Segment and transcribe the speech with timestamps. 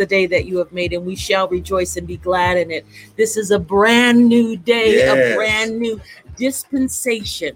[0.00, 2.86] the day that you have made, and we shall rejoice and be glad in it.
[3.16, 5.32] This is a brand new day, Yes.
[5.32, 6.00] a brand new
[6.38, 7.54] dispensation,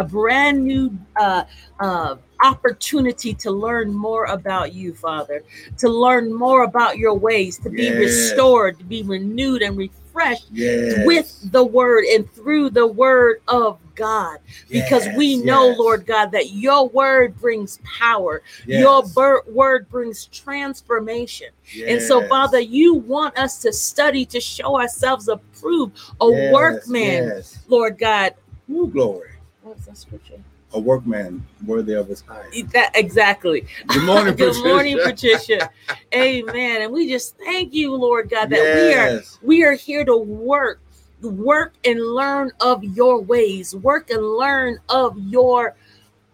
[0.00, 1.44] a brand new uh,
[1.80, 5.44] uh, opportunity to learn more about you, Father,
[5.78, 7.98] to learn more about your ways, to be Yes.
[7.98, 10.01] restored, to be renewed and refreshed
[10.50, 11.06] Yes.
[11.06, 14.38] with the word and through the word of God.
[14.68, 19.88] Because we know, yes, Lord God, that your word brings power, yes, your ber- word
[19.90, 21.48] brings transformation.
[21.86, 27.24] And so, Father, you want us to study to show ourselves approved, a yes, workman,
[27.24, 27.58] yes.
[27.68, 28.34] Lord God.
[28.70, 29.30] Ooh, glory.
[29.62, 30.42] What's that scripture?
[30.74, 32.50] A workman worthy of his hire.
[32.72, 33.66] That, exactly.
[33.88, 34.68] Good morning, Good Patricia.
[34.68, 35.70] morning, Patricia.
[36.14, 36.82] Amen.
[36.82, 40.80] And we just thank you, Lord God, that we are we are here to work
[41.22, 45.74] work and learn of your ways work and learn of your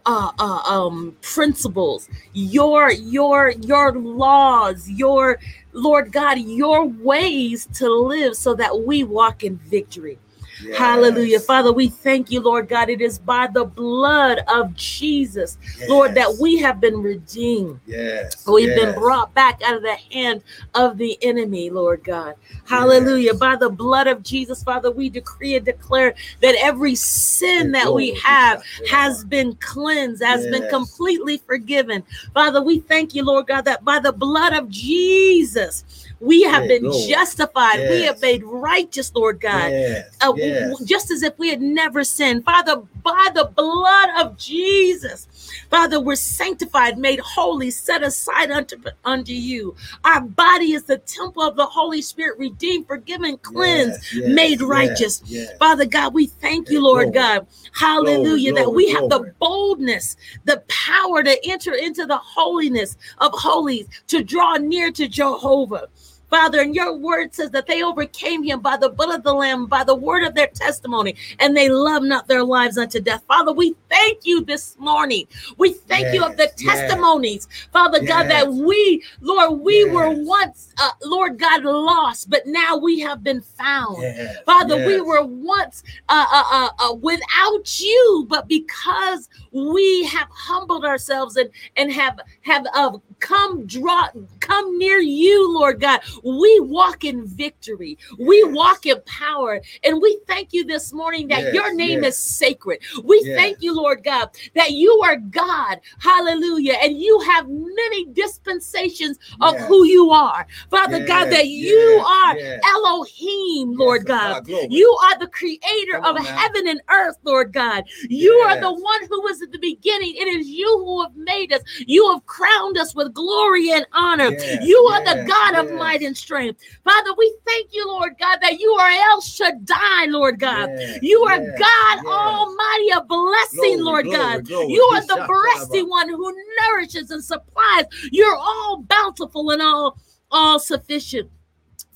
[0.07, 5.39] uh, uh um principles your your your laws your
[5.73, 10.19] lord god your ways to live so that we walk in victory
[10.61, 10.77] Yes.
[10.77, 15.57] hallelujah father we thank you lord god it is by the blood of jesus
[15.89, 18.47] lord that we have been redeemed Yes.
[18.47, 20.43] We've been brought back out of the hand
[20.75, 22.35] of the enemy, Lord God.
[22.67, 23.33] Hallelujah.
[23.33, 23.39] Yes.
[23.39, 28.15] By the blood of Jesus, Father, we decree and declare that every sin that we
[28.15, 32.03] have has been cleansed, has been completely forgiven.
[32.35, 35.85] Father, we thank you, Lord God, that by the blood of Jesus,
[36.21, 37.07] we have Yeah, been glory.
[37.09, 37.89] justified.
[37.91, 40.17] We have made righteous, Lord God Yes.
[40.21, 40.81] uh, yes.
[40.85, 42.45] just as if we had never sinned.
[42.45, 45.27] Father, by the blood of Jesus,
[45.71, 49.75] Father, we're sanctified, made holy, set aside unto, unto you.
[50.05, 54.61] Our body is the temple of the Holy Spirit, redeemed, forgiven, cleansed, Yes, yes, made
[54.61, 55.23] righteous.
[55.27, 55.57] yes.
[55.59, 57.15] Father God, we thank you, Hey, Lord.
[57.15, 57.47] God.
[57.73, 58.55] Hallelujah.
[58.55, 64.25] that we have the boldness, the power to enter into the holiness of holies, to
[64.25, 65.89] draw near to Jehovah.
[66.31, 69.67] Father, and your word says that they overcame him by the blood of the Lamb,
[69.67, 73.23] by the word of their testimony, and they love not their lives unto death.
[73.27, 75.27] Father, we thank you this morning.
[75.57, 76.81] We thank you of the Yes, yes.
[76.81, 78.45] testimonies, Father God, Yes.
[78.45, 83.41] that we, Lord, we were once, uh, Lord God, lost, but now we have been
[83.41, 84.03] found.
[84.03, 90.29] Yes, Father, we were once uh, uh, uh, uh, without you, but because we have
[90.31, 94.09] humbled ourselves and and have have uh, come draw
[94.41, 97.99] come near you, Lord God, we walk in victory.
[98.19, 98.55] We Yes.
[98.55, 102.15] walk in power, and we thank you this morning that Yes, your name yes.
[102.15, 102.81] is sacred.
[103.05, 105.81] We thank you, Lord God, that you are God.
[105.99, 111.31] Hallelujah, and you have many dispensations of who you are, Father God.
[111.31, 112.37] That you are.
[112.75, 114.47] Elohim, Lord God.
[114.47, 114.71] God.
[114.71, 117.85] You are the creator Come of on heaven and earth, Lord God.
[118.09, 120.15] You are the one who was at the beginning.
[120.17, 121.63] It is you who have made us.
[121.87, 124.31] You have crowned us with glory and honor.
[124.31, 126.61] Yes, you are the yes, God of might and strength.
[126.85, 130.71] Father, we thank you, Lord God, that you are El Shaddai, Lord God.
[130.79, 132.07] Yes, You are yes, God yes.
[132.07, 134.45] Almighty, a blessing, Glory, Lord glory, God.
[134.45, 134.73] glory.
[134.73, 136.35] You are the breasty one who
[136.67, 137.85] nourishes and supplies.
[138.11, 139.99] You're all bountiful and all
[140.31, 141.31] all sufficient.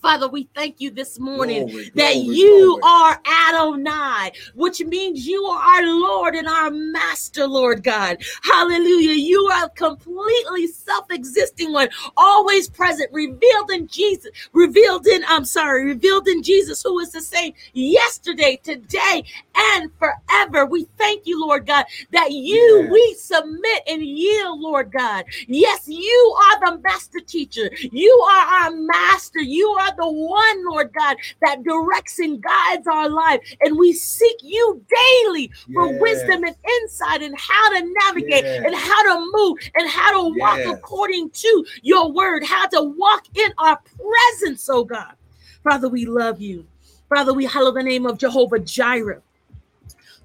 [0.03, 2.83] Father, we thank you this morning Glory, that glory, you glory.
[2.83, 8.21] are Adonai, which means you are our Lord and our Master, Lord God.
[8.43, 9.15] Hallelujah.
[9.15, 15.85] You are a completely self-existing one, always present, revealed in Jesus, revealed in, I'm sorry,
[15.85, 19.25] revealed in Jesus, who is the same yesterday, today,
[19.57, 20.67] and forever.
[20.67, 22.91] We thank you, Lord God, that you, Yes.
[22.91, 25.25] we submit and yield, Lord God.
[25.47, 27.71] Yes, you are the master teacher.
[27.91, 29.41] You are our master.
[29.41, 33.41] You are the one, Lord God, that directs and guides our life.
[33.61, 34.85] And we seek you
[35.23, 36.01] daily for Yes.
[36.01, 38.62] wisdom and insight and how to navigate Yes.
[38.65, 43.27] and how to move and how to walk according to your word, how to walk
[43.35, 45.15] in our presence, oh God.
[45.62, 46.67] Father, we love you.
[47.09, 49.23] Father, we hallow the name of Jehovah Jireh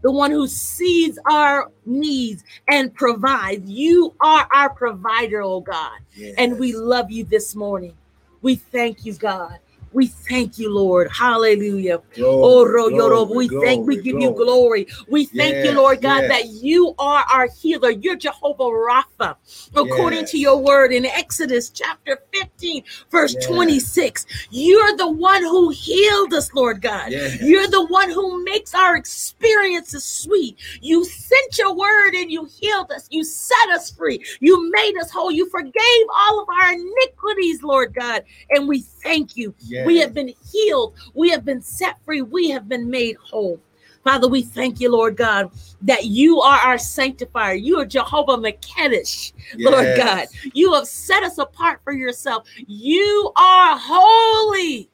[0.01, 3.69] the one who sees our needs and provides.
[3.69, 5.99] You are our provider, oh God.
[6.37, 7.95] And we love you this morning.
[8.41, 9.59] We thank you, God.
[9.93, 11.09] We thank you, Lord.
[11.11, 12.01] Hallelujah.
[12.19, 14.87] Oh, Glory, ro- yo- ro- glory, we thank, we glory, give you glory.
[15.07, 16.29] We thank you, Lord God, yes.
[16.31, 17.91] that you are our healer.
[17.91, 19.35] You're Jehovah Rapha,
[19.75, 20.31] according Yes.
[20.31, 23.45] to your word in Exodus chapter 15, verse Yes.
[23.47, 24.25] 26.
[24.49, 27.11] You're the one who healed us, Lord God.
[27.11, 27.41] Yes.
[27.41, 30.57] You're the one who makes our experiences sweet.
[30.81, 33.07] You sent your word and you healed us.
[33.09, 34.23] You set us free.
[34.41, 35.31] You made us whole.
[35.31, 38.23] You forgave all of our iniquities, Lord God.
[38.49, 39.53] And we thank you.
[39.85, 40.95] We have been healed.
[41.13, 42.21] We have been set free.
[42.21, 43.59] We have been made whole.
[44.03, 45.51] Father, we thank you, Lord God,
[45.81, 47.55] that you are our sanctifier.
[47.55, 50.27] You are Jehovah Makedesh, Lord God.
[50.53, 52.47] You have set us apart for yourself.
[52.67, 54.89] You are holy.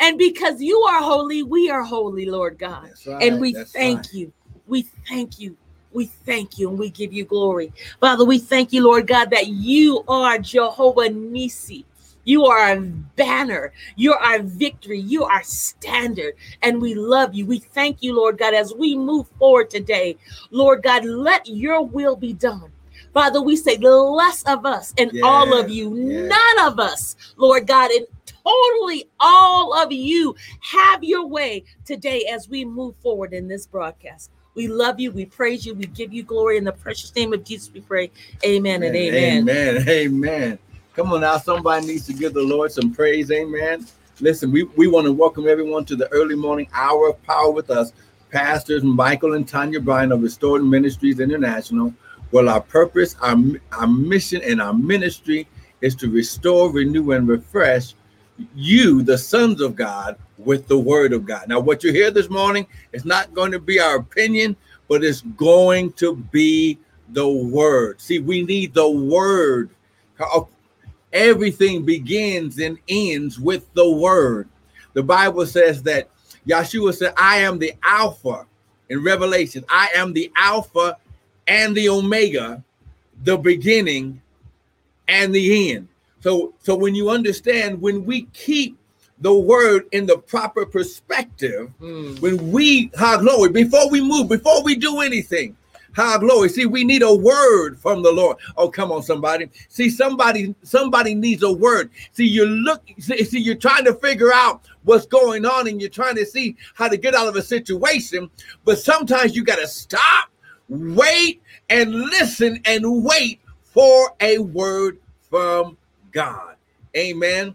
[0.00, 2.90] And because you are holy, we are holy, Lord God.
[3.06, 4.12] Right, and we that's thank right.
[4.14, 4.32] you.
[4.66, 5.56] We thank you.
[5.92, 7.72] We thank you and we give you glory.
[8.00, 11.84] Father, we thank you, Lord God, that you are Jehovah Nissi.
[12.24, 13.72] You are our banner.
[13.96, 15.00] You're our victory.
[15.00, 16.34] You are standard.
[16.62, 17.46] And we love you.
[17.46, 20.16] We thank you, Lord God, as we move forward today.
[20.50, 22.72] Lord God, let your will be done.
[23.12, 26.30] Father, we say less of us and all of you, yes.
[26.30, 32.48] none of us, Lord God, and totally all of you have your way today as
[32.48, 34.30] we move forward in this broadcast.
[34.54, 35.10] We love you.
[35.10, 35.74] We praise you.
[35.74, 37.72] We give you glory in the precious name of Jesus.
[37.72, 38.10] We pray.
[38.44, 39.48] Amen and amen.
[39.48, 39.88] Amen.
[39.88, 40.58] Amen.
[40.94, 41.38] Come on now.
[41.38, 43.30] Somebody needs to give the Lord some praise.
[43.30, 43.86] Amen.
[44.20, 47.70] Listen, we, we want to welcome everyone to the early morning hour of power with
[47.70, 47.92] us.
[48.30, 51.94] Pastors Michael and Tanya Bryan of Restored Ministries International.
[52.32, 53.36] Well, our purpose, our,
[53.72, 55.46] our mission, and our ministry
[55.80, 57.94] is to restore, renew, and refresh
[58.54, 61.46] you, the sons of God, with the word of God.
[61.48, 64.56] Now, what you hear this morning is not going to be our opinion,
[64.88, 66.78] but it's going to be
[67.10, 68.00] the word.
[68.00, 69.70] See, we need the word.
[71.12, 74.48] Everything begins and ends with the word.
[74.92, 76.08] The Bible says that
[76.46, 78.46] Yeshua said, I am the Alpha
[78.88, 79.64] in Revelation.
[79.68, 80.96] I am the Alpha
[81.46, 82.62] and the Omega,
[83.24, 84.20] the beginning
[85.08, 85.88] and the end.
[86.20, 88.76] So, so when you understand, when we keep
[89.20, 92.20] the word in the proper perspective, Mm.
[92.20, 95.56] when we have glory, before we move, before we do anything,
[95.94, 96.48] have glory.
[96.48, 98.36] See, we need a word from the Lord.
[98.56, 99.48] Oh, come on, somebody.
[99.68, 101.90] See, somebody, somebody needs a word.
[102.12, 105.90] See, you look, see, see, you're trying to figure out what's going on and you're
[105.90, 108.30] trying to see how to get out of a situation,
[108.64, 110.30] but sometimes you got to stop,
[110.68, 114.98] wait, and listen and wait for a word
[115.28, 115.76] from
[116.12, 116.56] God.
[116.96, 117.54] Amen.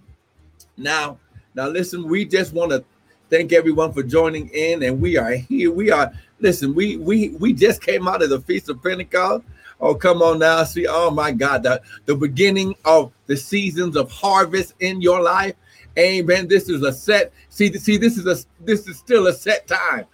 [0.77, 1.17] Now,
[1.53, 2.83] now listen, we just want to
[3.29, 5.71] thank everyone for joining in and we are here.
[5.71, 9.43] We are listen, we we we just came out of the Feast of Pentecost.
[9.81, 10.63] Oh, come on now.
[10.63, 15.55] See, oh my God, the, the beginning of the seasons of harvest in your life.
[15.97, 16.47] Amen.
[16.47, 17.33] This is a set.
[17.49, 20.05] See, see, this is a this is still a set time.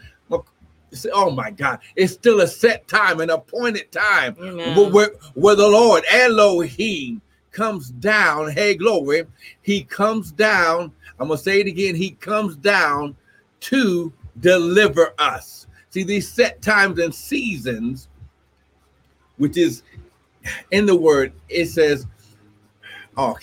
[1.13, 4.91] Oh my God, it's still a set time, an appointed time Amen.
[4.91, 7.21] where, where, the Lord Elohim
[7.51, 8.51] comes down.
[8.51, 9.23] Hey, glory.
[9.61, 10.91] He comes down.
[11.19, 11.95] I'm going to say it again.
[11.95, 13.15] He comes down
[13.61, 15.60] to deliver us.
[15.91, 18.07] See, these set times and seasons,
[19.37, 19.83] which is
[20.71, 22.07] in the word, it says,
[23.17, 23.37] Oh,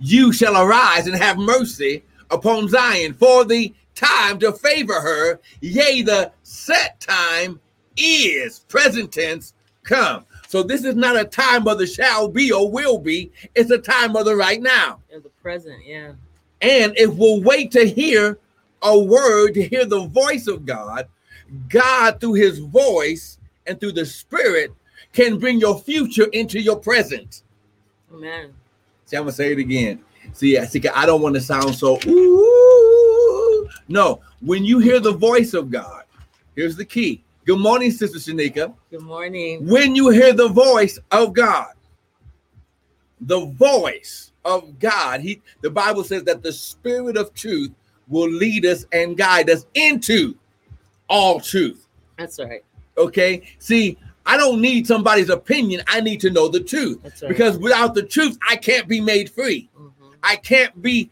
[0.00, 5.38] you shall arise and have mercy upon Zion for the time to favor her.
[5.60, 7.60] Yea, the set time
[7.98, 9.52] is present tense
[9.82, 10.24] come.
[10.48, 13.30] So this is not a time of the shall be or will be.
[13.54, 15.00] It's a time of the right now.
[15.10, 16.12] In the present, yeah.
[16.62, 18.38] And if we'll wait to hear
[18.82, 21.08] a word, to hear the voice of God,
[21.68, 24.72] God through his voice and through the spirit
[25.12, 27.42] can bring your future into your present.
[28.12, 28.52] Amen.
[29.06, 30.00] See, I'm gonna say it again.
[30.32, 33.68] See, I see, I don't want to sound so ooh.
[33.88, 36.04] No, when you hear the voice of God,
[36.54, 37.22] here's the key.
[37.46, 38.74] Good morning, Sister Shanika.
[38.90, 39.66] Good morning.
[39.66, 41.72] When you hear the voice of God,
[43.20, 47.72] the voice of God, He the Bible says that the spirit of truth
[48.08, 50.34] will lead us and guide us into
[51.08, 51.86] all truth.
[52.16, 52.64] That's right.
[52.96, 53.42] Okay.
[53.58, 53.96] See,
[54.26, 55.82] I don't need somebody's opinion.
[55.86, 57.00] I need to know the truth.
[57.02, 57.28] That's right.
[57.28, 59.70] Because without the truth, I can't be made free.
[59.78, 60.14] Mhm.
[60.22, 61.10] I can't be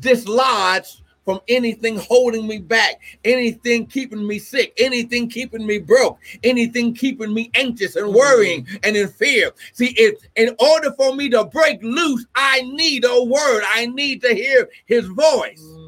[0.00, 6.92] dislodged from anything holding me back, anything keeping me sick, anything keeping me broke, anything
[6.94, 9.52] keeping me anxious and worrying and in fear.
[9.72, 13.62] See, if in order for me to break loose, I need a word.
[13.68, 15.62] I need to hear his voice.
[15.62, 15.79] Mm.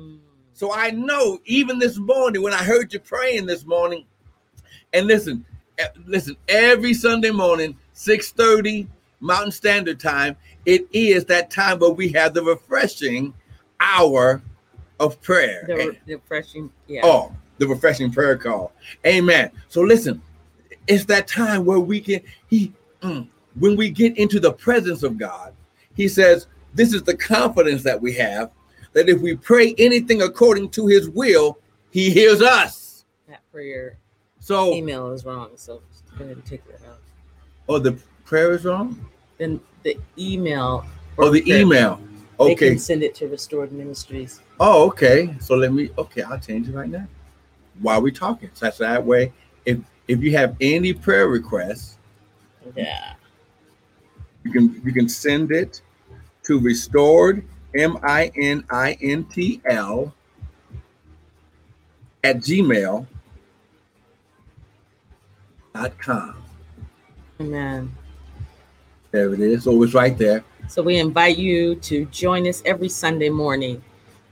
[0.62, 4.04] So I know even this morning when I heard you praying this morning,
[4.92, 5.45] and listen,
[5.76, 8.87] eh, listen, every Sunday morning, 6:30
[9.19, 13.35] Mountain Standard Time, it is that time where we have the refreshing
[13.81, 14.40] hour
[15.00, 15.64] of prayer.
[15.66, 17.00] The, re- the refreshing, yeah.
[17.02, 18.71] Oh, the refreshing prayer call.
[19.04, 19.50] Amen.
[19.69, 20.23] So listen,
[20.87, 23.26] it's that time where we can he mm,
[23.59, 25.54] when we get into the presence of God,
[25.97, 28.52] he says, this is the confidence that we have
[28.92, 31.58] that if we pray anything according to his will,
[31.90, 33.04] he hears us.
[33.28, 33.99] That prayer
[34.40, 35.82] So email is wrong, so
[36.18, 36.99] go ahead and take that out.
[37.68, 37.92] oh the
[38.25, 39.04] prayer is wrong?
[39.38, 40.84] Then the email.
[41.18, 42.00] Oh, the prayer, email.
[42.38, 42.70] They Okay.
[42.70, 44.40] can send it to Restored Ministries.
[44.58, 45.34] Oh, okay.
[45.40, 47.06] So let me okay, I'll change it right now.
[47.80, 48.50] while we're talking.
[48.54, 49.32] So that's that way.
[49.64, 51.96] If if you have any prayer requests,
[52.76, 53.14] Yeah.
[54.44, 55.80] you can you can send it
[56.44, 57.44] to restored
[57.76, 60.14] M I N I N T L
[62.25, 63.07] at gmail
[65.75, 66.37] dot com.
[67.41, 67.93] Amen.
[69.11, 69.64] There it is.
[69.64, 70.45] So it's right there.
[70.69, 73.83] So we invite you to join us every Sunday morning.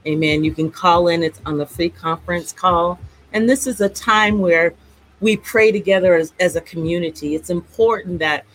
[0.07, 0.43] Amen.
[0.43, 2.99] You can call in, it's on the free conference call.
[3.33, 4.73] And this is a time where
[5.19, 7.35] we pray together as, as a community.
[7.35, 8.45] It's important that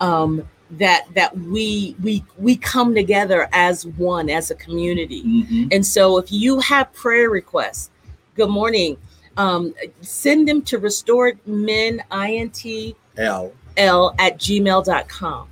[0.00, 5.22] um, that that we we we come together as one, as a community.
[5.22, 5.68] Mhm.
[5.72, 7.90] And so if you have prayer requests,
[8.34, 8.96] good morning.
[9.36, 12.66] Um, send them to restored men int
[13.16, 13.52] L.
[13.78, 15.48] l at gmail.com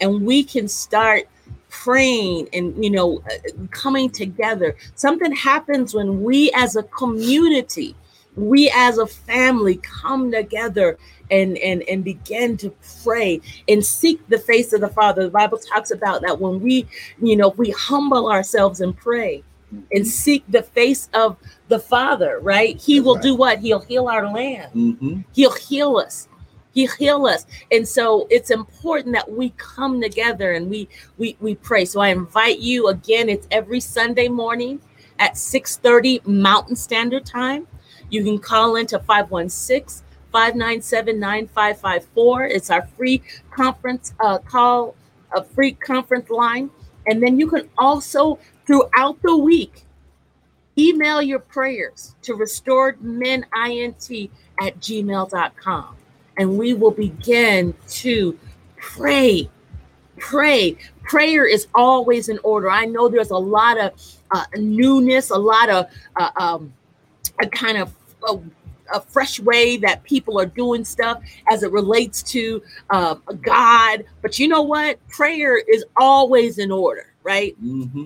[0.00, 1.26] and we can start
[1.68, 7.96] praying and you know uh, coming together something happens when we as a community
[8.36, 10.96] we as a family come together
[11.30, 15.58] and and and begin to pray and seek the face of the father the bible
[15.58, 16.86] talks about that when we
[17.22, 19.42] you know we humble ourselves and pray
[19.92, 21.36] and seek the face of
[21.68, 23.22] the father right he That's will right.
[23.22, 26.28] do what he'll heal our land hmm He'll heal us.
[26.72, 27.46] He'll heal us.
[27.72, 30.88] And so it's important that we come together and we
[31.18, 31.84] we we pray.
[31.84, 34.80] So I invite you again, it's every Sunday morning
[35.18, 37.66] at 6:30 Mountain Standard Time.
[38.10, 40.03] You can call into 516
[40.34, 42.44] 597 9554.
[42.46, 43.22] It's our free
[43.52, 44.96] conference uh, call,
[45.32, 46.70] a free conference line.
[47.06, 49.84] And then you can also, throughout the week,
[50.76, 53.44] email your prayers to restoredmenint
[54.60, 55.96] at gmail.com
[56.36, 58.36] and we will begin to
[58.76, 59.48] pray
[60.18, 63.92] pray prayer is always in order i know there's a lot of
[64.30, 65.86] uh, newness a lot of
[66.16, 66.72] uh, um,
[67.42, 67.92] a kind of
[68.28, 68.38] a,
[68.92, 74.04] a fresh way that people are doing stuff as it relates to uh, god.
[74.22, 75.06] But you know what?
[75.08, 77.56] Prayer is always in order right?
[77.58, 78.04] Hmm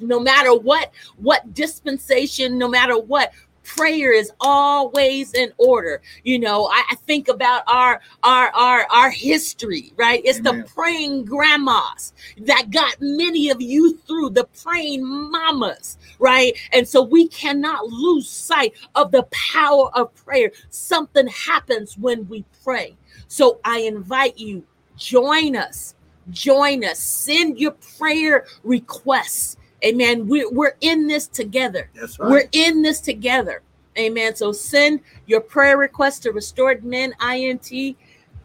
[0.00, 3.32] no matter what what dispensation no matter what
[3.76, 6.00] prayer is always in order.
[6.24, 10.20] You know i, I think about our our our our history right?
[10.24, 10.62] It's Amen.
[10.62, 16.56] the praying grandmas that got many of you through the praying mamas right?
[16.72, 20.50] And so we cannot lose sight of the power of prayer.
[20.70, 22.96] Something happens when we pray.
[23.28, 24.64] So i invite you
[24.96, 25.94] join us
[26.30, 26.98] join us.
[26.98, 30.26] Send your prayer requests amen.
[30.26, 31.90] We're, we're in this together.
[31.94, 32.30] That's right.
[32.30, 33.62] we're in this together.
[33.98, 34.36] Amen.
[34.36, 37.96] So send your prayer requests to restored men int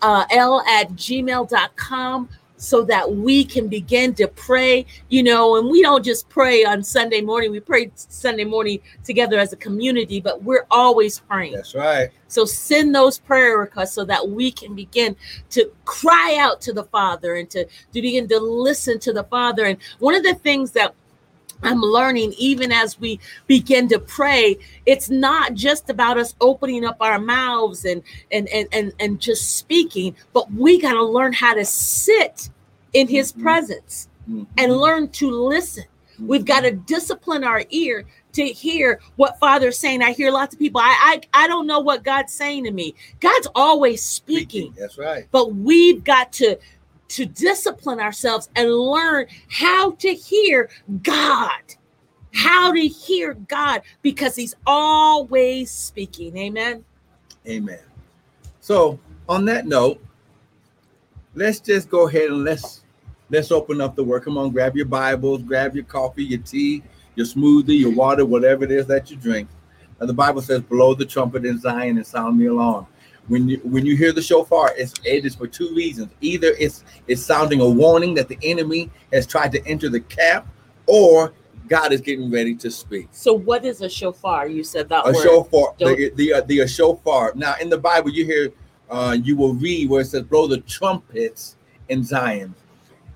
[0.01, 4.85] uh, l at gmail.com so that we can begin to pray.
[5.09, 7.51] You know and we don't just pray on sunday morning.
[7.51, 11.53] We pray sunday morning together as a community but we're always praying.
[11.53, 12.09] That's right.
[12.27, 15.15] so send those prayer requests so that we can begin
[15.51, 19.65] to cry out to the Father and to, to begin to listen to the Father.
[19.65, 20.95] And one of the things that
[21.63, 26.97] I'm learning, even as we begin to pray, it's not just about us opening up
[26.99, 28.01] our mouths and
[28.31, 32.49] and and and, and just speaking, but we got to learn how to sit
[32.93, 33.41] in His Mhm.
[33.41, 34.45] presence Mhm.
[34.57, 35.85] and learn to listen.
[36.19, 40.03] We've got to discipline our ear to hear what Father's saying.
[40.03, 42.93] I hear lots of people, I, I I don't know what God's saying to me.
[43.19, 45.25] God's always speaking, That's right.
[45.31, 46.57] but we've got to
[47.13, 50.69] to discipline ourselves and learn how to hear
[51.03, 51.61] God.
[52.33, 56.35] How to hear God because he's always speaking.
[56.35, 56.83] Amen.
[57.47, 57.79] Amen.
[58.59, 60.03] So on that note,
[61.35, 62.83] let's just go ahead and let's
[63.29, 64.23] let's open up the word.
[64.23, 66.81] Come on, grab your Bibles, grab your coffee, your tea,
[67.15, 69.47] your smoothie, your water, whatever it is that you drink.
[69.99, 72.87] And the Bible says, "Blow the trumpet in Zion and sound the alarm."
[73.29, 76.11] When you when you hear the shofar, it's it is for two reasons.
[76.21, 80.45] Either it's it's sounding a warning that the enemy has tried to enter the camp,
[80.87, 81.33] or
[81.69, 83.07] God is getting ready to speak.
[83.11, 84.47] So what is a shofar?
[84.47, 85.23] You said that a word.
[85.23, 87.31] shofar, Don't- the the, uh, the shofar.
[87.35, 88.51] Now in the Bible, you hear,
[88.89, 91.55] uh, you will read where it says, "Blow the trumpets
[91.87, 92.53] in Zion."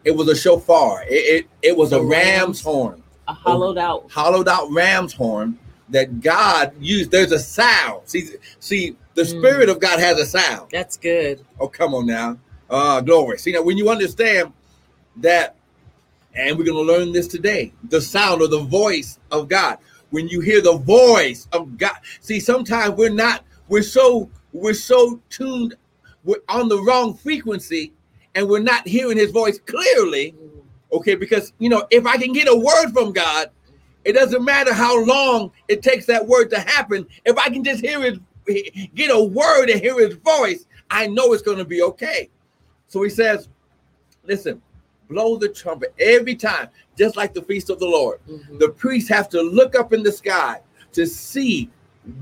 [0.06, 1.04] It was a shofar.
[1.10, 4.10] It it, it was a A ram's ram's- horn, a hollowed out.
[4.10, 5.60] hollowed out ram's horn
[5.90, 7.12] that God used.
[7.12, 8.04] There's a sound.
[8.06, 9.40] See, see, the Mm.
[9.40, 10.70] Spirit of God has a sound.
[10.72, 11.46] That's good.
[11.60, 12.40] Oh, come on now.
[12.70, 13.40] Uh, glory.
[13.40, 14.54] See, now when you understand
[15.18, 15.58] that,
[16.36, 19.80] and we're going to learn this today the sound or the voice of God.
[20.12, 25.20] When you hear the voice of God, see, sometimes we're not, we're so, we're so
[25.30, 25.76] tuned,
[26.24, 27.94] we're on the wrong frequency,
[28.36, 30.36] and we're not hearing his voice clearly.
[30.94, 33.50] Okay, because, you know, if I can get a word from God,
[34.06, 37.08] It doesn't matter how long it takes that word to happen.
[37.26, 38.20] If I can just hear his,
[38.96, 42.30] get a word and hear his voice, I know it's going to be okay.
[42.88, 43.50] So he says,
[44.24, 44.62] listen,
[45.10, 48.20] blow the trumpet every time, just like the feast of the Lord.
[48.30, 48.58] Mm-hmm.
[48.60, 50.62] The priests have to look up in the sky
[50.94, 51.70] to see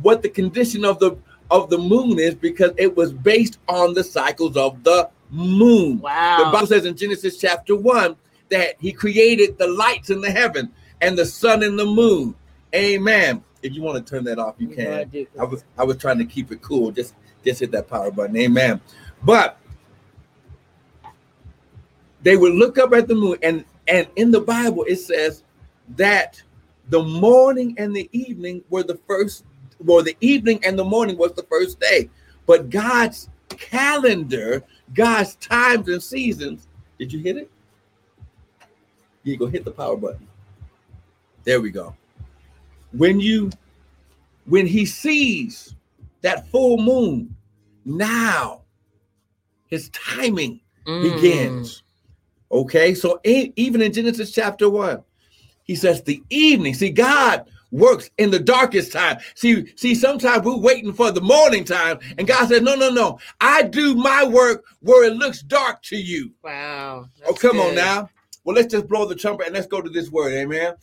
[0.01, 1.17] what the condition of the
[1.51, 5.99] of the moon is because it was based on the cycles of the moon.
[5.99, 6.45] Wow.
[6.45, 8.15] The Bible says in Genesis chapter 1
[8.49, 12.33] that he created the lights in the heaven and the sun and the moon.
[12.73, 13.43] Amen.
[13.65, 15.09] If you want to turn that off, you can.
[15.11, 16.91] I, I was I was trying to keep it cool.
[16.91, 18.37] Just just hit that power button.
[18.37, 18.79] Amen.
[19.23, 19.57] But
[22.21, 25.43] they would look up at the moon, and and in the Bible it says
[25.95, 26.41] that
[26.89, 29.45] the morning and the evening were the first,
[29.79, 32.09] well, the evening and the morning was the first day.
[32.45, 36.67] But God's calendar, God's times and seasons,
[36.99, 37.51] did you hit it?
[39.23, 40.27] You go hit the power button.
[41.43, 41.95] There we go.
[42.97, 43.51] When you
[44.45, 45.75] when he sees
[46.21, 47.35] that full moon,
[47.83, 48.61] now
[49.67, 51.15] his timing mm.
[51.15, 51.83] begins.
[52.51, 55.03] Okay, so in, even in Genesis chapter one,
[55.63, 56.73] he says the evening.
[56.73, 59.17] See, God works in the darkest time.
[59.33, 63.19] See, see, sometimes we're waiting for the morning time, and God says, No, no, no.
[63.41, 66.31] I do my work where it looks dark to you.
[66.43, 67.09] Wow.
[67.27, 67.69] Oh, come good.
[67.69, 68.09] on now.
[68.43, 70.75] Well, let's just blow the trumpet and let's go to this word, amen.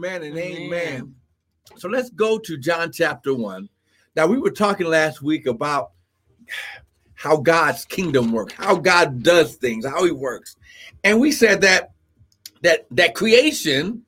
[0.00, 0.62] Amen and amen.
[0.62, 1.14] amen.
[1.76, 3.68] So let's go to John chapter 1.
[4.16, 5.90] Now, we were talking last week about
[7.12, 10.56] how God's kingdom works, how God does things, how he works.
[11.04, 11.90] And we said that
[12.62, 14.06] that that creation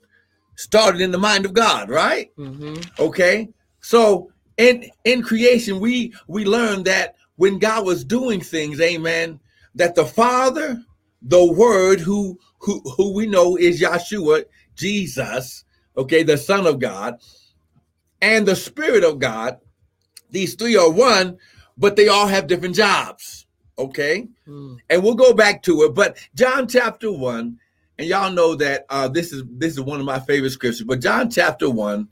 [0.56, 2.34] started in the mind of God, right?
[2.38, 2.80] Mm-hmm.
[2.98, 3.50] Okay.
[3.82, 9.40] So in in creation, we we learned that when God was doing things, amen,
[9.74, 10.82] that the Father,
[11.20, 15.64] the Word, who who who we know is Yeshua, Jesus,
[15.96, 17.20] okay, the Son of God,
[18.20, 19.58] and the Spirit of God.
[20.30, 21.38] These three are one,
[21.76, 23.46] but they all have different jobs.
[23.78, 24.28] Okay.
[24.46, 24.78] Mm.
[24.88, 25.94] And we'll go back to it.
[25.94, 27.58] But John chapter one,
[27.98, 30.86] and y'all know that uh, this is this is one of my favorite scriptures.
[30.86, 32.08] But John chapter one,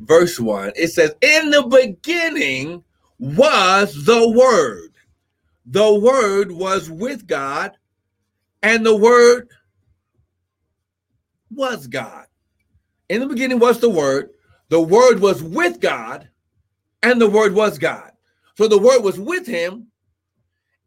[0.00, 2.84] verse one, it says, In the beginning
[3.18, 4.90] was the word.
[5.66, 7.76] The word was with God,
[8.62, 9.48] and the word
[11.50, 12.26] was God.
[13.12, 14.30] In the beginning was the Word.
[14.70, 16.30] The Word was with God,
[17.02, 18.10] and the Word was God.
[18.56, 19.88] So the Word was with him.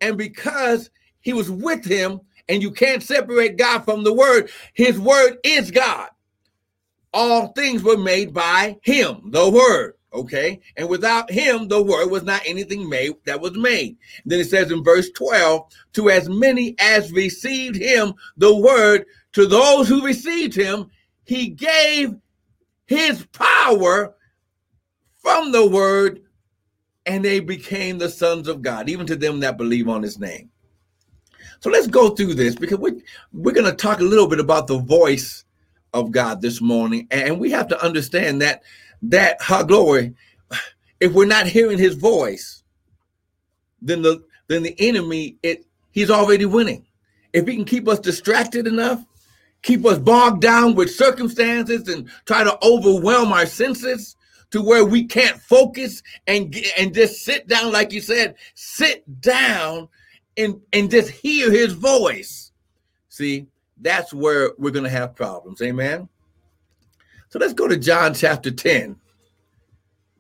[0.01, 0.89] And because
[1.21, 5.69] he was with him, and you can't separate God from the Word, his Word is
[5.69, 6.09] God.
[7.13, 9.93] All things were made by him, the Word.
[10.11, 10.61] Okay.
[10.77, 13.97] And without him, the word was not anything made that was made.
[14.25, 19.45] Then it says in verse 12, to as many as received him, the word, to
[19.45, 20.89] those who received him,
[21.25, 22.15] he gave
[22.85, 24.15] his power
[25.21, 26.21] from the word,
[27.05, 30.49] and they became the sons of God, even to them that believe on his name.
[31.59, 33.01] So let's go through this because we,
[33.33, 35.45] we're going to talk a little bit about the voice
[35.93, 37.07] of God this morning.
[37.09, 38.61] And we have to understand that
[39.01, 40.13] that her glory,
[40.99, 42.63] if we're not hearing his voice,
[43.81, 46.85] then the then the enemy, it he's already winning.
[47.33, 49.03] If he can keep us distracted enough,
[49.65, 54.15] keep us bogged down with circumstances and try to overwhelm our senses
[54.51, 59.89] to where we can't focus and and just sit down like you said sit down
[60.37, 62.51] and and just hear his voice.
[63.09, 63.47] See
[63.81, 65.61] that's where we're going to have problems.
[65.63, 66.07] Amen?
[67.29, 68.95] So let's go to john chapter 10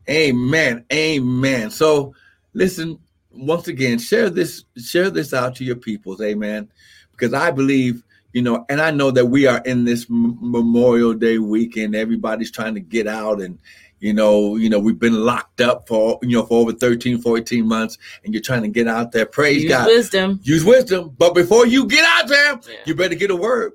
[0.09, 0.85] amen.
[0.91, 1.69] Amen.
[1.69, 2.15] So
[2.53, 2.97] listen
[3.31, 6.19] once again share this share this out to your peoples.
[6.19, 6.67] Amen?
[7.11, 8.01] Because i believe
[8.35, 11.95] you know, and I know that we are in this Memorial Day weekend.
[11.95, 13.57] Everybody's trying to get out and,
[13.99, 17.65] you know, you know, we've been locked up for, you know, for over 13, 14
[17.65, 19.25] months and you're trying to get out there.
[19.25, 19.63] Praise God.
[19.63, 19.87] Use God.
[19.87, 20.39] wisdom.
[20.43, 21.15] Use wisdom.
[21.17, 22.81] But before you get out there, yeah.
[22.85, 23.71] you better get a word.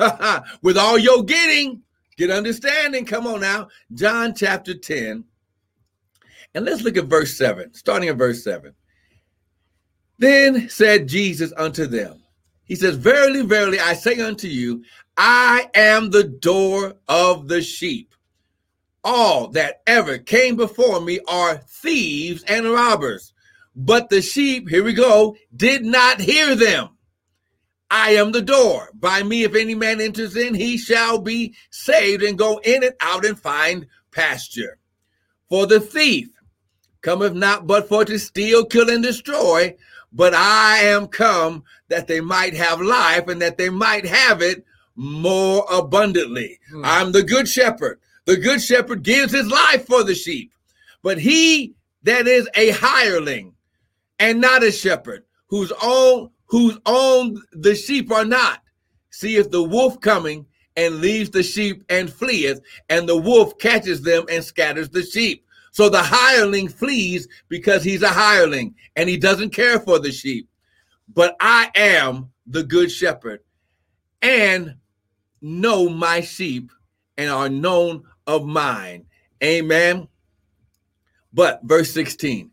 [0.62, 1.82] With all your getting,
[2.16, 3.04] get understanding.
[3.04, 3.68] Come on now.
[3.92, 5.24] John chapter 10.
[6.54, 8.72] And let's look at verse 7, starting at verse 7.
[10.18, 12.21] Then said Jesus unto them,
[12.64, 14.84] he says, Verily, verily, I say unto you,
[15.16, 18.14] I am the door of the sheep.
[19.04, 23.32] All that ever came before me are thieves and robbers,
[23.74, 26.90] but the sheep, here we go, did not hear them.
[27.90, 28.88] I am the door.
[28.94, 32.94] By me, if any man enters in, he shall be saved and go in and
[33.00, 34.78] out and find pasture.
[35.50, 36.28] For the thief
[37.02, 39.76] cometh not but for to steal, kill, and destroy.
[40.10, 44.64] But I am come that they might have life and that they might have it
[44.96, 46.58] more abundantly.
[46.70, 46.82] Hmm.
[46.84, 48.00] I'm the good shepherd.
[48.24, 50.52] The good shepherd gives his life for the sheep.
[51.02, 51.74] But he
[52.04, 53.52] that is a hireling
[54.18, 58.62] and not a shepherd, whose own whose own the sheep are not,
[59.10, 64.24] seeth the wolf coming and leaves the sheep and fleeth, and the wolf catches them
[64.30, 65.44] and scatters the sheep.
[65.72, 70.48] So the hireling flees because he's a hireling and he doesn't care for the sheep.
[71.14, 73.40] But I am the good shepherd
[74.20, 74.76] and
[75.40, 76.70] know my sheep
[77.18, 79.06] and are known of mine.
[79.42, 80.08] Amen.
[81.32, 82.50] But verse 16,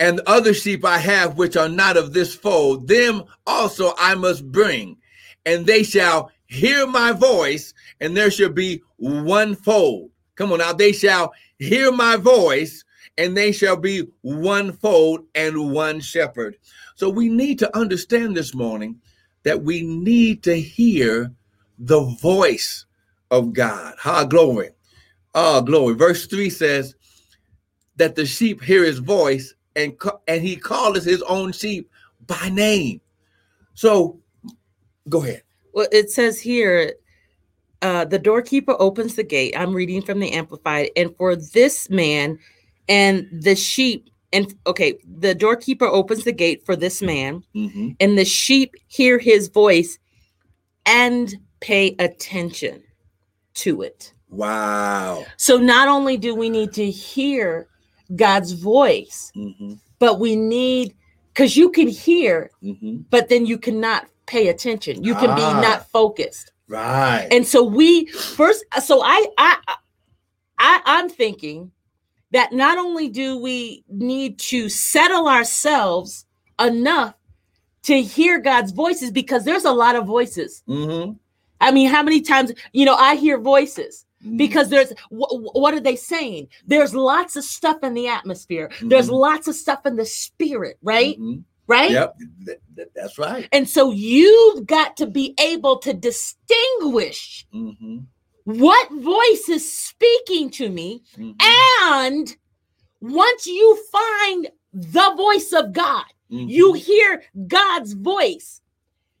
[0.00, 4.14] and the other sheep I have which are not of this fold, them also I
[4.14, 4.96] must bring,
[5.44, 10.10] and they shall hear my voice, and there shall be one fold.
[10.36, 12.84] Come on now, they shall hear my voice,
[13.16, 16.56] and they shall be one fold and one shepherd.
[16.98, 19.00] So we need to understand this morning
[19.44, 21.32] that we need to hear
[21.78, 22.86] the voice
[23.30, 23.94] of God.
[24.00, 24.70] Ha, glory.
[25.32, 25.94] Ah, glory.
[25.94, 26.96] Verse 3 says
[27.94, 31.88] that the sheep hear his voice and, and he calls his own sheep
[32.26, 33.00] by name.
[33.74, 34.18] So
[35.08, 35.44] go ahead.
[35.72, 36.94] Well, it says here,
[37.80, 39.54] uh, the doorkeeper opens the gate.
[39.56, 40.90] I'm reading from the Amplified.
[40.96, 42.40] And for this man
[42.88, 47.96] and the sheep, and okay, the doorkeeper opens the gate for this man, Mhm.
[48.00, 49.98] and the sheep hear his voice
[50.86, 52.82] and pay attention
[53.54, 54.12] to it.
[54.30, 55.24] Wow.
[55.36, 57.68] So not only do we need to hear
[58.16, 59.80] God's voice, Mhm.
[59.98, 60.94] but we need
[61.32, 63.04] because you can hear, Mhm.
[63.10, 65.04] but then you cannot pay attention.
[65.04, 65.36] You can Ah.
[65.36, 66.50] be not focused.
[66.68, 67.28] Right.
[67.30, 69.56] And so we first so I I
[70.58, 71.70] I I'm thinking
[72.32, 76.26] that not only do we need to settle ourselves
[76.60, 77.14] enough
[77.84, 80.62] to hear God's voices because there's a lot of voices.
[80.68, 81.18] Mhm.
[81.60, 84.36] I mean, how many times, you know, I hear voices Mhm.
[84.36, 86.48] because there's wh- wh- what are they saying?
[86.66, 88.70] There's lots of stuff in the atmosphere.
[88.82, 89.18] There's Mhm.
[89.20, 91.18] lots of stuff in the spirit, right?
[91.18, 91.44] Mhm.
[91.66, 91.90] Right?
[91.90, 92.16] Yep.
[92.46, 93.46] Th- th- that's right.
[93.52, 98.04] And so you've got to be able to distinguish Mhm.
[98.48, 101.02] What voice is speaking to me.
[101.18, 101.34] Mhm.
[101.82, 102.36] And
[103.02, 106.48] once you find the voice of God, Mhm.
[106.48, 108.62] you hear God's voice,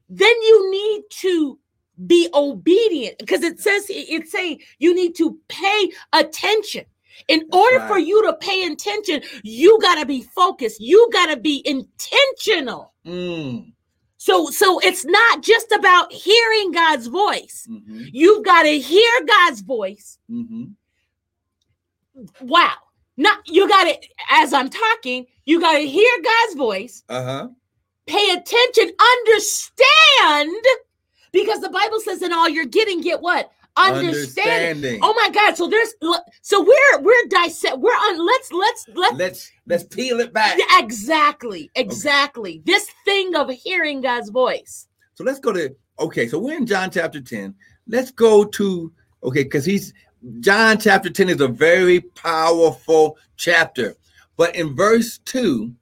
[0.08, 1.58] then you need to
[2.06, 6.86] be obedient because it says it's saying you need to pay attention.
[7.26, 10.80] In That's order for you to pay attention, you got to be focused.
[10.80, 12.94] You got to be intentional.
[13.04, 13.74] Mm.
[14.18, 17.66] So so it's not just about hearing God's voice.
[17.70, 18.10] Mhm.
[18.12, 20.18] You've got to hear God's voice.
[20.30, 20.74] Mhm.
[22.40, 22.74] Wow.
[23.16, 23.96] Not you got to
[24.30, 27.48] as I'm talking, you got to hear God's voice, Uh-huh.
[28.06, 30.64] pay attention, understand
[31.32, 33.50] because the Bible says in all you're getting get what?
[33.78, 34.06] Understand.
[34.06, 35.00] Understanding.
[35.02, 35.56] Oh my God!
[35.56, 35.94] So there's
[36.42, 38.26] so we're we're dissect we're on.
[38.26, 40.58] Let's let's let's Let's let's peel it back.
[40.78, 44.88] Exactly exactly this thing of hearing God's voice.
[45.14, 46.28] So let's go to okay.
[46.28, 47.54] So we're in John chapter 10.
[47.86, 49.94] Let's go to okay, because he's
[50.40, 53.94] John chapter 10 is a very powerful chapter.
[54.36, 55.72] But in verse 2,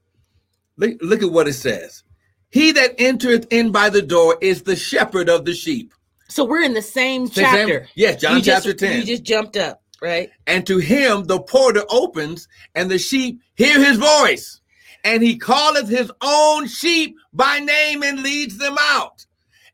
[0.77, 2.03] look, look at what it says.
[2.51, 5.93] He that entereth in by the door is the shepherd of the sheep.
[6.29, 7.89] So we're in the same Same- same- chapter.
[7.95, 9.01] yes, John You just- chapter 10.
[9.01, 10.31] You just jumped up, right?
[10.47, 14.61] And to him the porter opens, and the sheep hear his voice.
[15.05, 19.25] And he calleth his own sheep by name and leads them out.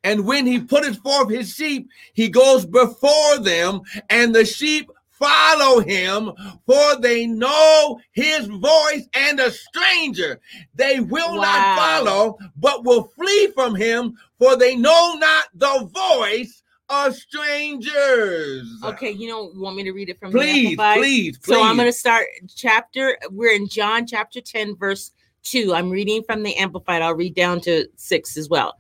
[0.05, 4.91] And when he putteth forth his sheep, he goes before them, and the sheep
[5.23, 6.33] follow him,
[6.67, 10.41] for they know his voice, and a stranger
[10.75, 11.43] they will Wow.
[11.43, 18.69] not follow, but will flee from him, for they know not the voice of strangers.
[18.85, 20.99] Okay, you know, you want me to read it from the Please, Amplified?
[20.99, 21.55] please, please.
[21.55, 23.17] So I'm going to start chapter.
[23.31, 25.13] We're in John chapter 10, verse
[25.45, 25.73] 2.
[25.75, 27.01] I'm reading from the Amplified.
[27.01, 28.79] I'll read down to 6 as well.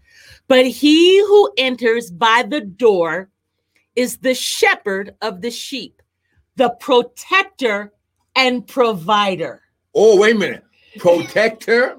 [0.48, 3.30] But he who enters by the door
[3.96, 6.01] is the shepherd of the sheep,
[6.56, 7.92] the protector
[8.36, 9.62] and provider.
[9.94, 10.64] Oh, wait a minute.
[10.98, 11.98] Protector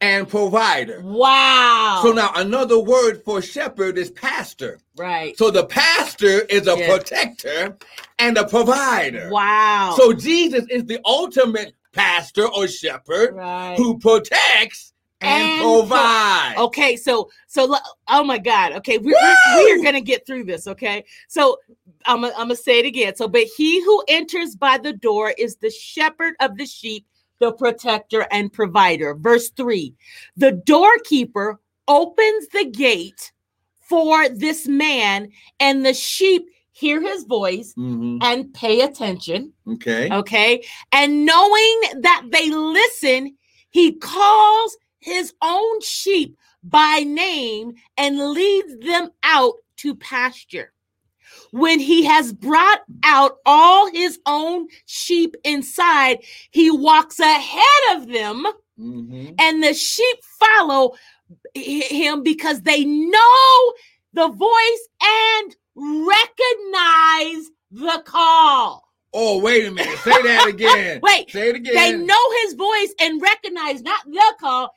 [0.00, 1.00] and provider.
[1.02, 2.00] Wow.
[2.02, 4.80] So now another word for shepherd is pastor.
[4.96, 5.36] right.
[5.38, 6.88] So the pastor is a Yeah.
[6.88, 7.76] protector
[8.18, 9.30] and a provider.
[9.30, 9.94] Wow.
[9.96, 13.76] So Jesus is the ultimate pastor or shepherd right.
[13.76, 14.91] who protects
[15.22, 16.54] and, And pro- provide.
[16.58, 17.74] Okay, so so
[18.08, 18.72] oh my God.
[18.72, 20.66] Okay, we, we, we are gonna get through this.
[20.66, 21.58] Okay, so
[22.06, 23.16] I'm gonna I'm gonna say it again.
[23.16, 27.06] So, but he who enters by the door is the shepherd of the sheep,
[27.38, 29.14] the protector and provider.
[29.14, 29.94] Verse three:
[30.36, 33.32] the doorkeeper opens the gate
[33.80, 35.28] for this man,
[35.60, 38.18] and the sheep hear his voice Mhm.
[38.22, 39.52] and pay attention.
[39.68, 40.08] Okay.
[40.10, 40.64] Okay.
[40.90, 43.36] And knowing that they listen,
[43.70, 50.72] he calls his own sheep by name and leads them out to pasture.
[51.50, 56.18] When he has brought out all his own sheep inside,
[56.50, 58.46] he walks ahead of them,
[58.78, 59.34] Mhm.
[59.38, 60.94] and the sheep follow
[61.54, 63.72] him because they know
[64.12, 68.88] the voice and recognize the call.
[69.14, 69.98] Oh, wait a minute.
[69.98, 71.00] Say that again.
[71.02, 71.74] Wait, Say it again.
[71.74, 74.74] they know his voice and recognize not the call,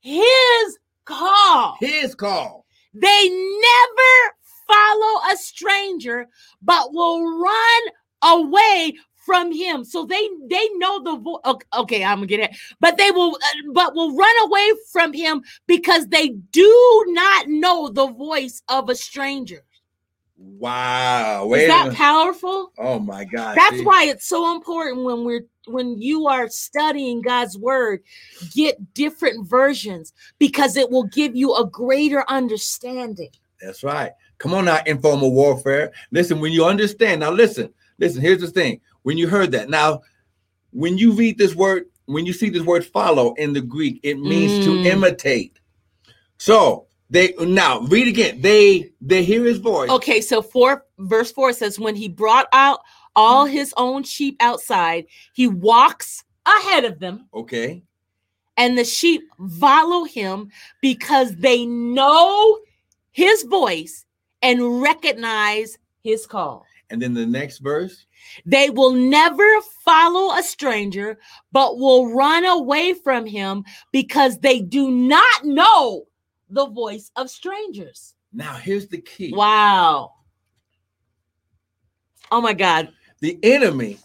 [0.00, 1.76] his call.
[1.80, 2.66] his call.
[2.94, 4.34] They never
[4.66, 6.26] follow a stranger,
[6.62, 7.82] but will run
[8.22, 9.84] away from him.
[9.84, 11.62] So they they know the voice.
[11.74, 15.42] Okay, I'm gonna get it, but they will, uh, but will run away from him
[15.66, 19.62] because they do not know the voice of a stranger.
[20.36, 21.46] Wow.
[21.46, 22.72] Wait Is that powerful?
[22.78, 23.56] Oh my God.
[23.56, 23.84] That's See?
[23.84, 28.02] why it's so important when we're when you are studying God's word,
[28.54, 33.30] get different versions because it will give you a greater understanding.
[33.60, 34.12] That's right.
[34.38, 35.92] Come on now, informal warfare.
[36.12, 38.80] Listen, when you understand, now listen, listen, here's the thing.
[39.02, 40.00] When you heard that, now
[40.72, 44.18] when you read this word, when you see this word follow in the Greek, it
[44.18, 44.64] means Mm.
[44.64, 45.58] to imitate.
[46.38, 48.40] So they now read again.
[48.40, 49.90] They they hear his voice.
[49.90, 52.80] Okay, so four verse four says, when he brought out
[53.16, 57.82] all his own sheep outside, he walks ahead of them, Okay.
[58.56, 59.22] and the sheep
[59.58, 62.58] follow him because they know
[63.12, 64.06] his voice
[64.42, 66.64] and recognize his call.
[66.90, 68.06] And then the next verse.
[68.44, 71.18] They will never follow a stranger,
[71.52, 76.06] but will run away from him because they do not know
[76.48, 78.14] the voice of strangers.
[78.32, 79.32] Now here's the key.
[79.32, 80.14] Wow.
[82.32, 82.92] Oh my God.
[83.20, 83.98] The enemy,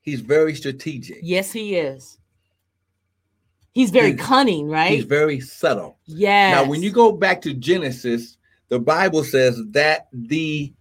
[0.00, 1.18] he's very strategic.
[1.22, 2.18] Yes, he is.
[3.72, 4.92] He's very He's- cunning, right?
[4.92, 5.98] He's very subtle.
[6.04, 6.54] yes.
[6.54, 8.36] Now, when you go back to Genesis,
[8.68, 10.72] the Bible says that the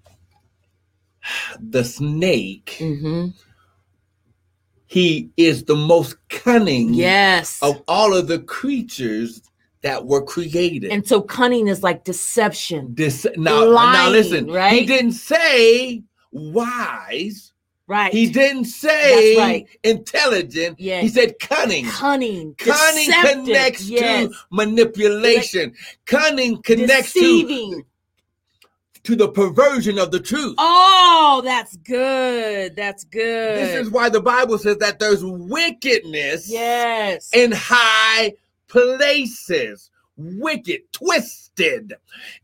[1.60, 3.28] the snake hmm
[4.88, 7.60] he is the most cunning Yes.
[7.62, 9.42] of all of the creatures
[9.84, 10.92] that were created.
[10.92, 16.02] and so cunning is like deception, this now, now listen, he didn't say
[16.32, 17.54] wise.
[17.88, 18.12] right?
[18.12, 19.68] He didn't say right.
[19.84, 20.80] intelligent.
[20.80, 21.86] He said cunning.
[21.86, 24.30] cunning, Cunning deceptive, connects yes.
[24.30, 25.74] to manipulation.
[26.06, 27.84] Cunning connects to, deceiving.
[29.04, 30.56] to the perversion of the truth.
[30.58, 32.76] Oh, that's good.
[32.76, 33.58] That's good.
[33.58, 37.30] This is why the Bible says that there's wickedness yes.
[37.34, 38.34] in high
[38.68, 39.90] places.
[40.18, 41.94] Wicked, twisted.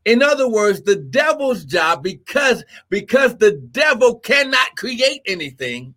[0.05, 5.93] In other words, the devil's job, because because the devil cannot create anything,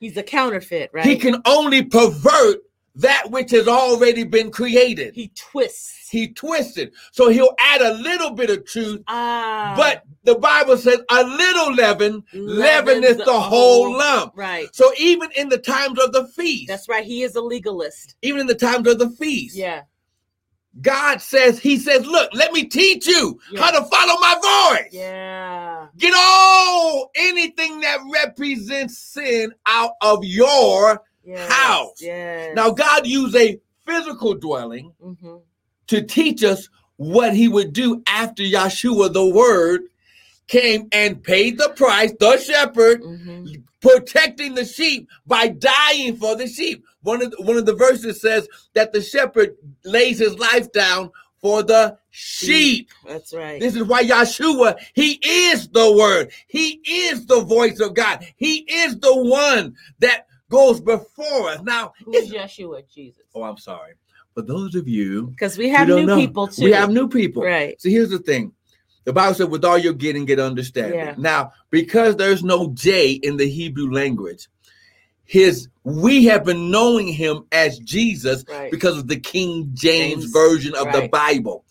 [0.00, 1.04] He's a counterfeit, right?
[1.04, 2.58] he can only pervert
[2.96, 5.14] that which has already been created.
[5.14, 6.08] he twists.
[6.10, 6.92] He twisted.
[7.10, 11.74] So he'll add a little bit of truth, ah, but the Bible says a little
[11.74, 14.32] leaven leaveneth the whole lump.
[14.36, 14.68] Right.
[14.72, 17.04] So even in the times of the feast, That's right.
[17.04, 18.14] He is a legalist.
[18.22, 19.82] even in the times of the feast, Yeah.
[20.80, 24.88] God says, He says, Look, let me teach you how to follow my voice.
[24.92, 25.86] Yeah.
[25.96, 31.50] Get all anything that represents sin out of your Yes.
[31.50, 32.02] House.
[32.02, 32.54] Yes.
[32.54, 32.70] now.
[32.70, 35.40] God used a physical dwelling Mhm.
[35.86, 39.84] to teach us what He would do after Yeshua, the Word,
[40.48, 43.62] came and paid the price, the shepherd, Mhm.
[43.80, 46.84] protecting the sheep by dying for the sheep.
[47.04, 51.10] One of the, one of the verses says that the shepherd lays his life down
[51.40, 52.88] for the sheep.
[53.06, 53.60] That's right.
[53.60, 56.32] This is why Yeshua, he is the word.
[56.48, 58.26] He is the voice of God.
[58.36, 61.60] He is the one that goes before us.
[61.62, 62.82] Now, Who's Yeshua?
[62.92, 63.22] Jesus.
[63.34, 63.92] oh, I'm sorry.
[64.34, 66.64] For those of you Because we have new know, people too.
[66.64, 67.42] we have new people.
[67.42, 67.80] Right.
[67.80, 68.52] So here's the thing.
[69.04, 70.98] The Bible said, with all you're getting, get understanding.
[70.98, 71.14] Yeah.
[71.18, 74.48] Now, because there's no J in the Hebrew language,
[75.24, 78.70] his we have been knowing him as Jesus Right.
[78.70, 81.08] because of the King James, James, version of the.
[81.08, 81.64] Bible.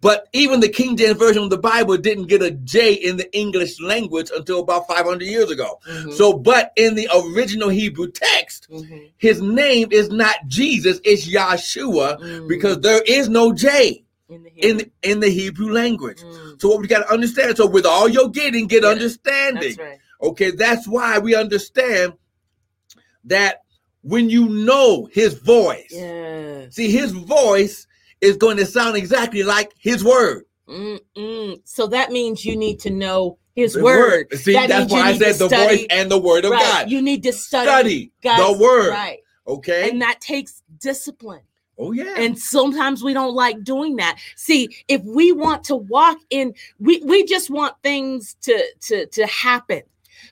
[0.00, 3.30] But even the King James version of the Bible didn't get a J in the
[3.36, 5.80] English language until about 500 years ago.
[5.90, 6.14] Mhm.
[6.16, 9.08] So, but in the original Hebrew text, Mhm.
[9.16, 12.48] his name is not Jesus, it's Yahshua Mm.
[12.48, 16.22] because there is no J in the in in the Hebrew language.
[16.22, 16.60] Mm.
[16.60, 17.56] So what we got to understand.
[17.56, 19.76] So with all you're getting, get Yeah, understanding.
[19.76, 19.98] That's right.
[20.22, 22.12] Okay, that's why we understand
[23.28, 23.62] that
[24.02, 27.86] when you know his voice, see his voice
[28.20, 30.44] is going to sound exactly like his word.
[30.68, 31.60] Mm-mm.
[31.64, 34.32] So that means you need to know his The word.
[34.34, 36.60] See, That that's why I said the study- voice and the word of right.
[36.62, 36.90] God.
[36.90, 38.90] You need to study, Study God's- the word.
[38.90, 39.18] Right.
[39.46, 39.88] Okay.
[39.90, 41.40] And that takes discipline.
[41.78, 42.14] oh yeah.
[42.18, 44.18] And sometimes we don't like doing that.
[44.36, 49.26] See, if we want to walk in, we, we just want things to, to, to
[49.26, 49.82] happen.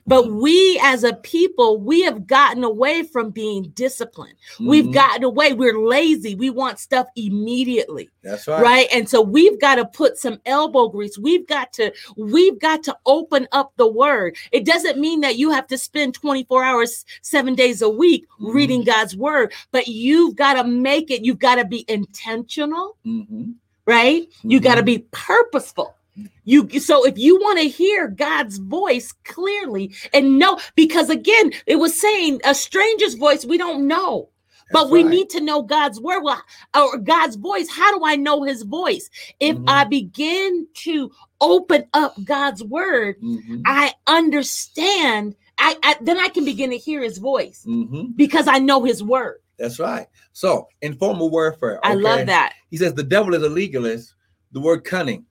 [0.07, 4.35] But we as a people, we have gotten away from being disciplined.
[4.59, 4.93] We've Mhm.
[4.93, 5.51] gotten away.
[5.53, 6.33] We're lazy.
[6.35, 8.09] We want stuff immediately.
[8.23, 8.61] That's right.
[8.61, 12.83] right and so we've got to put some elbow grease we've got to we've got
[12.83, 17.05] to open up the word it doesn't mean that you have to spend 24 hours
[17.21, 18.53] 7 days a week Mhm.
[18.53, 23.53] reading God's word but you've got to make it you've got to be intentional Mhm.
[23.85, 24.85] right you got to Mhm.
[24.85, 25.95] be purposeful
[26.43, 31.77] you so if you want to hear God's voice clearly and know because again it
[31.77, 34.29] was saying a stranger's voice we don't know
[34.71, 35.09] but That's we right.
[35.11, 36.41] need to know God's word well,
[36.75, 37.69] or God's voice.
[37.69, 39.09] How do I know his voice?
[39.39, 39.63] If Mhm.
[39.67, 43.61] I begin to open up God's word, Mhm.
[43.65, 45.35] I understand.
[45.57, 48.15] I, I then I can begin to hear his voice Mhm.
[48.15, 49.39] because I know his word.
[49.57, 50.07] That's right.
[50.33, 51.79] So informal warfare.
[51.83, 52.53] I love that.
[52.69, 54.13] He says the devil is a legalist.
[54.51, 55.25] The word cunning,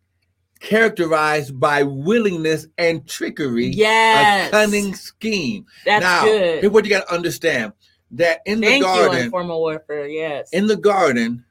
[0.60, 4.48] characterized by willingness and trickery, Yes.
[4.48, 5.66] a cunning scheme.
[5.84, 6.60] That's now, good.
[6.60, 7.72] here's what you got to understand:
[8.12, 10.06] that in Thank the you, garden, informal warfare.
[10.06, 10.48] Yes.
[10.52, 11.44] in the garden,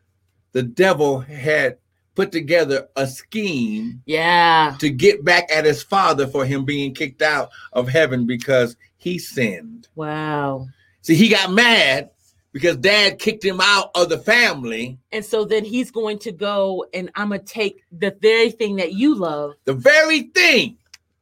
[0.54, 1.78] the devil had
[2.16, 4.76] put together a scheme yeah.
[4.80, 9.20] to get back at his father for him being kicked out of heaven because he
[9.20, 9.90] sinned.
[9.96, 10.68] Wow.
[11.02, 12.10] See, he got mad
[12.56, 14.98] because dad kicked him out of the family.
[15.12, 18.94] And so then he's going to go and I'm gonna take the very thing that
[18.94, 19.56] you love.
[19.66, 20.78] The very thing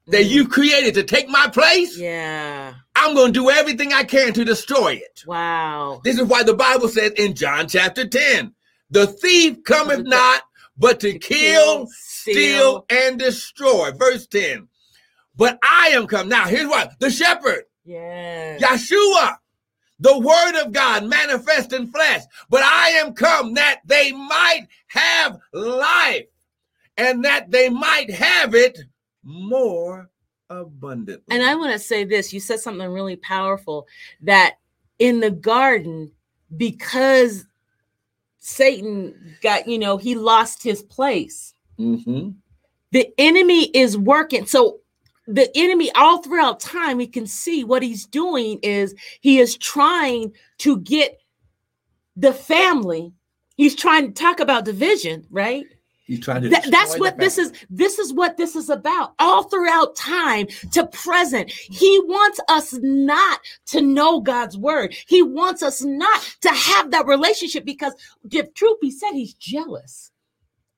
[0.06, 0.30] that Mm.
[0.30, 2.76] you created to take my place, Yeah.
[2.96, 5.24] I'm going to do everything I can to destroy it.
[5.26, 6.02] Wow.
[6.04, 8.54] This is why the Bible says in John chapter 10
[8.92, 10.44] the thief cometh not
[10.78, 13.92] but to kill, steal, and destroy.
[13.94, 14.68] Verse 10.
[15.36, 16.30] But I am come.
[16.30, 18.60] Now, here's what the shepherd, Yeah.
[18.60, 19.38] Yeshua,
[20.04, 22.24] the word of God manifest in flesh.
[22.50, 26.26] But I am come that they might have life
[26.98, 28.78] and that they might have it
[29.24, 30.10] more
[30.50, 31.24] abundantly.
[31.30, 33.88] And I want to say this you said something really powerful
[34.22, 34.56] that
[35.00, 36.12] in the garden,
[36.58, 37.46] because
[38.40, 42.36] Satan got, you know, he lost his place, Mhm.
[42.92, 44.46] the enemy is working.
[44.46, 44.82] So
[45.28, 50.34] the enemy, all throughout time, we can see what he's doing is he is trying
[50.60, 51.20] to get
[52.18, 53.14] the family.
[53.58, 55.66] He's trying to talk about division, right?
[56.06, 56.50] He's trying to.
[56.50, 60.88] That- that's what this is this is what this is about all throughout time to
[60.88, 66.92] present he wants us not to know god's word he wants us not to have
[66.92, 67.94] that relationship because
[68.32, 70.12] if truth be said he's jealous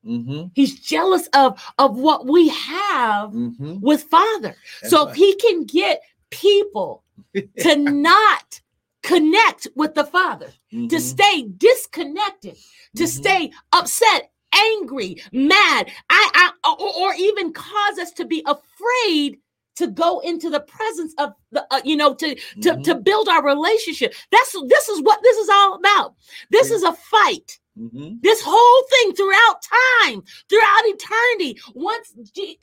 [0.06, 0.52] Mhm.
[0.54, 3.82] he's jealous of of what we have Mhm.
[3.82, 5.10] with father That's so right.
[5.12, 7.04] if he can get people
[7.60, 8.62] to not
[9.04, 11.00] connect with the father to Mhm.
[11.00, 12.56] stay disconnected,
[12.96, 13.08] to Mhm.
[13.08, 19.40] stay upset, angry, mad, I, I or, or even cause us to be afraid
[19.76, 23.44] to go into the presence of the uh, you know to to to build our
[23.44, 24.14] relationship.
[24.32, 26.16] That's this is what this is all about.
[26.50, 26.76] This Yeah.
[26.78, 27.60] is a fight.
[27.78, 28.22] Mhm.
[28.22, 31.60] This whole thing throughout time, throughout eternity.
[31.74, 32.14] Once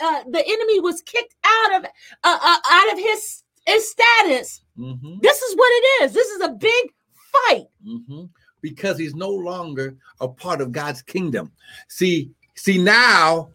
[0.01, 1.85] uh, the enemy was kicked out of
[2.25, 5.21] uh, uh, out of his his status, Mhm.
[5.21, 6.13] this is what it is.
[6.15, 6.93] This is a big
[7.33, 7.67] fight.
[7.87, 8.31] Mhm.
[8.63, 11.53] Because he's no longer a part of God's kingdom.
[11.89, 13.51] See, see now,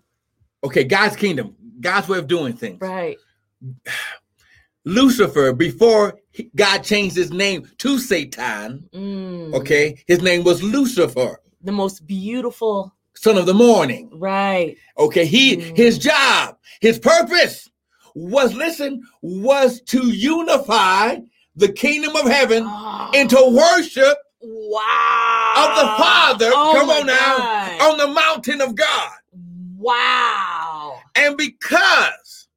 [0.64, 2.80] okay, God's kingdom, God's way of doing things.
[2.82, 3.18] Right.
[4.86, 9.54] Lucifer, before he- God changed his name to Satan, Mm.
[9.56, 12.94] okay, his name was Lucifer, The most beautiful.
[13.16, 14.10] son of the morning.
[14.14, 14.78] Right.
[14.96, 15.76] Okay, he Mm.
[15.76, 17.68] his job, his purpose
[18.14, 21.18] was listen, was to unify
[21.56, 25.54] the kingdom of heaven Oh, into worship wow.
[25.58, 26.52] of the Father.
[26.54, 27.82] Oh Come on now, God.
[27.82, 29.12] on the mountain of God.
[29.78, 31.00] Wow.
[31.16, 32.48] And because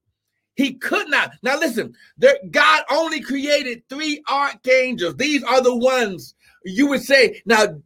[0.57, 5.17] he could not, now listen, there, God only created three archangels.
[5.17, 6.35] These are the ones
[6.67, 7.41] you would say.
[7.47, 7.81] Now,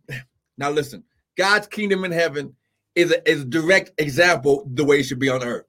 [0.56, 1.04] now listen,
[1.36, 2.54] God's kingdom in heaven
[2.94, 5.66] is a, is a direct example the way it should be on earth.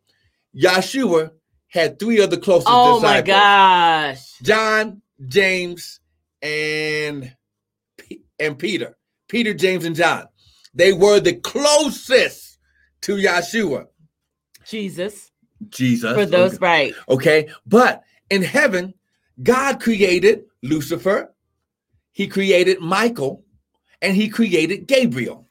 [0.55, 1.31] Yeshua
[1.67, 4.31] had three other closest Oh my gosh.
[4.41, 5.99] John, James,
[6.41, 7.35] and
[8.39, 8.97] and Peter.
[9.27, 10.27] Peter, James, and John.
[10.73, 12.57] They were the closest
[13.01, 13.87] to Yeshua.
[14.65, 15.31] Jesus.
[15.69, 16.13] Jesus.
[16.13, 16.93] For those right.
[17.09, 17.49] Okay.
[17.65, 18.93] But in heaven,
[19.41, 21.33] God created Lucifer,
[22.11, 23.43] He created Michael,
[24.05, 25.47] and He created Gabriel.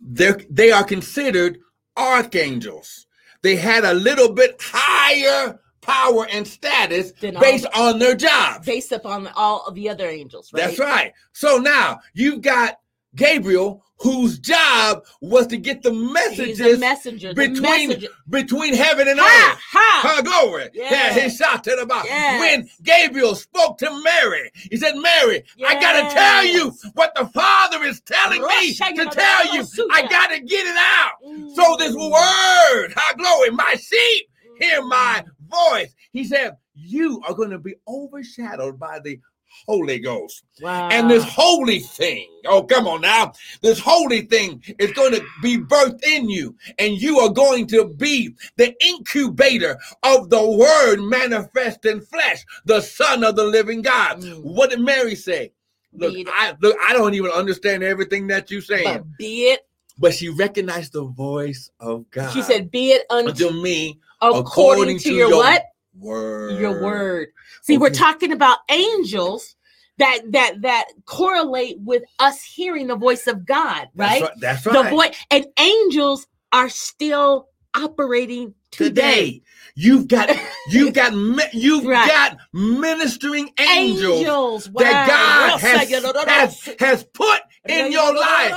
[0.00, 1.58] They're, they are considered
[1.96, 3.06] archangels.
[3.42, 8.66] They had a little bit higher power and status Than all- based on their jobs.
[8.66, 10.62] Based upon all of the other angels, right?
[10.64, 11.12] That's right.
[11.32, 12.78] So now you've got
[13.16, 17.32] Gabriel, whose job was to get the messages messenger.
[17.32, 18.08] between messenger.
[18.28, 19.52] between heaven and Ha!
[19.54, 19.60] earth.
[19.72, 20.14] Ha!
[20.16, 20.68] Her glory.
[20.74, 21.16] Yes.
[21.16, 22.40] Yeah, he shouted about Yes.
[22.40, 24.50] when Gabriel spoke to Mary.
[24.54, 29.54] He said, Mary, I gotta tell you what the Father is telling me to tell
[29.54, 29.64] you.
[29.92, 31.12] I gotta get it out.
[31.54, 32.10] So this Mm.
[32.10, 34.28] word, her glory, my sheep,
[34.60, 35.94] hear my voice.
[36.12, 39.20] He said, You are going to be overshadowed by the
[39.66, 40.44] Holy Ghost.
[40.60, 40.88] Wow.
[40.90, 43.32] And this holy thing, oh, come on now,
[43.62, 47.88] this holy thing is going to be birthed in you, and you are going to
[47.88, 54.20] be the incubator of the word manifest in flesh, the Son of the living God.
[54.20, 54.42] Mm.
[54.42, 55.52] What did Mary say?
[55.96, 59.60] Look, I look, I don't even understand everything that you're saying, but be it,
[59.98, 62.32] but she recognized the voice of God.
[62.32, 65.64] she said, be it unto unto me according, according to, to your, your what?
[65.98, 66.60] Word.
[66.60, 67.28] Your word.
[67.62, 69.56] See, we're talking about angels
[69.98, 74.20] that that that correlate with us hearing the voice of God, right?
[74.20, 74.30] That's right?
[74.40, 74.82] That's right.
[74.82, 79.42] The voice and angels are still operating today.
[79.76, 80.30] You've got
[80.70, 81.12] you've got
[81.54, 82.08] you've Right.
[82.08, 85.88] got ministering angels, Angels, that God has,
[86.26, 88.52] has, has put in your life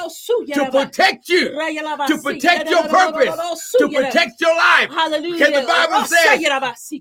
[0.55, 1.49] to protect you,
[2.07, 3.39] to protect your purpose,
[3.79, 4.89] to protect your life.
[4.91, 5.33] Hallelujah.
[5.33, 6.39] Because the Bible says,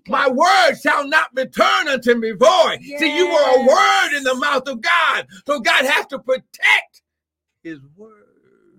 [0.09, 2.79] My word shall not return unto me void.
[2.99, 5.27] See, you were a word in the mouth of God.
[5.47, 7.03] So God has to protect
[7.63, 8.16] his word.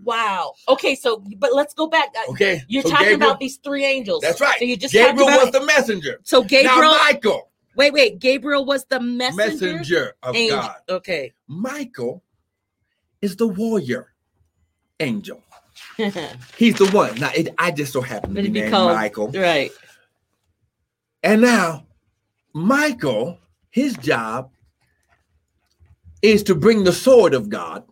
[0.08, 0.54] Wow.
[0.70, 2.10] Okay, so but let's go back.
[2.18, 2.62] Uh, Okay.
[2.70, 4.22] You're so talking Gabriel- about these three angels.
[4.22, 4.58] That's right.
[4.58, 6.20] So you just talked Gabriel was the messenger.
[6.24, 6.82] so Gabriel.
[6.82, 8.20] Now Michael, wait, wait.
[8.20, 9.36] Gabriel was the messenger.
[9.76, 10.60] messenger of angel.
[10.62, 10.76] God.
[10.90, 11.34] Okay.
[11.48, 12.24] Michael
[13.22, 14.14] is the warrior
[15.02, 15.44] angel.
[16.58, 17.16] He's the one.
[17.16, 19.28] Now, it, I just so happen to be be named called- Michael.
[19.32, 19.72] right.
[21.24, 21.86] And now,
[22.54, 23.40] Michael,
[23.70, 24.52] his job
[26.22, 27.84] is to bring the sword of God,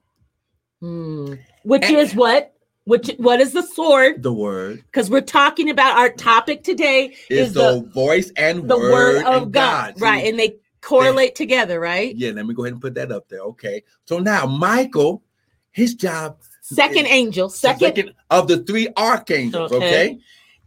[0.80, 1.34] Hmm.
[1.66, 2.52] Which And- is what?
[2.86, 4.22] Which what is the sword?
[4.22, 8.68] the word, Because we're talking about our topic today is, is the, the voice and
[8.70, 10.24] the word, word of and God, See, right?
[10.28, 12.16] And they correlate together, right?
[12.16, 13.40] yeah, let me go ahead and put that up there.
[13.40, 13.82] Okay.
[14.06, 15.24] So now, Michael,
[15.72, 20.20] his job, Second angel, second, second of the three archangels, Okay.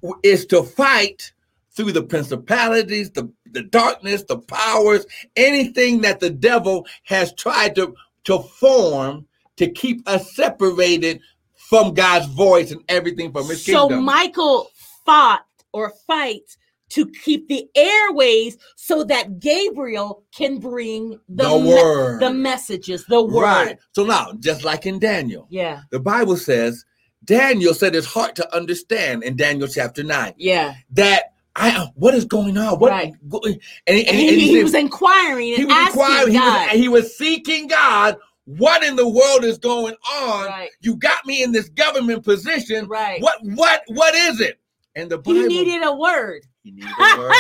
[0.02, 1.32] okay, is to fight
[1.70, 7.94] through the principalities, the, the darkness, the powers, anything that the devil has tried to,
[8.24, 9.24] to form
[9.58, 11.20] to keep us separated
[11.54, 13.98] from God's voice and everything from his so kingdom.
[13.98, 14.70] So Michael
[15.04, 16.56] fought or fights
[16.90, 22.20] to keep the airways so that Gabriel can bring the, the me- word.
[22.20, 23.42] the messages, the word.
[23.42, 23.78] Right.
[23.92, 26.86] So now, just like in Daniel, Yeah, the Bible says
[27.24, 30.76] Daniel said his heart to understand in Daniel chapter 9 yeah.
[30.92, 32.78] that I uh, what is going on?
[32.78, 33.12] What Right.
[33.20, 36.38] and, and, And he, and he said- was inquiring and he was asking inquiring, he
[36.38, 38.16] was, he was seeking God.
[38.56, 40.46] What in the world is going on?
[40.46, 42.86] right, You got me in this government position.
[42.88, 43.20] right.
[43.20, 44.58] What what what is it?
[44.94, 46.46] And the Bible He needed a word.
[46.62, 47.34] he needed a word.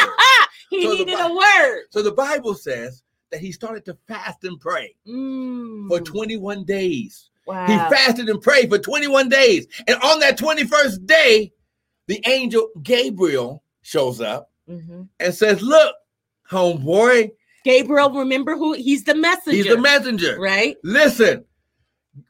[0.70, 1.82] he So the needed a word.
[1.90, 7.30] So the Bible says that he started to fast and pray Mm, for 21 days.
[7.46, 7.66] wow.
[7.66, 9.66] He fasted and prayed for 21 days.
[9.86, 11.52] And on that 21st day,
[12.06, 15.08] the angel Gabriel shows up Mhm.
[15.20, 15.94] and says, Look,
[16.50, 17.30] homeboy,
[17.72, 19.56] Gabriel, remember who he's the messenger.
[19.56, 20.38] he's the messenger.
[20.40, 20.76] right?
[20.82, 21.44] Listen,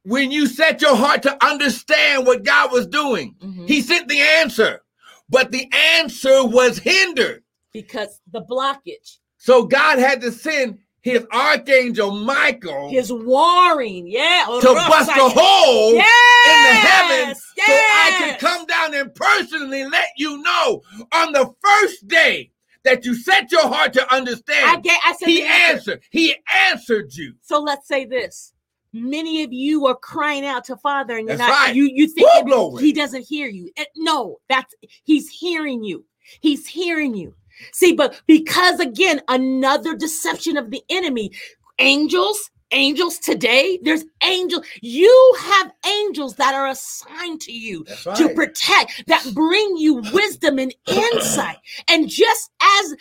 [0.03, 3.69] when you set your heart to understand what God was doing, Mhm.
[3.69, 4.83] he sent the answer,
[5.31, 7.45] but the answer was hindered.
[7.73, 14.73] because the blockage, So God had to send his archangel Michael his warring, yeah, to
[14.75, 17.67] bust a hole yes, in the heavens yes.
[17.69, 20.83] so I can come down and personally let you know
[21.13, 22.51] on the first day
[22.89, 24.83] that you set your heart to I understand.
[24.83, 25.01] get.
[25.05, 25.73] I said he answer.
[25.93, 26.03] answered.
[26.11, 26.35] He
[26.67, 27.35] answered you.
[27.43, 28.53] So let's say this:
[28.93, 31.67] many of you are crying out to Father, and you're That's not.
[31.67, 31.75] right.
[31.75, 33.71] You you think it- he doesn't hear you?
[33.77, 34.75] Eh, no, that's
[35.05, 36.05] he's hearing you.
[36.41, 37.35] He's hearing you.
[37.73, 41.33] See, but because again, another deception of the enemy,
[41.79, 43.79] angels angels today.
[43.83, 44.67] There's angels.
[44.81, 50.59] You have angels that are assigned to you That's to protect, that bring you wisdom
[50.59, 51.59] and insight.
[51.89, 52.95] And just as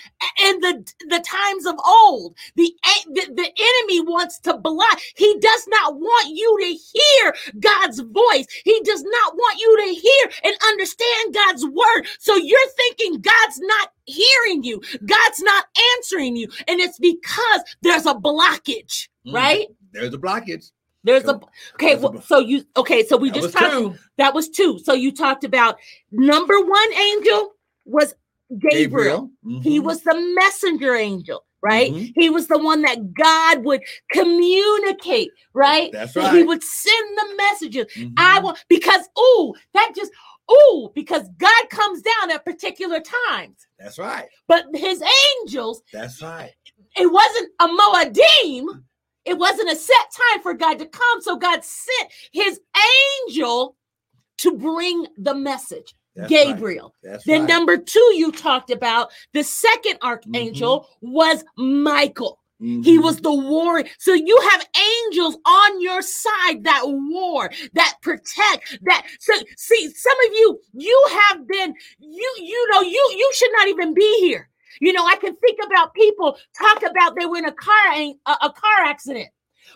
[0.44, 2.74] in the the times of old, the,
[3.08, 5.00] the the enemy wants to block.
[5.16, 8.46] He does not want you to hear God's voice.
[8.64, 12.08] He does not want you to hear and understand God's word.
[12.20, 14.82] So you're thinking God's not hearing you.
[15.06, 15.66] God's not
[15.96, 19.34] answering you, and it's because there's a blockage, Mm.
[19.34, 19.68] right?
[19.92, 20.72] There's a blockage.
[21.04, 21.94] There's a okay.
[21.94, 23.06] There's a well, so you okay?
[23.06, 23.72] So we just talked.
[23.72, 23.96] two.
[24.18, 24.80] That was two.
[24.80, 25.78] So you talked about
[26.12, 27.54] number one angel
[27.86, 28.14] was
[28.60, 29.30] Gabriel.
[29.62, 29.84] He Mhm.
[29.84, 31.92] was the messenger angel, right?
[31.94, 32.14] Mhm.
[32.16, 35.92] He was the one that God would communicate, right?
[35.92, 36.36] That's right.
[36.36, 37.86] He would send the messages.
[37.96, 38.14] Mhm.
[38.18, 40.12] I want because ooh, that just
[40.52, 43.00] ooh, because God comes down at particular
[43.30, 43.68] times.
[43.80, 44.28] That's right.
[44.48, 45.02] But his
[45.42, 46.54] angels, That's right.
[46.98, 48.84] it wasn't a Moadim.
[49.28, 51.22] It wasn't a set time for God to come.
[51.22, 52.60] So God sent his
[53.28, 53.76] angel
[54.38, 56.46] to bring the message, That's right.
[56.56, 56.94] Gabriel.
[57.04, 57.50] That's Then right.
[57.50, 62.40] number two, you talked about the second archangel was Michael.
[62.60, 63.04] He Mhm.
[63.04, 63.88] was the warrior.
[64.00, 64.68] So you have
[65.06, 71.08] angels on your side that war, that protect, that so see, some of you, you
[71.30, 74.50] have been, you, you know, you you should not even be here.
[74.80, 78.16] You know, I can think about people talk about they were in a car a,
[78.26, 79.30] a car accident,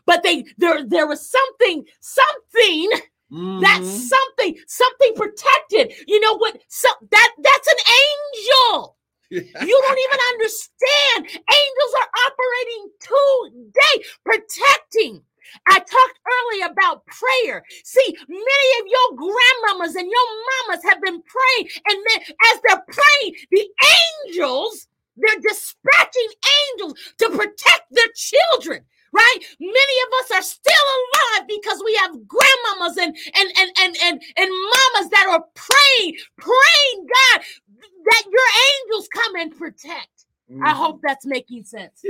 [0.05, 2.89] but they there there was something, something
[3.59, 4.09] that's Mhm.
[4.09, 5.93] something, something protected.
[6.07, 6.57] You know what?
[6.67, 8.97] So that that's an angel.
[9.31, 11.25] You don't even understand.
[11.25, 15.23] Angels are operating today, protecting.
[15.67, 17.63] I talked earlier about prayer.
[17.83, 20.27] See, many of your grandmamas and your
[20.67, 22.21] mamas have been praying, and then
[22.53, 23.67] as they're praying, the
[24.27, 24.87] angels,
[25.17, 26.31] they're dispatching
[26.73, 28.83] angels to protect their children.
[29.13, 29.39] Right?
[29.59, 34.21] Many of us are still alive because we have grandmamas and and and and and,
[34.37, 37.41] and mamas that are praying, praying, God,
[38.05, 38.49] that your
[38.85, 40.20] angels come and protect.
[40.63, 40.77] I Mhm.
[40.77, 42.03] hope that's making sense.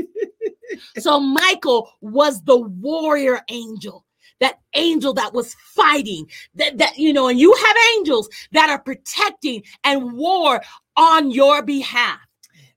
[0.99, 4.05] so Michael was the warrior angel.
[4.39, 8.79] That angel that was fighting, that, that you know, and you have angels that are
[8.79, 10.61] protecting and war
[10.97, 12.19] on your behalf.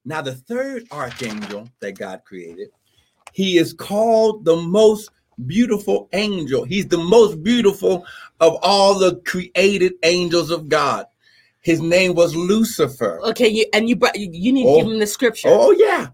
[0.05, 2.69] Now, the third archangel that God created,
[3.33, 5.11] he is called the most
[5.47, 6.65] beautiful angel.
[6.65, 8.07] He's the most beautiful
[8.41, 11.07] of all the created angels of God.
[11.65, 13.21] His name was Lucifer.
[13.25, 14.77] Okay, you and you brought you, you need to Oh.
[14.83, 15.49] give him the scripture.
[15.51, 16.09] Oh, yeah.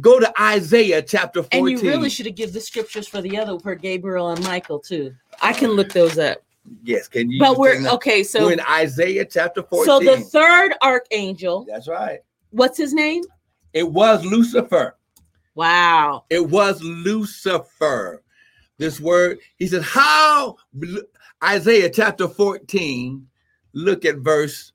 [0.00, 1.58] Go to Isaiah chapter 14.
[1.58, 4.78] and you really should have given the scriptures for the other for Gabriel and Michael
[4.78, 5.12] too.
[5.42, 6.38] I can look those up.
[6.84, 7.40] yes, can you?
[7.40, 9.84] But we're okay, so we're in Isaiah chapter 14.
[9.86, 12.20] so the third archangel, That's right.
[12.50, 13.24] what's his name?
[13.72, 14.96] It was Lucifer.
[15.56, 16.26] Wow.
[16.30, 18.22] It was Lucifer.
[18.78, 20.56] This word, he says, How
[21.42, 23.26] Isaiah chapter 14,
[23.72, 24.72] look at verse.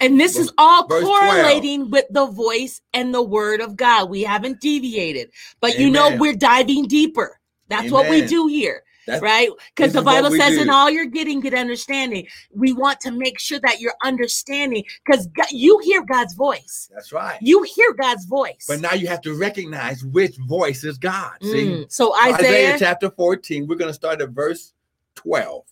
[0.00, 1.20] And this is all Verse 12.
[1.20, 4.10] correlating with the voice and the word of God.
[4.10, 5.30] We haven't deviated,
[5.60, 7.40] but you know, we're diving deeper.
[7.68, 9.48] That's what we do here, that's right?
[9.74, 10.62] Because the Bible says, do.
[10.62, 12.26] in all you're getting, get understanding.
[12.50, 16.90] We want to make sure that you're understanding because you hear God's voice.
[16.94, 17.38] that's right.
[17.40, 18.64] You hear God's voice.
[18.68, 21.32] But now you have to recognize which voice is God.
[21.42, 21.92] See, Mm.
[21.92, 24.72] So Isaiah, Isaiah, chapter 14, we're going to start at verse
[25.16, 25.64] 12.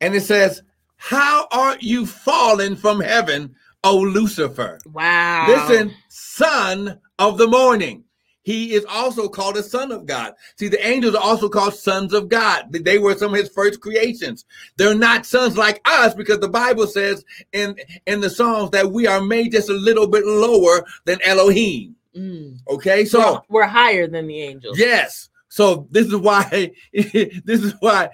[0.00, 0.62] And it says,
[1.04, 4.78] How art you fallen from heaven, O Lucifer?
[4.92, 5.48] wow.
[5.48, 8.04] Listen, son of the morning.
[8.44, 10.34] He is also called a son of God.
[10.56, 12.72] See, the angels are also called sons of God.
[12.72, 14.44] They were some of his first creations.
[14.76, 17.76] They're not sons like us because the Bible says in,
[18.06, 21.96] in the Psalms that we are made just a little bit lower than Elohim.
[22.16, 22.58] Mm.
[22.68, 24.78] Okay, So so we're higher than the angels.
[24.78, 25.30] yes.
[25.52, 28.08] So this is why this is why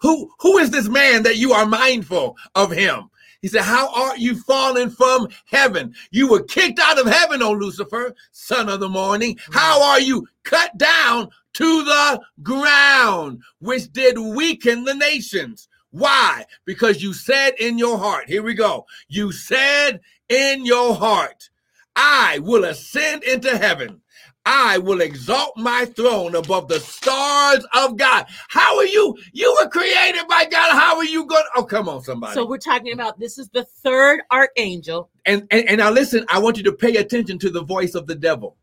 [0.00, 3.10] who who is this man that you are mindful of him?
[3.42, 5.94] He said, How art you fallen from heaven?
[6.12, 9.36] You were kicked out of heaven, O Lucifer, son of the morning.
[9.36, 9.54] Mm.
[9.54, 15.68] How are you cut down to the ground, which did weaken the nations?
[15.90, 16.46] Why?
[16.64, 18.86] Because you said in your heart, here we go.
[19.08, 20.00] You said
[20.30, 21.50] in your heart,
[21.96, 24.01] I will ascend into heaven.
[24.44, 28.26] I will exalt my throne above the stars of God.
[28.48, 29.16] How are you?
[29.32, 30.72] You were created by God.
[30.72, 31.44] How are you going?
[31.56, 32.34] Oh, come on, somebody.
[32.34, 35.10] So we're talking about this is the third archangel.
[35.26, 36.24] and, and and now listen.
[36.28, 38.56] I want you to pay attention to the voice of the devil.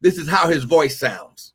[0.00, 1.52] This is how his voice sounds.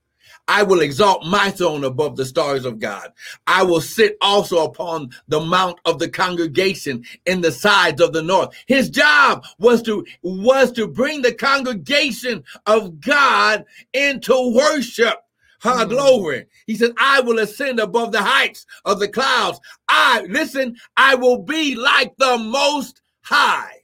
[0.48, 3.12] I will exalt my throne above the stars of God.
[3.48, 8.22] I will sit also upon the mount of the congregation in the sides of the
[8.22, 8.54] north.
[8.68, 15.18] His job was to was to bring the congregation of God into worship.
[15.62, 15.90] Her Mm.
[15.90, 16.46] glory.
[16.68, 19.60] He said, I will ascend above the heights of the clouds.
[19.88, 23.78] I, listen, I will be like the most high.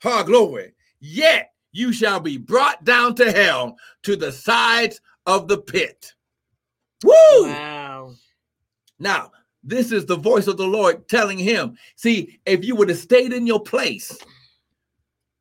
[0.00, 0.72] Her glory.
[1.00, 5.00] Yet you shall be brought down to hell to the sides
[5.30, 6.12] of the pit.
[7.04, 7.12] Woo!
[7.44, 8.12] Wow.
[8.98, 9.30] Now,
[9.62, 13.32] this is the voice of the Lord telling him, see, if you would have stayed
[13.32, 14.18] in your place,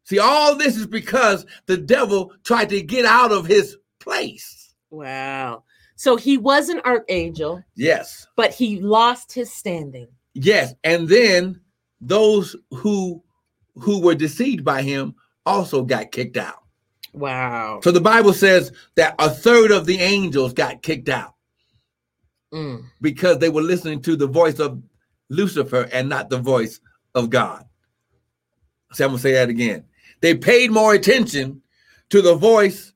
[0.06, 4.74] see, all this is because the devil tried to get out of his place.
[4.92, 5.64] Wow.
[5.96, 10.08] So he was an archangel, Yes, but he lost his standing.
[10.34, 10.74] yes.
[10.86, 11.60] And then
[12.00, 13.22] those who
[13.76, 15.14] who were deceived by him
[15.46, 16.64] also got kicked out.
[17.14, 17.80] Wow.
[17.84, 21.36] So the Bible says that a third of the angels got kicked out
[22.52, 22.84] Mm.
[23.02, 24.82] because they were listening to the voice of
[25.30, 26.80] Lucifer and not the voice
[27.14, 27.64] of God.
[28.94, 29.86] So I'm gonna say that again.
[30.22, 31.62] They paid more attention
[32.10, 32.94] to the voice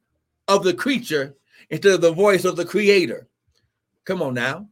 [0.48, 1.36] of the creature
[1.70, 3.28] instead of the voice of the creator.
[4.06, 4.68] Come on now.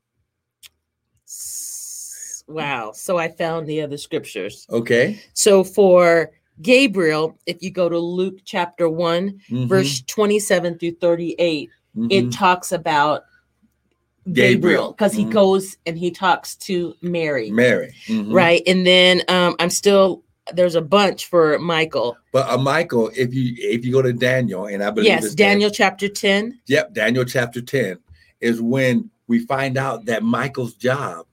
[2.47, 2.91] Wow.
[2.91, 4.65] So I found the other scriptures.
[4.69, 5.21] Okay.
[5.33, 6.31] So for
[6.61, 12.07] Gabriel, if you go to Luke chapter one, Mhm, verse 27 through 38, mhm.
[12.11, 13.23] it talks about
[14.31, 14.91] Gabriel.
[14.91, 15.31] Because he Mhm.
[15.31, 17.93] goes and he talks to Mary, Mary.
[18.07, 18.31] Mhm.
[18.33, 18.61] right?
[18.67, 20.23] And then um, I'm still
[20.53, 22.17] there's a bunch for Michael.
[22.33, 25.35] But uh, Michael, if you if you go to Daniel, and I believe Yes, it's
[25.35, 26.59] Dan- Daniel chapter 10.
[26.67, 27.97] Yep, Daniel chapter 10
[28.41, 31.25] is when we find out that Michael's job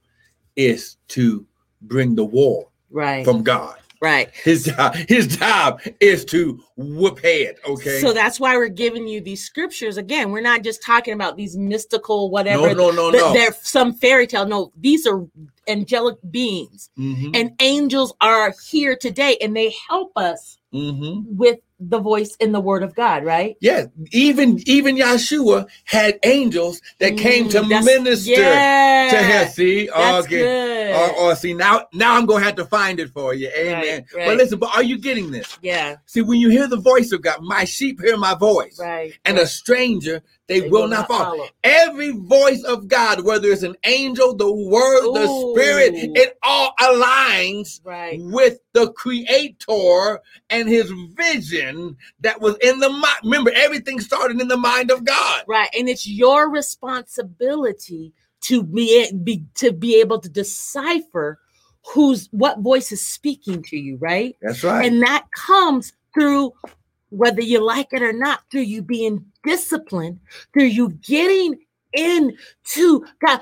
[0.56, 1.44] is to
[1.82, 3.24] bring the war Right.
[3.24, 3.76] from God.
[4.00, 4.30] Right.
[4.44, 7.56] His job, his job is to whoop head.
[7.66, 8.00] Okay.
[8.00, 9.96] So that's why we're giving you these scriptures.
[9.96, 12.74] Again, we're not just talking about these mystical whatever.
[12.74, 13.32] no, no, no, no.
[13.32, 14.46] They're some fairy tale.
[14.46, 15.26] No, these are
[15.66, 16.90] angelic beings.
[16.98, 21.24] Mhm, And angels are here today and they help us mhm.
[21.26, 23.56] with the voice in the word of God, right?
[23.60, 29.48] Yeah, even even Yeshua had angels that came to Mm, minister yeah, to him.
[29.48, 30.38] See, That's okay.
[30.38, 30.68] good.
[30.88, 33.50] Or, or see now, now I'm gonna have to find it for you.
[33.56, 34.06] Amen.
[34.14, 35.58] Right, But listen, but are you getting this?
[35.62, 39.12] yeah, See, when you hear the voice of God, my sheep hear my voice, right.
[39.24, 39.44] and right.
[39.44, 41.46] a stranger they, They will, not follow.
[41.62, 47.80] Every voice of God, whether it's an angel, the word, the spirit, it all aligns
[47.84, 48.18] Right.
[48.20, 53.16] with the creator and his vision that was in the mind.
[53.24, 55.44] Remember, everything started in the mind of God.
[55.46, 55.68] Right.
[55.78, 61.38] And it's your responsibility to be, be to be able to decipher
[61.92, 64.36] who's what voice is speaking to you, right?
[64.40, 64.86] That's right.
[64.86, 66.52] And that comes through
[67.10, 70.20] whether you like it or not, through you being disciplined,
[70.54, 71.56] through you getting
[71.92, 73.40] into God,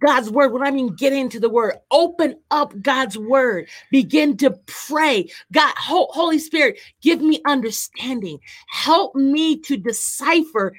[0.00, 0.52] God's word.
[0.52, 5.30] What I mean get into the word, open up God's word, begin to pray.
[5.52, 8.38] God, Ho- Holy Spirit, give me understanding.
[8.68, 10.74] Help me to decipher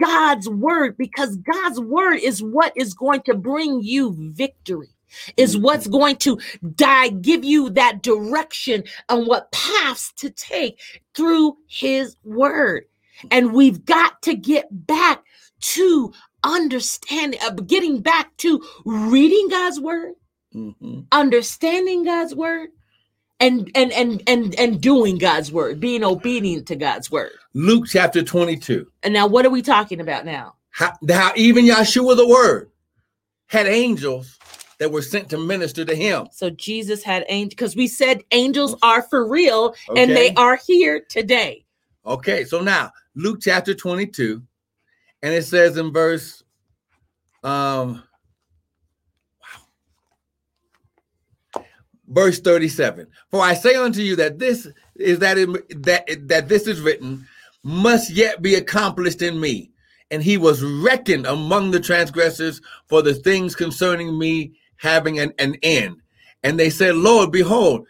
[0.00, 4.90] God's word because God's word is what is going to bring you victory.
[5.36, 6.38] Is what's going to
[6.74, 10.80] die, give you that direction on what paths to take
[11.14, 12.84] through his word.
[13.30, 15.24] And we've got to get back
[15.60, 16.12] to
[16.44, 20.14] understanding, uh, getting back to reading God's word,
[20.54, 21.06] Mhm.
[21.12, 22.70] understanding God's word,
[23.40, 27.32] and and and and and doing God's word, being obedient to God's word.
[27.54, 28.86] Luke chapter 22.
[29.02, 30.54] And now, what are we talking about now?
[30.70, 32.70] How, how even Yeshua the word
[33.48, 34.38] had angels
[34.78, 36.28] that were sent to minister to him.
[36.32, 41.04] So Jesus had angels because we said angels are for real and they are here
[41.08, 41.64] today.
[42.04, 44.42] Okay, so now Luke chapter 22,
[45.22, 46.42] and it says in verse
[47.42, 48.02] um
[51.54, 51.64] wow,
[52.08, 54.66] verse 37 for i say unto you that this
[54.96, 57.26] is that it, that that this is written
[57.62, 59.70] must yet be accomplished in me
[60.10, 65.56] and he was reckoned among the transgressors for the things concerning me having an, an
[65.62, 66.00] end
[66.42, 67.86] and they said lord behold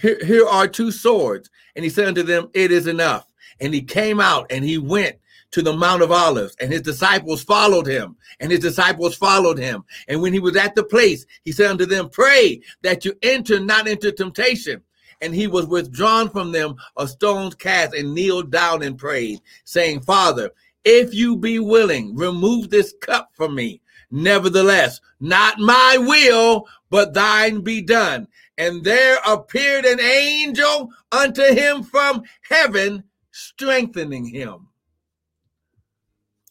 [0.00, 3.26] here, here are two swords and he said unto them it is enough
[3.60, 5.16] and he came out and he went
[5.52, 9.84] to the Mount of Olives, and his disciples followed him, and his disciples followed him.
[10.08, 13.58] And when he was at the place, he said unto them, Pray that you enter
[13.58, 14.82] not into temptation.
[15.22, 20.00] And he was withdrawn from them a stone's cast and kneeled down and prayed, saying,
[20.00, 20.50] Father,
[20.84, 23.82] if you be willing, remove this cup from me.
[24.10, 28.26] Nevertheless, not my will, but thine be done.
[28.58, 34.68] And there appeared an angel unto him from heaven, strengthening him.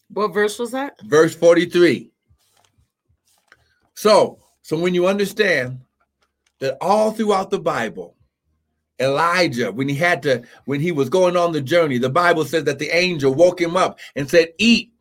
[0.10, 1.00] What verse was that?
[1.04, 2.12] Verse 43.
[3.94, 5.82] So, so when you understand
[6.60, 8.16] that all throughout the Bible,
[9.00, 12.64] Elijah, when he had to, when he was going on the journey, the Bible says
[12.66, 14.92] that the angel woke him up and said, Eat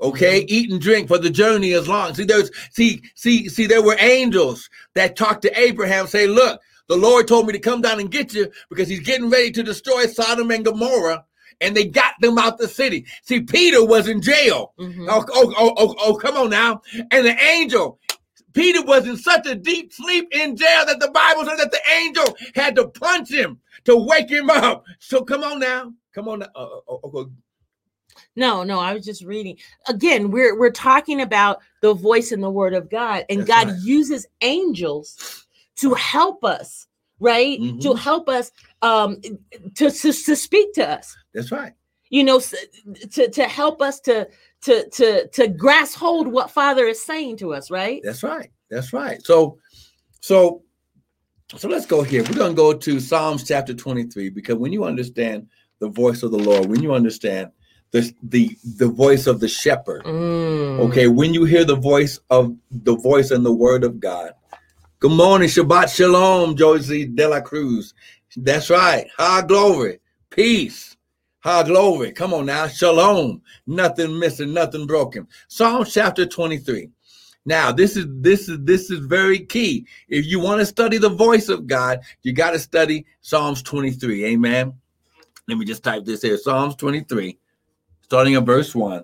[0.00, 2.14] Okay, eat and drink for the journey is long.
[2.14, 6.96] See, there's see, see, see, there were angels that talked to Abraham, say, Look, the
[6.96, 10.06] Lord told me to come down and get you because he's getting ready to destroy
[10.06, 11.24] Sodom and Gomorrah.
[11.62, 13.06] And they got them out the city.
[13.22, 14.74] See, Peter was in jail.
[14.78, 15.06] Mhm.
[15.08, 16.82] Oh, oh, oh, oh, oh, come on now.
[17.10, 17.98] And the angel,
[18.52, 21.80] Peter was in such a deep sleep in jail that the Bible said that the
[22.02, 24.84] angel had to punch him to wake him up.
[24.98, 25.94] So come on now.
[26.14, 26.40] Come on.
[26.40, 26.48] Now.
[26.54, 27.24] Uh, uh, uh, uh,
[28.36, 29.56] No, no, I was just reading.
[29.88, 33.66] Again, we're we're talking about the voice and the word of God, and That's God
[33.68, 33.78] right.
[33.82, 36.86] uses angels to help us,
[37.18, 37.58] right?
[37.80, 37.98] To Mhm.
[37.98, 39.20] help us um
[39.74, 41.16] to, to to speak to us.
[41.32, 41.72] That's right.
[42.10, 44.28] You know, to to help us to
[44.62, 48.02] to to to grasp hold what Father is saying to us, right?
[48.04, 48.50] That's right.
[48.70, 49.24] That's right.
[49.24, 49.58] So,
[50.20, 50.62] so,
[51.56, 52.22] so let's go here.
[52.24, 56.32] We're going to go to Psalms chapter 23 because when you understand the voice of
[56.32, 57.52] the Lord, when you understand
[57.96, 60.80] the the the voice of the shepherd, Mm.
[60.90, 64.32] okay, when you hear the voice of the voice and the word of God.
[64.98, 67.92] Good morning, Shabbat Shalom, Josie De La Cruz.
[68.36, 69.06] That's right.
[69.16, 70.96] High glory, peace.
[71.40, 72.12] High glory.
[72.12, 72.66] Come on now.
[72.66, 73.42] Shalom.
[73.66, 75.28] Nothing missing, nothing broken.
[75.48, 76.90] Psalm chapter 23.
[77.44, 79.86] Now, this is this is this is very key.
[80.08, 84.24] If you want to study the voice of God, you got to study Psalms 23.
[84.24, 84.74] Amen.
[85.46, 86.38] Let me just type this here.
[86.38, 87.38] Psalms 23,
[88.06, 89.02] starting at verse 1.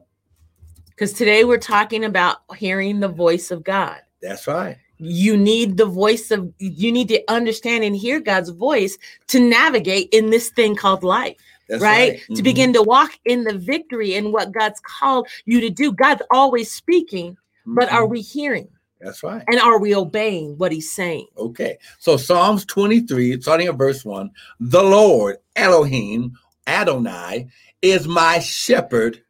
[0.91, 3.99] Because today we're talking about hearing the voice of God.
[4.21, 4.77] That's right.
[4.99, 8.97] You need the voice of, you need to understand and hear God's voice
[9.27, 11.37] to navigate in this thing called life,
[11.69, 12.21] That's right?
[12.29, 12.45] To Mhm.
[12.45, 15.91] begin to walk in the victory and what God's called you to do.
[15.91, 17.37] God's always speaking,
[17.67, 18.11] but are Mhm.
[18.11, 18.69] we hearing
[19.01, 19.43] That's right.
[19.49, 21.27] and are we obeying what he's saying?
[21.37, 21.79] Okay.
[21.99, 24.31] So Psalms 23, starting at verse 1,
[24.61, 26.39] the Lord Elohim
[26.69, 27.49] Adonai
[27.83, 29.23] is my shepherd,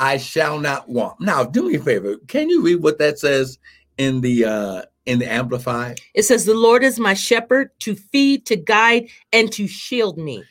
[0.00, 1.20] I shall not want.
[1.20, 2.16] Now, do me a favor.
[2.26, 3.58] Can you read what that says
[3.98, 6.00] in the uh in the amplified?
[6.14, 10.44] It says, The Lord is my shepherd to feed, to guide, and to shield me.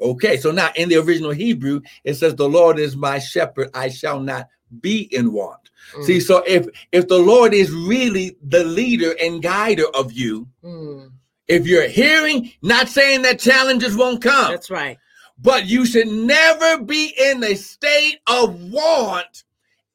[0.00, 3.88] Okay, so now in the original Hebrew, it says, The Lord is my shepherd, I
[3.88, 4.48] shall not
[4.80, 5.70] be in want.
[5.94, 10.48] Mm, See, so if if the Lord is really the leader and guider of you,
[10.64, 11.10] mm,
[11.48, 14.98] if you're hearing, not saying that challenges won't come, that's right.
[15.38, 19.44] But you should never be in a state of want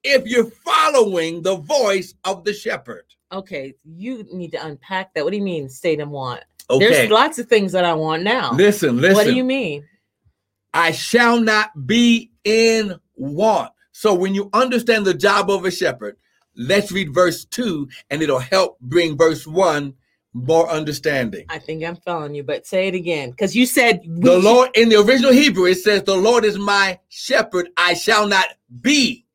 [0.04, 3.04] if you're following the voice of the shepherd.
[3.32, 5.24] Okay, you need to unpack that.
[5.24, 6.44] What do you mean, state and want?
[6.70, 8.52] Okay, There's lots of things that I want now.
[8.54, 9.16] listen, listen.
[9.16, 9.86] What do you mean?
[10.74, 13.72] I shall not be in want.
[13.92, 16.18] So when you understand the job of a shepherd,
[16.56, 19.94] let's read verse 2 and it'll help bring verse 1
[20.46, 21.46] more understanding.
[21.50, 24.70] I think I'm following you, but say it again because you said The should- Lord
[24.76, 28.46] in the original Hebrew it says the Lord is my shepherd, I shall not
[28.82, 29.26] be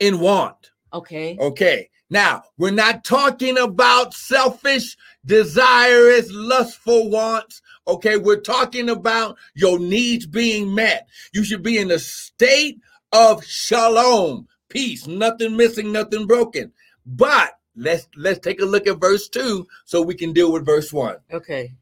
[0.00, 0.70] in want.
[0.92, 1.90] Okay, Okay.
[2.08, 7.60] Now, we're not talking about selfish, desirous, lustful wants.
[7.88, 8.16] Okay.
[8.16, 11.08] We're talking about your needs being met.
[11.34, 12.78] You should be in a state
[13.12, 16.72] of shalom, peace, nothing missing, nothing broken.
[17.04, 20.92] But let's let's take a look at verse 2 so we can deal with verse
[20.92, 21.72] 1 okay,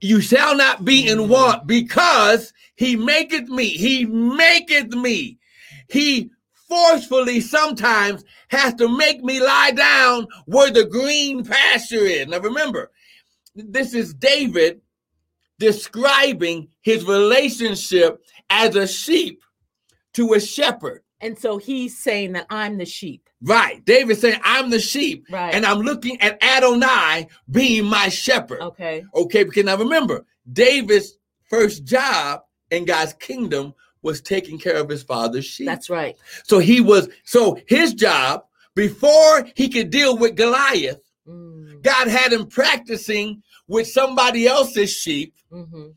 [0.00, 1.28] you shall not be in mm.
[1.28, 5.38] want because he maketh me he maketh me.
[5.88, 6.30] He
[6.68, 12.26] forcefully sometimes has to make me lie down where the green pasture is.
[12.28, 12.90] Now remember
[13.54, 14.80] this is david
[15.58, 19.42] describing his relationship as a sheep
[20.14, 21.02] to a shepherd.
[21.20, 25.54] And so he's saying that I'm the sheep, right david saying i'm the sheep right?
[25.54, 31.18] and i'm looking at adonai being my shepherd okay, Okay, because now remember, David's
[31.48, 35.66] first job in God's kingdom was taking care of his father's sheep.
[35.66, 36.16] that's right.
[36.44, 42.32] so he was, so his job, before he could deal with Goliath, Mm, God had
[42.32, 45.92] him practicing with somebody else's sheep, mhm,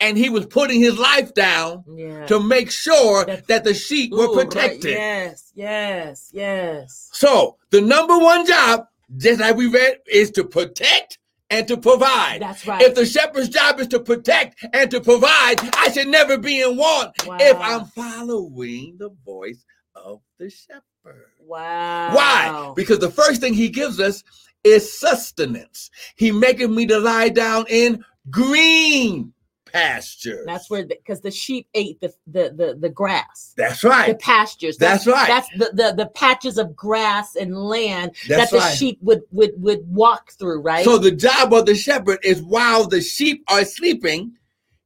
[0.00, 2.26] and he was putting his life down Yeah.
[2.26, 4.90] to make sure that the sheep were Ooh, right, protected.
[4.92, 7.08] Yes, yes, yes.
[7.12, 8.86] So the number one job,
[9.16, 11.18] just like we read, is to protect
[11.50, 12.40] and to provide.
[12.40, 12.80] That's right.
[12.82, 16.76] If the shepherd's job is to protect and to provide, I should never be in
[16.76, 21.26] want if I'm following the voice of the shepherd.
[21.40, 22.14] wow.
[22.14, 22.72] Why?
[22.76, 24.22] Because the first thing he gives us
[24.62, 25.90] is sustenance.
[26.16, 29.32] He maketh me to lie down in green
[29.72, 30.44] pastures.
[30.46, 33.54] That's where because the, sheep ate the the the, the grass.
[33.56, 34.08] That's right.
[34.08, 34.76] The pastures.
[34.76, 35.28] That's right.
[35.28, 38.76] That's the, the the patches of grass and land That's that the right.
[38.76, 40.84] sheep would would would walk through, right?
[40.84, 44.32] So the job of the shepherd is while the sheep are sleeping,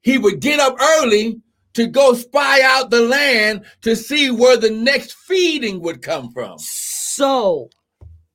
[0.02, 1.40] he would get up early
[1.74, 6.58] to go spy out the land to see where the next feeding would come from.
[6.58, 7.68] So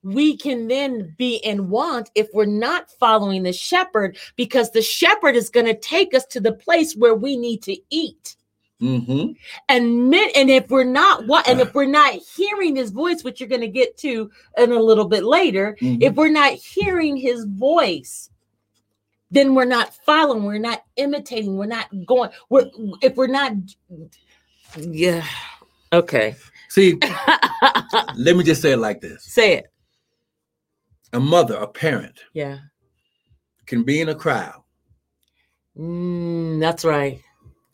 [0.04, 5.36] we can then be in want if we're not following the shepherd because the shepherd
[5.36, 8.36] is going to take us to the place where we need to eat.
[8.82, 9.34] Mm-hmm.
[9.68, 13.42] And men, and if we're not what and if we're not hearing his voice, which
[13.42, 16.02] you're going to get to in a little bit later, Mhm.
[16.02, 18.30] if we're not hearing his voice,
[19.32, 22.70] then we're not following, we're not imitating, we're not going, we're
[23.02, 23.52] if we're not
[24.78, 25.26] yeah.
[25.92, 26.36] Okay.
[26.70, 26.98] See,
[28.16, 29.66] let me just say it like this Say it.
[31.14, 32.60] A mother, a parent, Yeah.
[33.66, 34.62] can be in a crowd,
[35.78, 37.22] Mm, that's right.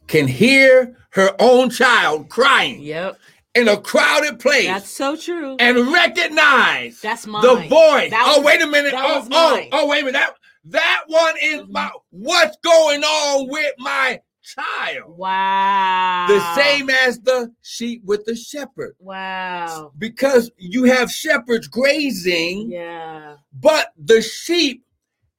[0.08, 3.18] can hear her own child crying Yep.
[3.56, 5.56] in a crowded place That's so true.
[5.60, 7.42] and recognize That's mine.
[7.42, 8.12] the voice.
[8.12, 8.92] That oh, was- wait a minute.
[8.92, 9.70] that Oh, was oh, mine.
[9.72, 10.14] oh, wait a minute.
[10.20, 15.18] That, that one is my what's going on with my child.
[15.18, 16.28] Wow.
[16.28, 18.96] The same as the sheep with the shepherd.
[19.00, 19.92] Wow.
[19.98, 23.38] Because you have shepherds grazing, Yeah.
[23.54, 24.84] but the sheep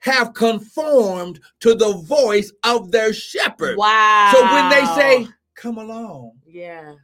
[0.00, 3.76] have conformed to the voice of their shepherd.
[3.78, 4.32] Wow.
[4.34, 6.94] So when they say, Come along, yeah,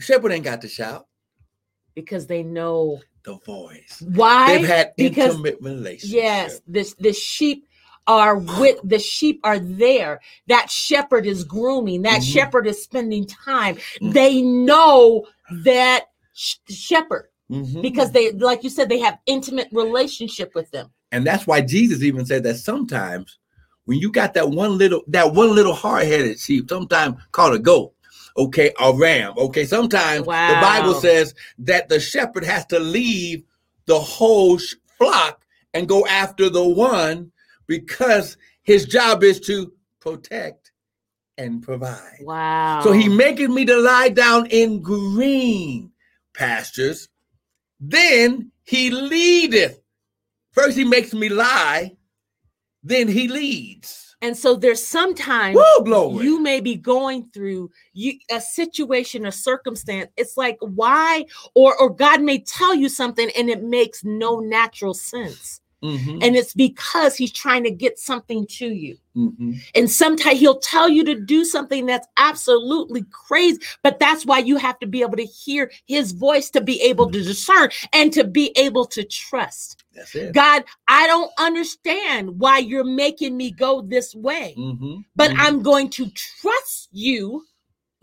[0.00, 1.06] shepherd ain't got to shout
[1.94, 4.02] because they know the voice.
[4.14, 4.56] why.
[4.58, 6.16] They've had because intimate relationship.
[6.16, 7.66] yes, this the sheep
[8.06, 10.20] are with the sheep are there.
[10.48, 12.02] That shepherd is grooming.
[12.02, 12.32] That Mhm.
[12.32, 13.76] shepherd is spending time.
[13.76, 14.12] Mhm.
[14.12, 15.26] They know
[15.64, 17.82] that sh- shepherd Mhm.
[17.82, 20.90] because they, like you said, they have intimate relationship with them.
[21.12, 23.38] And that's why Jesus even said that sometimes
[23.84, 27.92] when you got that one little that one little hard-headed sheep, sometimes called a goat,
[28.36, 29.64] okay, a ram, okay.
[29.64, 33.42] Sometimes the Bible says that the shepherd has to leave
[33.86, 35.44] the whole sh- flock
[35.74, 37.32] and go after the one
[37.70, 40.72] because his job is to protect
[41.38, 42.18] and provide.
[42.20, 42.80] Wow.
[42.82, 45.92] So he maketh me to lie down in green
[46.34, 47.08] pastures.
[47.78, 49.80] Then he leadeth.
[50.50, 51.96] First he makes me lie,
[52.82, 54.16] then he leads.
[54.20, 60.10] and so there's sometimes Woo, you may be going through you a situation a circumstance
[60.16, 64.92] it's like why or or god may tell you something and it makes no natural
[64.94, 69.56] sense Mhm, and it's because he's trying to get something to you mhm.
[69.74, 74.56] and sometimes he'll tell you to do something that's absolutely crazy but that's why you
[74.58, 78.24] have to be able to hear his voice to be able to discern and to
[78.24, 80.34] be able to trust That's it.
[80.34, 85.62] god i don't understand why you're making me go this way Mhm, but mhm, I'm
[85.62, 87.46] going to trust you.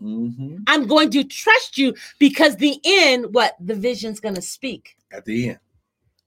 [0.02, 0.64] mhm.
[0.66, 4.96] I'm going to trust you because the end, what the vision's going to speak.
[5.12, 5.58] at the end.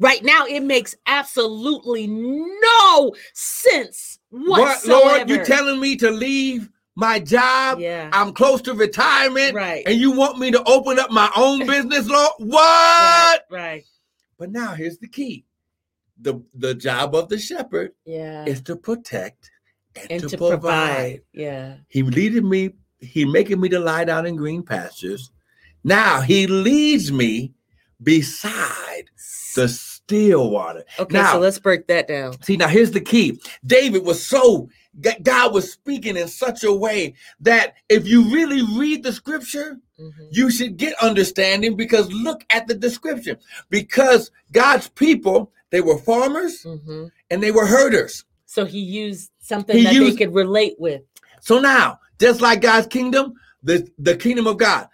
[0.01, 5.03] Right now, it makes absolutely no sense whatsoever.
[5.05, 5.05] What.
[5.17, 7.79] Lord, you telling me to leave my job?
[7.79, 8.09] Yeah.
[8.11, 9.83] I'm close to retirement, Right.
[9.85, 12.31] and you want me to open up my own business, Lord?
[12.39, 12.51] What?
[12.59, 13.39] Right.
[13.51, 13.83] Right.
[14.39, 15.45] But now here's the key.
[16.19, 18.45] The the job of the shepherd Yeah.
[18.45, 19.51] is to protect
[19.95, 20.57] and, and to, to provide.
[20.57, 21.21] provide.
[21.31, 21.75] Yeah.
[21.89, 25.29] He leaded me, he making me to lie down in green pastures.
[25.83, 27.53] Now he leads me
[28.01, 29.05] beside
[29.55, 29.67] the
[30.11, 30.83] still water.
[30.99, 32.41] Okay, now- so let's break that down.
[32.43, 33.39] See, now here's the key.
[33.65, 34.69] David was so
[35.23, 40.11] God was speaking in such a way that if you really read the scripture, Mhm.
[40.31, 43.37] you should get understanding because look at the description.
[43.69, 47.09] Because God's people, they were farmers Mhm.
[47.29, 48.25] and they were herders.
[48.45, 51.03] So he used something He that used- they could relate with.
[51.39, 53.33] So now, just like God's kingdom,
[53.63, 54.89] the, the kingdom of God,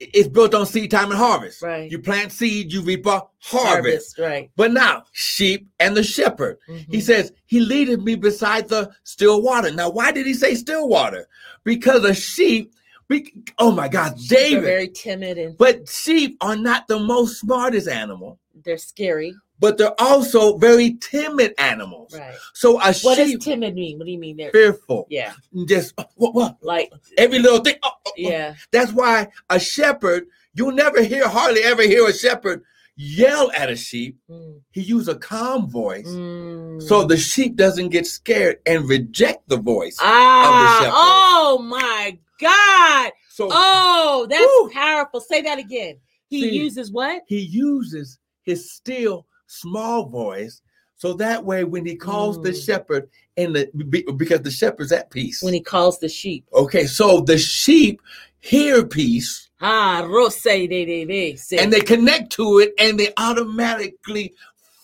[0.00, 1.62] it's built on seed time and harvest.
[1.62, 1.90] Right.
[1.90, 4.18] You plant seed, you reap a harvest.
[4.18, 4.50] Right.
[4.56, 6.58] But now, sheep and the shepherd.
[6.66, 7.02] He Mhm.
[7.02, 9.70] says, He leadeth me beside the still water.
[9.70, 11.28] Now, why did he say still water?
[11.64, 12.72] Because a sheep,
[13.08, 14.64] be- oh my God, They're David.
[14.64, 19.34] very timid and But sheep are not the most smartest animal, they're scary.
[19.58, 22.14] But they're also very timid animals.
[22.14, 22.34] Right.
[22.54, 23.98] So a What does timid mean?
[23.98, 24.50] What do you mean there?
[24.50, 25.32] fearful, Yeah.
[25.66, 26.56] just oh, what, what?
[26.62, 27.76] Like, Every little thing.
[27.82, 28.12] oh, oh, oh.
[28.16, 28.54] yeah.
[28.72, 32.62] That's why a shepherd, you'll never hear, hardly ever hear a shepherd
[32.98, 34.16] yell at a sheep.
[34.30, 34.60] Mm.
[34.72, 36.08] He use a calm voice.
[36.08, 36.82] Mm.
[36.82, 39.96] So the sheep doesn't get scared and reject the voice.
[40.00, 40.92] ah, shepherd.
[40.94, 43.12] oh my God.
[43.28, 44.70] So Oh, that's Woo.
[44.70, 45.20] powerful.
[45.20, 45.96] Say that again.
[46.28, 47.22] He See, uses what?
[47.26, 50.60] he uses his still small voice.
[50.96, 52.64] So that way, when he calls the Mm.
[52.66, 55.42] shepherd, and the because the shepherd's at peace.
[55.42, 56.46] When he calls the sheep.
[56.54, 58.00] okay, so the sheep
[58.40, 61.36] hear peace Ah, rose de de de.
[61.58, 64.34] and they connect to it and they automatically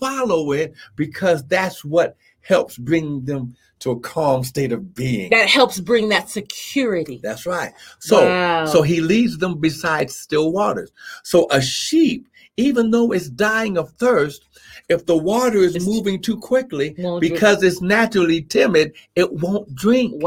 [0.01, 5.31] follow it because that's what helps bring them to a calm state of being.
[5.31, 7.21] That helps bring that security.
[7.23, 7.73] That's right.
[7.99, 8.65] So Wow.
[8.67, 10.91] so he leads them beside still waters.
[11.25, 12.29] So a sheep,
[12.63, 14.45] even though it's dying of thirst,
[14.89, 17.35] if the water is It's- moving too quickly Won't drink.
[17.35, 20.23] because it's naturally timid, it won't drink.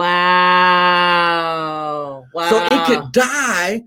[0.95, 2.25] Wow.
[2.33, 2.49] Wow.
[2.49, 3.83] So it could die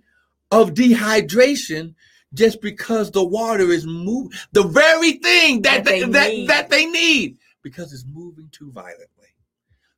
[0.50, 1.94] of dehydration
[2.34, 4.32] just because the water is moving.
[4.52, 6.48] The very thing that That they, they that, need.
[6.48, 9.06] that they need because it's moving too violently.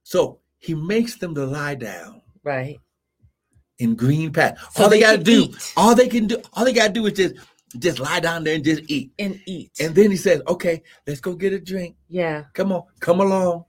[0.03, 2.78] So he makes them to lie down right.
[3.78, 4.59] in green patch.
[4.72, 5.72] So all they, they gotta do, eat.
[5.76, 7.34] all they can do, all they gotta do is just
[7.79, 9.12] just lie down there and just eat.
[9.18, 9.71] And eat.
[9.81, 11.97] And then he says, "Okay, let's go get a drink.
[12.09, 12.45] yeah.
[12.55, 13.64] Come on, come along."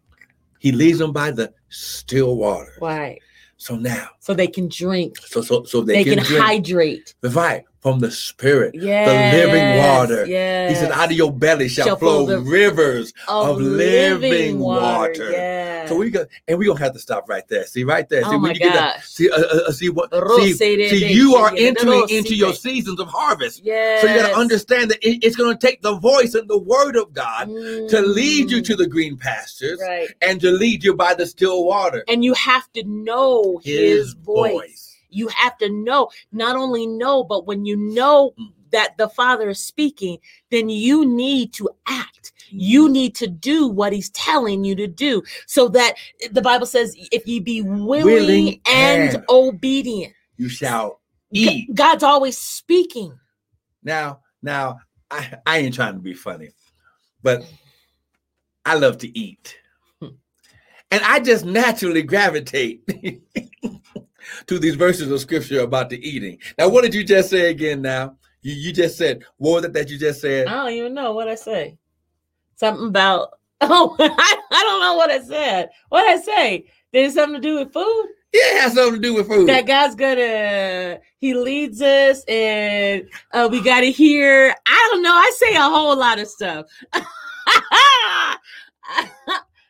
[0.60, 2.74] He leads them by the still water.
[2.82, 3.20] Right.
[3.58, 5.18] So now, So they can drink.
[5.20, 7.14] so so so they, They, can, can, hydrate.
[7.22, 9.06] the right from the spirit, Yeah.
[9.32, 10.26] the living water.
[10.28, 10.70] Yeah.
[10.70, 15.88] He said, "Out of your belly shall, Shall flow flow rivers of living water." Yeah.
[15.88, 17.66] So we got, and we gonna have to stop right there.
[17.66, 18.22] See, right there.
[18.24, 20.14] See, oh my you get that, see, uh, uh, uh, see what?
[20.38, 23.62] See, see, you are entering into your seasons of harvest.
[23.64, 24.02] Yes.
[24.02, 26.60] So you got to understand that it- it's going to take the voice and the
[26.60, 29.88] word of God to lead you to the green pastures Mm.
[29.88, 30.10] Right.
[30.22, 32.04] and to lead you by the still water.
[32.08, 34.91] And you have to know his, voice.
[35.12, 38.34] You have to know, not only know, but when you know
[38.72, 40.18] that the Father is speaking,
[40.50, 42.32] then you need to act.
[42.50, 45.24] You need to do what he's telling you to do.
[45.48, 45.94] So that
[46.32, 51.02] the Bible says, if you be willing, Willing and, and- obedient, You shall
[51.32, 51.74] eat.
[51.74, 53.18] God's always speaking.
[53.84, 56.50] Now, now, I, I ain't trying to be funny,
[57.24, 57.46] but
[58.66, 59.58] I love to eat.
[60.02, 60.08] Hmm.
[60.92, 62.84] And I just naturally gravitate
[64.48, 66.38] to these verses of scripture about the eating.
[66.58, 68.18] Now, what did you just say again now?
[68.42, 70.48] You, you just said, what was it that you just said?
[70.48, 71.78] I don't even know what I say.
[72.56, 73.30] Something about,
[73.62, 75.70] oh, I, I don't know what I said.
[75.90, 76.66] What I say?
[76.94, 78.06] Did it something to do with food?
[78.34, 79.50] Yeah, it has something to do with food.
[79.50, 85.32] that God's gonna he leads us and uh, we gotta hear I don't know I
[85.36, 86.66] say a whole lot of stuff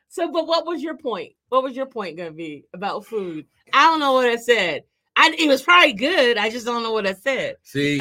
[0.10, 3.84] so but what was your point what was your point gonna be about food I
[3.86, 4.84] don't know what I said.
[5.16, 6.38] I it was probably good.
[6.38, 7.56] I just don't know what I said.
[7.64, 8.00] See,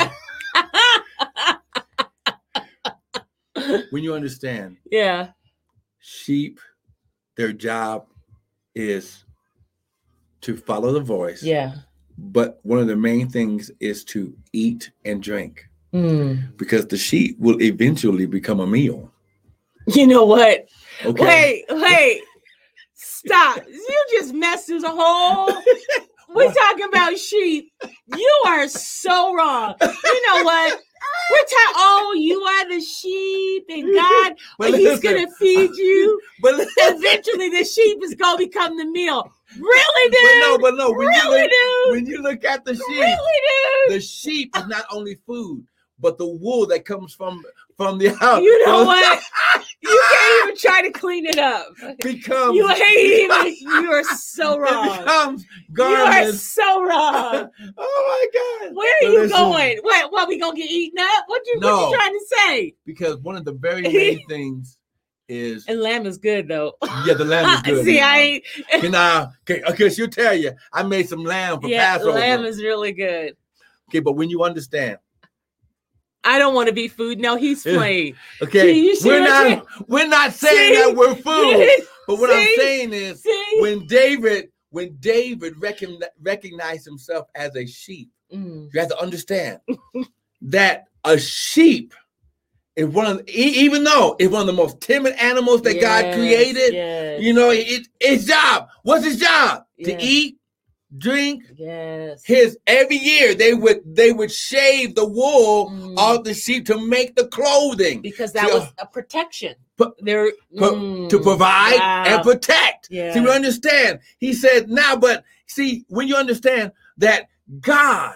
[3.90, 4.76] when you understand.
[4.90, 5.28] Yeah.
[6.00, 6.60] Sheep,
[7.36, 8.06] their job
[8.74, 9.24] is
[10.42, 11.42] to follow the voice.
[11.42, 11.74] yeah.
[12.22, 15.66] But one of the main things is to eat and drink.
[15.92, 16.56] Mm.
[16.56, 19.10] because the sheep will eventually become a meal.
[19.88, 20.68] you know what?
[21.04, 21.64] Okay.
[21.68, 22.22] wait wait
[23.26, 25.52] stop you just messed with the whole
[26.32, 27.72] We're talking about sheep.
[28.16, 29.74] You are so wrong.
[29.82, 30.80] You know what?
[31.32, 31.74] We're talking.
[31.76, 36.20] Oh, you are the sheep, and God, But He's gonna feed you.
[36.42, 39.28] But, Eventually, the sheep is gonna become the meal.
[39.58, 40.20] Really, dude?
[40.22, 40.90] but no, but no.
[40.92, 41.90] When you really, look, dude?
[41.96, 43.40] when you look at the sheep, Really,
[43.88, 43.96] dude?
[43.96, 45.64] the sheep is not only food,
[46.00, 47.44] but the wool that comes from
[47.76, 48.40] from the house.
[48.42, 49.22] You know what?
[49.82, 51.66] You can't even try to clean it up.
[52.02, 52.98] Becomes You ain't
[53.56, 53.56] even.
[53.80, 54.98] You are so wrong.
[54.98, 57.48] becomes You are so wrong.
[57.78, 58.76] Oh my God!
[58.76, 59.78] Where are But you going?
[59.82, 60.12] What?
[60.12, 60.28] What?
[60.28, 61.24] We gonna get eaten up?
[61.28, 61.60] What you?
[61.60, 62.74] What you trying to say?
[62.84, 64.76] Because one of the very main things
[65.30, 66.74] is And lamb is good though.
[67.06, 67.84] yeah, the lamb is good.
[67.86, 68.08] See, now.
[68.10, 68.44] I ain't.
[68.82, 70.52] You know, okay, okay, she'll tell you.
[70.74, 72.18] I made some lamb for Yeah, Passover.
[72.18, 73.34] lamb is really good.
[73.88, 74.98] okay, but when you understand,
[76.24, 77.18] I don't want to be food.
[77.18, 78.14] No, he's plain.
[78.42, 80.82] okay, See, we're not we're not saying See?
[80.82, 81.68] that we're food.
[82.06, 83.56] But what I'm saying is See?
[83.60, 88.68] when David, when David recon, recognized himself as a sheep, Mm.
[88.72, 89.58] you have to understand
[90.42, 91.92] that a sheep
[92.76, 96.14] is one of the, even though it's one of the most timid animals that God
[96.14, 96.72] created.
[96.72, 97.20] Yes.
[97.22, 98.68] You know, it, its job.
[98.84, 99.64] What's his job?
[99.76, 99.96] Yeah.
[99.96, 100.38] To eat,
[100.98, 101.44] drink.
[101.56, 102.22] yes.
[102.24, 105.96] His every year they would they would shave the wool Mm.
[105.96, 109.54] off the sheep to make the clothing because that was a protection.
[109.76, 112.04] Pro- There mm, to provide wow.
[112.06, 112.88] and protect.
[112.90, 113.14] Yeah.
[113.14, 114.00] See, we understand.
[114.18, 117.28] He said, now, but see, when you understand that
[117.60, 118.14] God,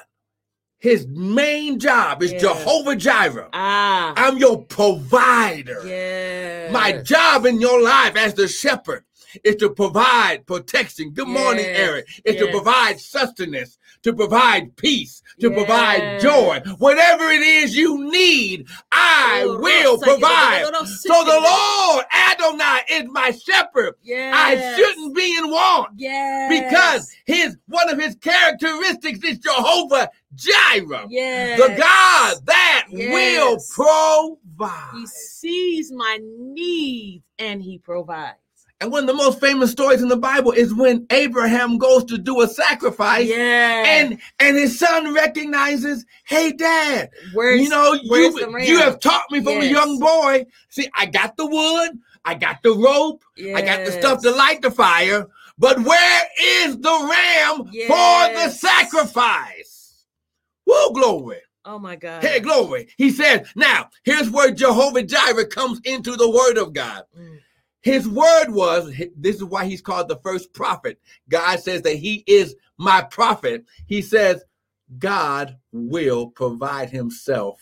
[0.78, 2.40] his main job is Yeah.
[2.40, 3.48] Jehovah Jireh.
[3.54, 4.12] ah.
[4.16, 5.80] I'm your provider.
[5.86, 6.70] Yeah.
[6.72, 9.04] My job in your life as the shepherd
[9.42, 11.10] is to provide protection.
[11.10, 12.08] Good morning, Yes, Eric.
[12.24, 16.60] Is to provide sustenance, to provide peace, to provide joy.
[16.78, 20.64] Whatever it is you need, I Oh, will provide.
[20.86, 21.44] So the.
[21.44, 23.94] Lord Adonai is my shepherd.
[24.02, 24.34] Yes.
[24.36, 26.50] I shouldn't be in want Yes.
[26.62, 31.60] because his one of his characteristics is Jehovah Jireh, yes.
[31.60, 34.90] the God that will provide.
[34.94, 38.38] He sees my needs and he provides.
[38.80, 42.18] And one of the most famous stories in the Bible is when Abraham goes to
[42.18, 43.84] do a sacrifice Yeah.
[43.86, 49.40] and and his son recognizes, hey dad, where's you know, you, you have taught me
[49.42, 50.46] from a young boy.
[50.68, 51.90] See, I got the wood,
[52.24, 56.76] I got the rope, I got the stuff to light the fire, but where is
[56.76, 60.04] the ram for the sacrifice?
[60.66, 61.38] Woo, glory.
[61.64, 62.22] Oh my God.
[62.22, 62.88] Hey, glory.
[62.98, 67.04] He said, now, here's where Jehovah Jireh comes into the word of God.
[67.18, 67.38] Mm.
[67.84, 70.98] His word was, this is why he's called the first prophet.
[71.28, 73.66] God says that he is my prophet.
[73.86, 74.42] He says,
[74.98, 77.60] God will provide himself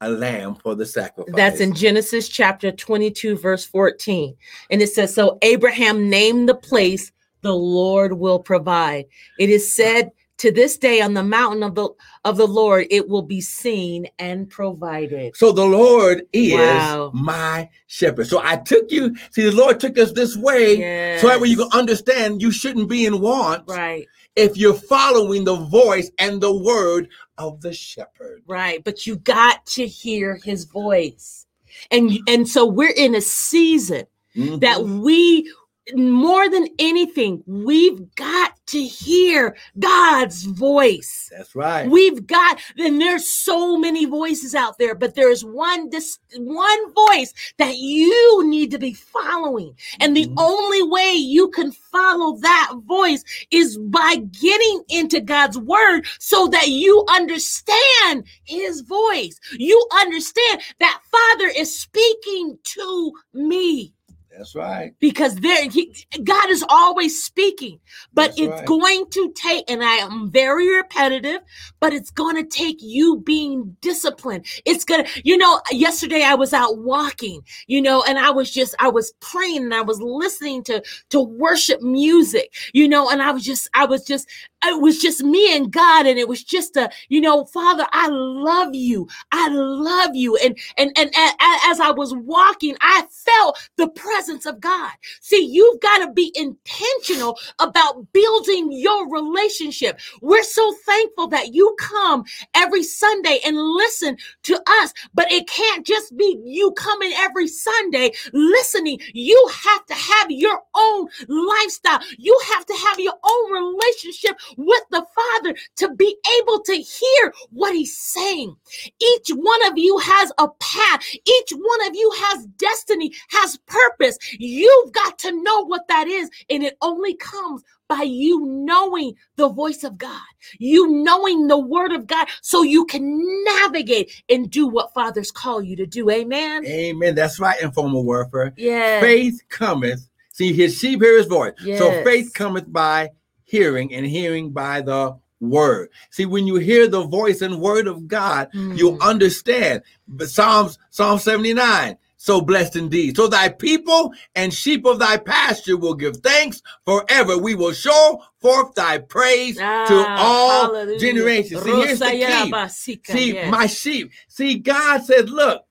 [0.00, 1.34] a lamb for the sacrifice.
[1.34, 4.36] That's in Genesis chapter 22, verse 14.
[4.70, 7.10] And it says, So Abraham named the place,
[7.40, 9.06] the Lord will provide.
[9.40, 10.12] It is said
[10.44, 11.88] to this day on the mountain of the
[12.26, 15.34] of the Lord, it will be seen and provided.
[15.34, 17.10] So the Lord is Wow.
[17.14, 18.26] my shepherd.
[18.26, 20.76] So I took you, see, the Lord took us this way
[21.18, 25.44] so that way you can understand you shouldn't be in want Right, if you're following
[25.44, 28.42] the voice and the word of the shepherd.
[28.46, 28.84] right.
[28.84, 31.46] But you got to hear his voice.
[31.90, 34.04] And and so we're in a season
[34.36, 34.60] Mhm.
[34.60, 35.50] that we
[35.94, 41.88] more than anything we've got to hear god's voice That's right.
[41.90, 47.32] we've got and there's so many voices out there but there's one dis, one voice
[47.58, 50.34] that you need to be following and the Mhm.
[50.38, 56.68] only way you can follow that voice is by getting into god's word so that
[56.68, 63.93] you understand his voice you understand that father is speaking to me
[64.36, 64.94] That's right.
[65.00, 67.80] because there he, God is always speaking,
[68.12, 68.66] but That's it's right.
[68.66, 71.40] going to take, and I am very repetitive,
[71.80, 74.46] but it's going to take you being disciplined.
[74.64, 78.74] It's gonna, you know, yesterday I was out walking, you know, and I was just,
[78.78, 83.30] I was praying and I was listening to to worship music, you know, and I
[83.30, 84.28] was just, I was just,
[84.64, 88.08] it was just me and God, and it was just a, you know, Father, I
[88.10, 93.06] love you, I love you, and and and a- a- as I was walking, I
[93.10, 94.90] felt the presence of God.
[95.20, 100.00] See, you've got to be intentional about building your relationship.
[100.22, 105.86] We're so thankful that you come every Sunday and listen to us, but it can't
[105.86, 108.98] just be you coming every Sunday listening.
[109.12, 112.00] You have to have your own lifestyle.
[112.18, 117.32] You have to have your own relationship with the Father to be able to hear
[117.50, 118.56] what He's saying.
[119.00, 121.02] Each one of you has a path.
[121.12, 124.13] Each one of you has destiny, has purpose.
[124.38, 126.30] You've got to know what that is.
[126.50, 130.20] And it only comes by you knowing the voice of God,
[130.58, 135.62] you knowing the word of God, so you can navigate and do what fathers call
[135.62, 136.08] you to do.
[136.10, 136.64] Amen.
[136.64, 137.14] Amen.
[137.14, 138.54] That's right, informal warfare.
[138.56, 139.00] Yeah.
[139.00, 140.08] Faith cometh.
[140.32, 141.52] See, his sheep hear his voice.
[141.78, 143.10] So faith cometh by
[143.44, 145.90] hearing, and hearing by the word.
[146.10, 149.00] See, when you hear the voice and word of God, Mm.
[149.00, 149.82] understand.
[150.08, 151.96] But Psalms, Psalm 79.
[152.24, 153.16] So blessed indeed.
[153.16, 157.36] So thy people and sheep of thy pasture will give thanks forever.
[157.36, 160.98] We will show forth thy praise to Ah, all hallelujah.
[160.98, 161.62] generations.
[161.62, 162.96] See, here's the key.
[163.12, 163.50] See, yes.
[163.50, 164.10] my sheep.
[164.28, 165.64] See, God said, look,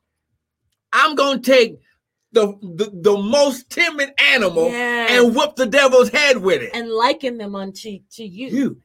[0.94, 1.80] I'm going to take
[2.34, 5.10] the, the, the most timid animal Yes.
[5.10, 6.70] and whip the devil's head with it.
[6.76, 8.48] and liken them unto to you.
[8.50, 8.82] you.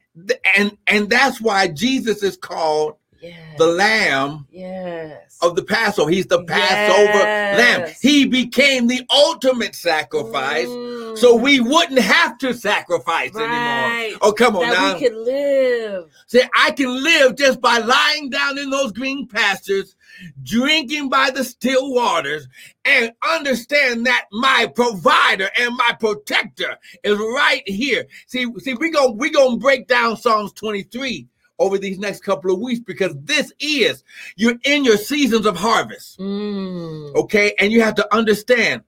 [0.57, 3.59] And, and that's why Jesus is called Yes.
[3.59, 5.39] the lamb yes.
[5.43, 6.11] of the Passover.
[6.11, 7.93] He's the Passover lamb.
[8.01, 10.67] He became the ultimate sacrifice.
[10.69, 11.19] Mm.
[11.19, 14.05] So we wouldn't have to sacrifice Right.
[14.05, 14.19] anymore.
[14.23, 14.95] Oh, come on that now.
[14.95, 16.05] we could live.
[16.29, 19.97] See, I can live just by lying down in those green pastures,
[20.45, 22.47] drinking by the still waters,
[22.85, 28.05] and understand that my provider and my protector is right here.
[28.27, 31.27] See, see, we go we're gonna break down Psalms 23
[31.59, 34.05] over these next couple of weeks because this is
[34.37, 36.19] you're in your seasons of harvest.
[36.19, 37.15] Mm.
[37.15, 38.83] Okay, and you have to understand,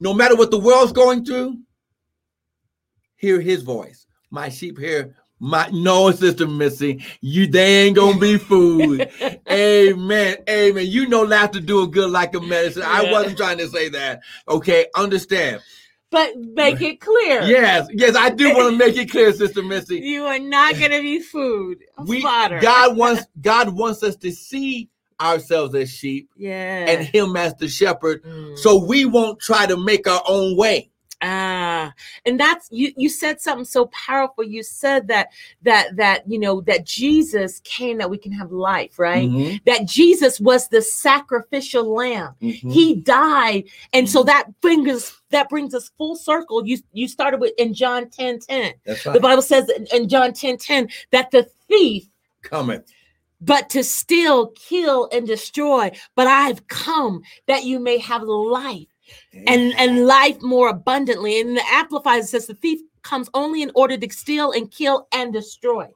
[0.00, 1.58] no matter what the world's going through,
[3.16, 4.06] hear his voice.
[4.30, 7.02] My sheep hear my no sister Missy.
[7.20, 9.00] You they ain't gonna be fooled.
[9.50, 10.36] amen.
[10.48, 10.86] Amen.
[10.86, 12.82] You know laughter do a good like a medicine.
[12.84, 14.20] I wasn't trying to say that.
[14.48, 15.62] Okay, understand.
[16.10, 17.42] But make it clear.
[17.42, 20.00] Yes, yes, I do want to make it clear, Sister Missy.
[20.00, 21.84] You are not going to be food.
[22.04, 22.58] We fodder.
[22.60, 24.88] God wants God wants us to see
[25.20, 26.86] ourselves as sheep Yeah.
[26.88, 28.58] and him as the shepherd Mm.
[28.58, 30.90] so we won't try to make our own way.
[31.22, 31.92] Ah,
[32.24, 34.42] and that's you you said something so powerful.
[34.42, 35.28] You said that
[35.62, 39.28] that that you know that Jesus came that we can have life, right?
[39.28, 42.34] Mhm, That Jesus was the sacrificial lamb.
[42.40, 42.72] mhm.
[42.72, 43.64] He died.
[43.92, 46.66] And so that brings us that brings us full circle.
[46.66, 48.72] You you started with in John 10 10.
[48.84, 49.20] That's The.
[49.20, 52.08] Bible says in, in John 10 10 that the thief
[52.42, 52.82] Coming.
[53.42, 55.90] but to steal, kill, and destroy.
[56.14, 58.86] But I've come that you may have life
[59.46, 61.40] and and life more abundantly.
[61.40, 65.32] And the Amplified says the thief comes only in order to steal and kill and
[65.32, 65.88] destroy.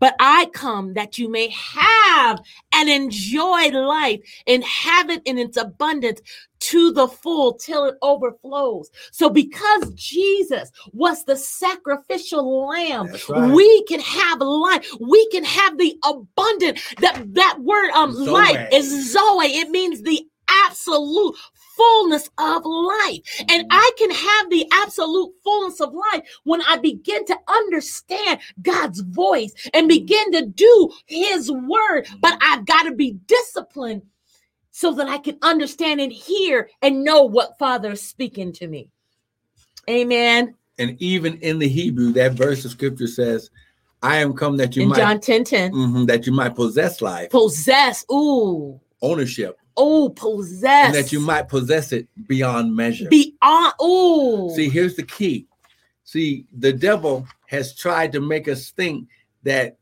[0.00, 2.40] But I come that you may have
[2.72, 6.20] and enjoy life and have it in its abundance
[6.60, 8.90] to the full till it overflows.
[9.12, 13.52] So, because Jesus was the sacrificial lamb, right.
[13.52, 14.90] we can have life.
[15.00, 16.80] We can have the abundant.
[17.00, 18.30] That that word, um, Zoe.
[18.30, 19.46] life is Zoe.
[19.46, 20.26] It means the
[20.66, 21.36] absolute
[21.78, 23.20] fullness of life.
[23.48, 29.00] And I can have the absolute fullness of life when I begin to understand God's
[29.00, 32.08] voice and begin to do his word.
[32.20, 34.02] But I've got to be disciplined
[34.70, 38.90] so that I can understand and hear and know what Father is speaking to me.
[39.88, 40.54] Amen.
[40.78, 43.50] And even in the Hebrew, that verse of scripture says,
[44.02, 47.02] I am come that you In might John 10 10, Mhm, that you might possess
[47.02, 48.04] life, possess.
[48.12, 48.80] Ooh.
[49.02, 50.86] ownership, Oh, possess.
[50.86, 53.08] and that you might possess it beyond measure.
[53.08, 53.74] beyond.
[53.82, 54.50] Ooh.
[54.54, 55.46] See, here's the key.
[56.04, 59.08] See, the devil has tried to make us think
[59.44, 59.76] that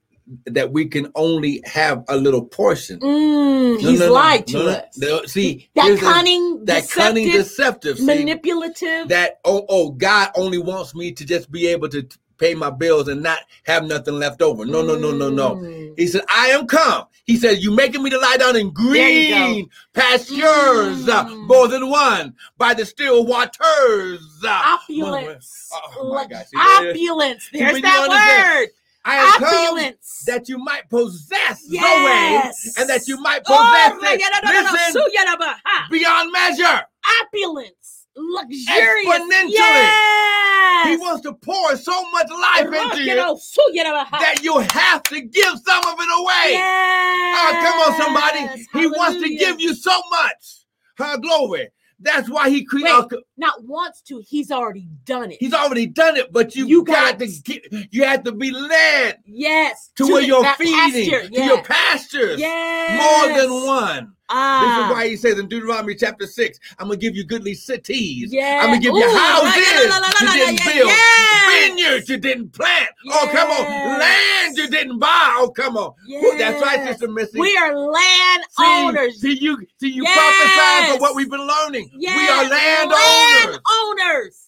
[0.46, 2.98] that we can only have a little portion.
[2.98, 5.32] Mm, No, he's no, no, lied to us.
[5.32, 9.08] See, that cunning, that deceptive, cunning, deceptive, see, manipulative.
[9.08, 12.06] that oh oh God only wants me to just be able to
[12.38, 14.64] pay my bills and not have nothing left over.
[14.64, 15.56] No, no, no, no, no.
[15.56, 15.94] Mm.
[15.98, 17.04] He said, I am come.
[17.24, 19.46] He said, You making me to lie down in There you go.
[19.46, 21.46] green pastures, uh, Mm.
[21.48, 24.20] more than one, by the still waters.
[24.44, 25.70] uh, Opulence.
[25.72, 26.46] Oh, my Like- gosh.
[26.46, 27.02] See, there it is.
[27.10, 27.48] Opulence.
[27.52, 28.68] There's that word.
[29.08, 30.24] I am come Opulence.
[30.26, 32.62] that you might possess Yes.
[32.64, 34.72] Zoe and that you might Oh, possess no, it.
[34.72, 35.86] Listen, yeah, no, but, ha.
[35.90, 36.82] beyond measure.
[37.22, 37.95] Opulence.
[38.16, 39.06] Luxurious.
[39.06, 39.50] Exponentially.
[39.50, 40.86] Yes.
[40.88, 44.06] He wants to pour so much life into You you know, so, yeah, no, but,
[44.08, 44.18] ha.
[44.20, 46.52] that you have to give some of it away.
[46.52, 47.38] Yes.
[47.38, 48.66] Oh, come on, somebody.
[48.72, 50.64] He wants to give you so much.
[50.98, 51.68] Her glory.
[51.98, 53.06] That's why he created.
[53.10, 53.22] Wait.
[53.38, 55.38] Not wants to, he's already done it.
[55.40, 57.64] He's already done it, but you, You got gotta- get.
[57.90, 59.90] You have to be led yes.
[59.96, 62.38] to, where the- you're feeding, pasture, to your pastures.
[62.38, 63.00] Yes.
[63.02, 64.12] More than one.
[64.28, 64.60] Ah.
[64.60, 67.54] This is why he says in Deuteronomy chapter 6, I'm going to give you goodly
[67.54, 68.32] cities.
[68.32, 68.60] Yeah.
[68.62, 71.68] I'm going to give you houses la, la, la, you didn't yeah, build, yes.
[71.68, 72.88] vineyards you didn't plant.
[73.10, 73.98] Oh, come on.
[73.98, 75.36] Land you didn't buy.
[75.38, 75.94] Oh, come on.
[76.08, 77.38] Woo, That's right, Sister Missy.
[77.38, 79.20] We are land See, owners.
[79.20, 80.16] See, you, see, you Yes.
[80.16, 81.90] prophesied for what we've been learning.
[81.94, 83.58] We are Yes, land, land owners.
[83.84, 84.42] owners.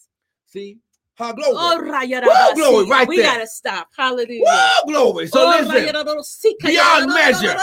[0.46, 0.78] See,
[1.18, 1.54] her glory.
[1.56, 2.54] Oh, Raya Rabasi.
[2.54, 3.26] glory, right we there.
[3.26, 3.88] gotta stop.
[3.96, 4.44] Hallelujah.
[4.44, 5.26] Whoa, glory.
[5.28, 7.56] So Oh, listen, Raya beyond measure.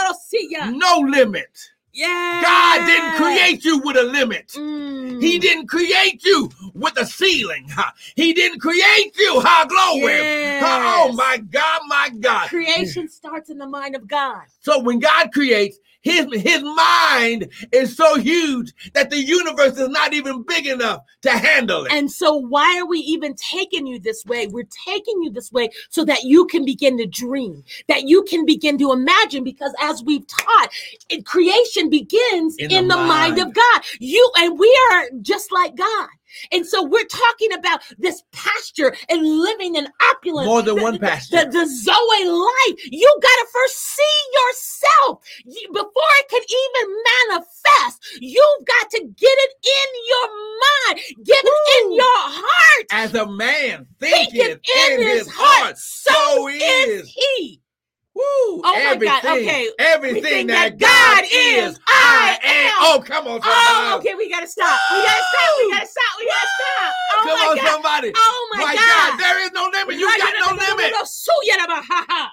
[0.70, 1.70] No limit.
[1.96, 2.42] Yeah.
[2.42, 4.48] God didn't create you with a limit.
[4.48, 5.22] Mm.
[5.22, 7.70] He didn't create you with a ceiling.
[8.16, 9.40] He didn't create you.
[9.40, 10.12] High glory.
[10.12, 10.62] Yes.
[10.66, 12.48] Oh my God, my God.
[12.48, 14.42] Creation starts in the mind of God.
[14.60, 20.14] So when God creates, his, his mind is so huge that the universe is not
[20.14, 21.92] even big enough to handle it.
[21.92, 24.46] And so, why are we even taking you this way?
[24.46, 28.46] We're taking you this way so that you can begin to dream, that you can
[28.46, 29.42] begin to imagine.
[29.44, 30.70] Because as we've taught,
[31.10, 33.36] it, creation begins In in, the the, mind.
[33.36, 33.38] mind.
[33.40, 33.82] of God.
[33.98, 36.08] You and we are just like God.
[36.52, 40.46] And so we're talking about this pasture and living in opulence.
[40.46, 41.44] More than The- one the- pasture.
[41.44, 42.78] The, the Zoe life.
[42.90, 46.96] You got to first see yourself You- before it can even
[47.30, 48.18] manifest.
[48.20, 52.86] You've got to get it in your mind, get it in your heart.
[52.90, 57.02] As a man Think thinketh it in his heart, so So is.
[57.02, 57.60] is he.
[58.16, 59.68] Woo, Oh my God, okay.
[59.76, 62.72] everything Everything that, God, God is, is, I am.
[62.80, 63.92] Oh, come on, somebody.
[63.92, 64.80] Oh, okay, we gotta stop.
[64.88, 65.52] We gotta stop.
[65.60, 66.12] We gotta stop.
[66.16, 66.94] We gotta stop.
[67.12, 67.68] Oh come my on, God.
[67.68, 68.12] somebody.
[68.16, 69.20] Oh my, my God.
[69.20, 70.00] there is no limit.
[70.00, 70.96] You got no limit.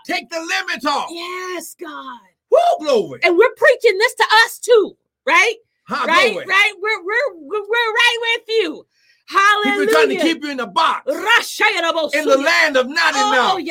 [0.08, 1.10] Take the limits off.
[1.12, 2.20] Yes, God.
[2.50, 3.20] Woo, glory.
[3.24, 4.96] And we're preaching this to us too,
[5.28, 5.56] right?
[5.86, 6.46] Huh, right, glory.
[6.48, 6.74] right.
[6.80, 8.86] We're we're we're right with you.
[9.64, 11.06] People trying to keep you in the box.
[12.14, 13.68] In the land of not Oh, enough.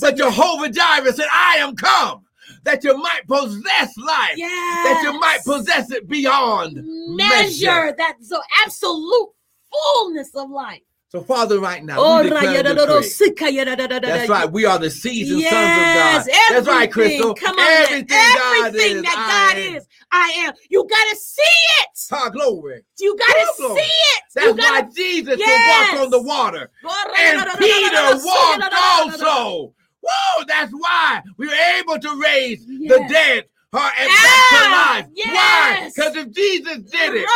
[0.00, 2.24] But Jehovah Jireh said, I am come
[2.64, 6.82] that you might possess life, that you might possess it beyond
[7.16, 9.28] measure that so absolute
[9.72, 10.82] fullness of life.
[11.14, 13.08] So, Father, right now, Oh, we declare and decree.
[14.02, 14.50] That's right.
[14.50, 16.26] We are the seasoned Yes, sons of God.
[16.50, 16.90] That's right.
[16.90, 17.34] Crystal.
[17.36, 19.02] Come on, everything, God everything is.
[19.04, 19.76] that God am.
[19.76, 20.54] is, I am.
[20.70, 21.42] You gotta see
[21.82, 21.88] it.
[22.10, 22.82] Ah, glory.
[22.98, 23.78] You gotta Glory.
[23.78, 23.86] see
[24.16, 24.22] it.
[24.34, 24.92] That's you why gotta.
[24.92, 25.92] Jesus Yes.
[25.92, 26.70] could walk on the water.
[27.16, 29.74] And Peter walked also.
[30.02, 33.44] Whoa, that's why we were able to raise the dead
[33.74, 35.06] her and back to Yeah, life.
[35.24, 35.90] Why?
[35.94, 37.26] Because if Jesus did it,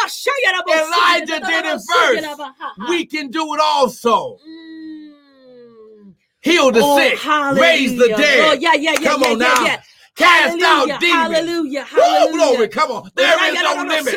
[0.68, 2.40] Elijah did it first.
[2.88, 4.38] we can do it also.
[4.48, 6.14] Mm.
[6.42, 7.62] Heal the Oh, sick, hallelujah.
[7.62, 9.64] raise the dead, Oh, yeah, yeah, yeah, Come yeah, on yeah, now.
[9.64, 9.82] yeah.
[10.16, 11.28] cast Hallelujah, out demons.
[11.38, 11.84] Hallelujah.
[11.92, 13.10] Woo, glory, come on.
[13.14, 14.14] There is no limit.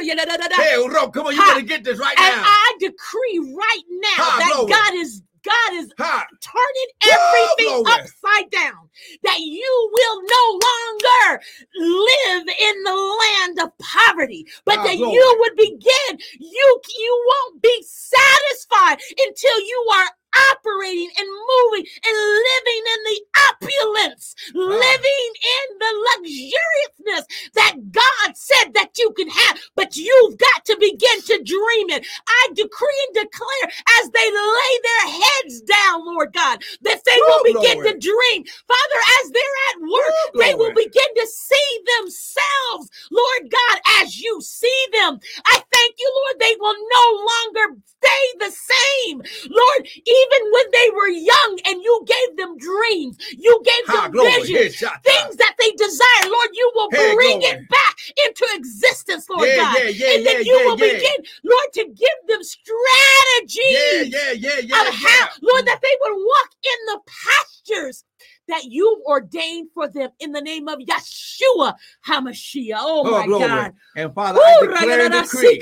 [0.58, 0.78] Hey,
[1.12, 2.44] come on, you better get this right And now.
[2.46, 4.54] I decree right now Ha, that.
[4.70, 6.28] God is God is Ha.
[6.42, 8.02] turning everything glory.
[8.02, 8.90] upside down.
[9.24, 11.42] That you will no longer
[11.76, 15.14] live in the land of poverty, but Ah, that glory.
[15.14, 16.20] you would begin.
[16.40, 20.10] You you won't be satisfied until you are
[20.54, 24.60] operating and moving and living in the opulence, Ah.
[24.60, 30.78] living in the luxuriousness that God said that you can have, but you've got to
[30.80, 32.06] begin to dream it.
[32.28, 33.68] I decree and declare
[34.02, 37.94] as they lay their heads down, Lord God, that they will begin glory.
[37.94, 38.44] to dream.
[38.68, 41.70] Father, as they're at work, they will begin to see
[42.00, 45.20] themselves, Lord God, as you see them.
[45.46, 49.22] I thank you, Lord, they will no longer stay the same.
[49.50, 54.78] Lord, even when they were young and you gave them dreams, you gave them visions,
[55.04, 57.46] things that they desire, Lord, you will Hey, bring glory.
[57.64, 57.96] it back
[58.26, 59.78] into existence, Lord Yeah, God.
[59.78, 64.60] yeah, yeah, and then you will begin, Lord, to give them strategies Yeah, yeah, yeah,
[64.60, 64.82] yeah.
[64.82, 65.28] of how, yeah.
[65.42, 68.04] Lord, that they would walk in the pastures
[68.48, 71.76] that you've ordained for them in the name of Yeshua
[72.08, 72.74] HaMashiach.
[72.76, 73.48] Oh, Oh, my glory.
[73.48, 73.74] God.
[73.96, 75.60] And Father, I declare and decree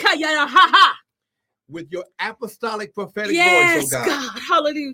[1.70, 4.42] with your apostolic prophetic Yes, voice, oh God, God.
[4.48, 4.94] Hallelujah.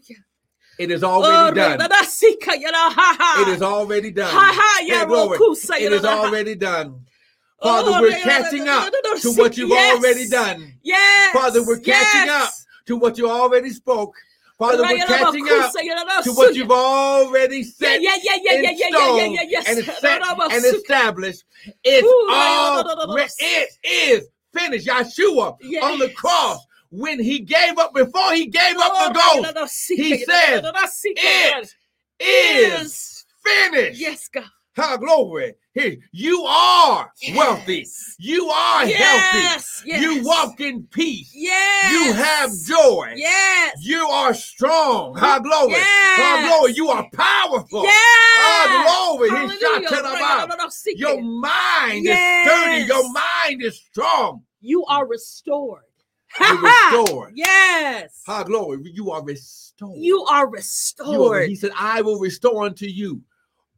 [0.78, 1.80] it is Oh, already done.
[1.80, 3.42] rayadada, sika, yada, ha, ha.
[3.48, 4.34] It is already done.
[4.34, 5.40] Ha, ha, Hey, glory.
[5.80, 7.06] It is already done.
[7.62, 8.92] Father, Oh, we're catching up
[9.22, 9.98] to what you've yes.
[9.98, 10.74] already done.
[10.84, 11.34] Yes.
[11.34, 12.50] Father, we're catching up
[12.86, 14.14] to what you already spoke.
[14.58, 19.26] Father, we're catching up to what you've already set yeah, yeah, yeah, yeah, yeah, yeah,
[19.26, 21.44] yeah, yeah, and set and established.
[21.84, 24.88] It's Ooh, all it is finished.
[24.88, 25.84] Yeshua Yes.
[25.84, 29.08] on the cross when he gave up before he gave up Oh,
[29.44, 31.68] the ghost he yada, says, yada, sika, it
[32.20, 34.00] is finished.
[34.00, 34.46] Yes, God.
[34.78, 35.56] Ha, glory.
[35.76, 37.80] Here, you are wealthy.
[37.80, 38.16] Yes.
[38.18, 38.94] You are healthy.
[38.94, 39.84] Yes.
[39.86, 40.02] Yes.
[40.02, 41.34] You walk in peace.
[41.36, 41.92] Yes.
[41.92, 43.14] You have joy.
[43.18, 43.76] Yes.
[43.82, 45.16] You are strong.
[45.16, 45.74] High glory.
[45.74, 46.48] Yes.
[46.58, 46.74] glory.
[46.76, 47.84] You are powerful.
[47.84, 47.94] Yes.
[48.40, 49.30] Ah, glory.
[49.30, 49.90] Hallelujah.
[49.90, 50.50] to the mouth.
[50.50, 52.48] Right, Your mind Yes.
[52.48, 52.88] is sturdy.
[52.88, 54.44] Your mind is strong.
[54.62, 55.82] You are restored.
[56.40, 57.34] You're restored.
[57.36, 58.22] Yes.
[58.26, 58.80] High glory.
[58.94, 59.98] You are restored.
[59.98, 61.50] You are You are- restored.
[61.50, 63.22] he said, I will restore unto you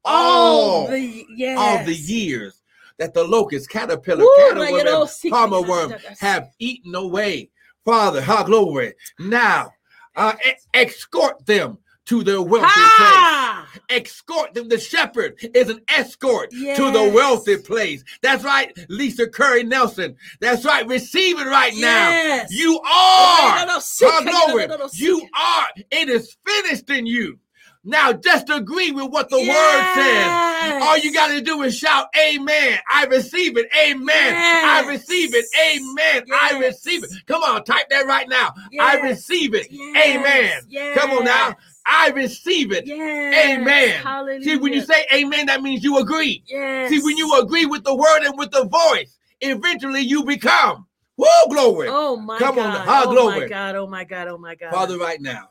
[0.07, 1.57] all all, the yes.
[1.59, 2.61] all the years
[2.97, 7.49] that the locust, caterpillar, Ooh, caterworm, right, you know, and palmer worm have eaten away.
[7.85, 8.93] Father, ha, glory.
[9.19, 9.71] Now,
[10.15, 10.34] uh,
[10.73, 11.77] escort them
[12.07, 12.67] to their wealthy
[12.97, 13.81] place.
[13.89, 14.69] Escort them.
[14.69, 18.03] The shepherd is an escort to the wealthy place.
[18.21, 20.15] That's right, Lisa Curry Nelson.
[20.39, 20.88] That's right.
[20.88, 22.45] Receive it right now.
[22.49, 23.65] You are.
[23.65, 24.67] no, no, see- Ha, glory.
[24.67, 25.67] no, no, You are.
[25.91, 27.39] It is finished in you.
[27.88, 30.84] Now, just agree with what the word says.
[30.84, 32.77] All you got to do is shout, Amen.
[32.91, 33.69] I receive it.
[33.73, 34.35] Amen.
[34.35, 35.45] I receive it.
[35.57, 36.26] Amen.
[36.34, 37.11] I receive it.
[37.27, 38.53] Come on, type that right now.
[38.77, 39.68] I receive it.
[39.72, 40.18] Yes.
[40.18, 40.61] Amen.
[40.68, 40.99] Yes.
[40.99, 41.55] Come on now.
[41.85, 42.85] I receive it.
[42.85, 43.57] Yes.
[43.57, 44.03] Amen.
[44.03, 44.43] Hallelujah.
[44.43, 46.43] See, when you say amen, that means you agree.
[46.45, 46.89] yes.
[46.89, 50.85] See, when you agree with the word and with the voice, eventually you become.
[51.15, 51.88] Woo, glory.
[51.89, 52.45] Oh my God.
[52.45, 52.85] Come on, God.
[52.85, 53.47] ha, oh my.
[53.47, 53.76] God.
[53.77, 54.27] Oh my God.
[54.27, 54.72] Oh my God.
[54.72, 55.49] Father, right now,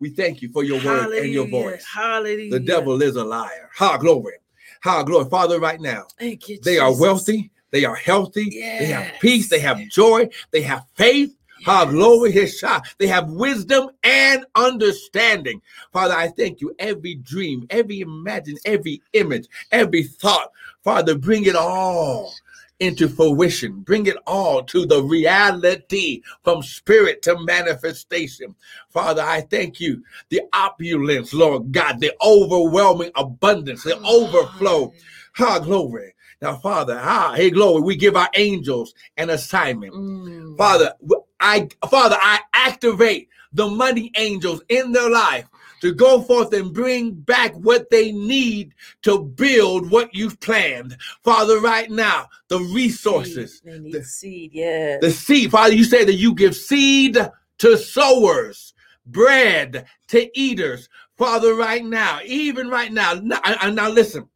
[0.00, 1.84] we thank you for your word and your voice.
[1.84, 2.50] Hallelujah.
[2.50, 3.70] The devil is a liar.
[3.76, 4.34] Ha, glory.
[4.82, 5.28] Ha, glory.
[5.30, 6.58] Father, right now, Thank you.
[6.62, 7.50] they are wealthy.
[7.70, 8.50] They are healthy.
[8.50, 9.48] They have peace.
[9.48, 10.28] They have joy.
[10.50, 11.34] They have faith.
[11.66, 11.90] Yes.
[11.90, 12.30] glory.
[12.30, 12.86] His shot.
[12.98, 15.60] They have wisdom and understanding.
[15.92, 16.74] Father, I thank you.
[16.78, 20.52] Every dream, every imagine, every image, every thought,
[20.84, 22.34] Father, bring it all
[22.80, 23.80] into fruition.
[23.80, 28.54] Bring it all to the reality from spirit to manifestation.
[28.90, 30.02] Father, I thank you.
[30.28, 34.92] The opulence, Lord God, the overwhelming abundance, the overflow.
[35.36, 36.14] Ha, glory.
[36.42, 39.94] Now, Father, ah, hey, glory, we give our angels an assignment.
[39.94, 40.56] Mm.
[40.58, 40.92] Father,
[41.40, 45.46] I Father, I activate the money angels in their life
[45.86, 50.96] to go forth and bring back what they need to build what you've planned.
[51.22, 53.72] Father, right now, the resources, Seed.
[53.72, 54.50] They need the- seed.
[54.52, 55.00] Yes.
[55.00, 55.50] the seed.
[55.52, 57.16] Father, you say that you give seed
[57.58, 58.74] to sowers,
[59.06, 60.88] bread to eaters.
[61.16, 63.40] Father, right now, even right now, now,
[63.70, 64.28] now listen.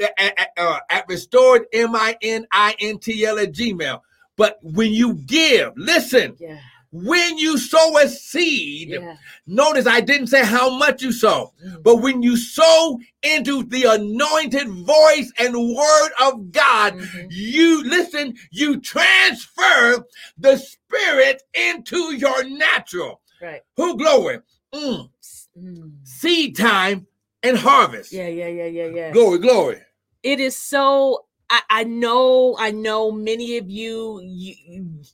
[0.01, 4.01] at, at, uh, at restored M I N I N T L at Gmail.
[4.37, 6.59] But when you give, listen, Yeah.
[6.93, 9.17] when you sow a seed, Yeah.
[9.47, 11.83] notice I didn't say how much you sow, Mm.
[11.83, 17.27] but when you sow into the anointed voice and word of God, Mhm.
[17.31, 20.05] you listen, you transfer
[20.39, 23.21] the spirit into your natural.
[23.41, 23.63] Right.
[23.77, 24.41] Who glory?
[24.73, 25.11] Mm.
[25.59, 25.93] Mm.
[26.05, 27.07] Seed time
[27.43, 28.13] and harvest.
[28.13, 29.11] Yeah, yeah, yeah, yeah, yeah.
[29.13, 29.83] Glory, glory.
[30.23, 34.55] it is so I, know i know many of you, you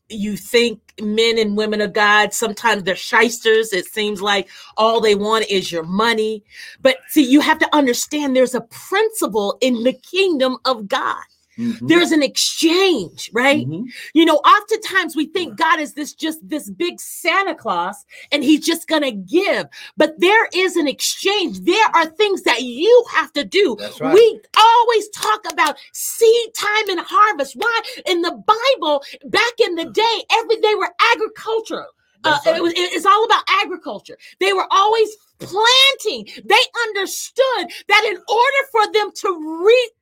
[0.08, 3.72] you think men and women of god sometimes they're shysters.
[3.72, 6.44] It seems like all they want is your money.
[6.80, 11.22] But see you have to understand there's a principle in the kingdom of god
[11.58, 11.88] Mhm.
[11.88, 13.84] there's an exchange right Mhm.
[14.14, 18.64] you know oftentimes we think god is this just this big santa claus and he's
[18.64, 19.66] just gonna give
[19.96, 24.14] but there is an exchange there are things that you have to do right.
[24.14, 29.84] we always talk about seed time and harvest why in the bible back in the
[29.84, 31.86] day every they were agricultural
[32.24, 32.56] uh, right.
[32.56, 34.16] it was, it's all about agriculture.
[34.38, 35.08] They were always
[35.40, 36.28] planting.
[36.44, 39.92] They understood that in order for them to reap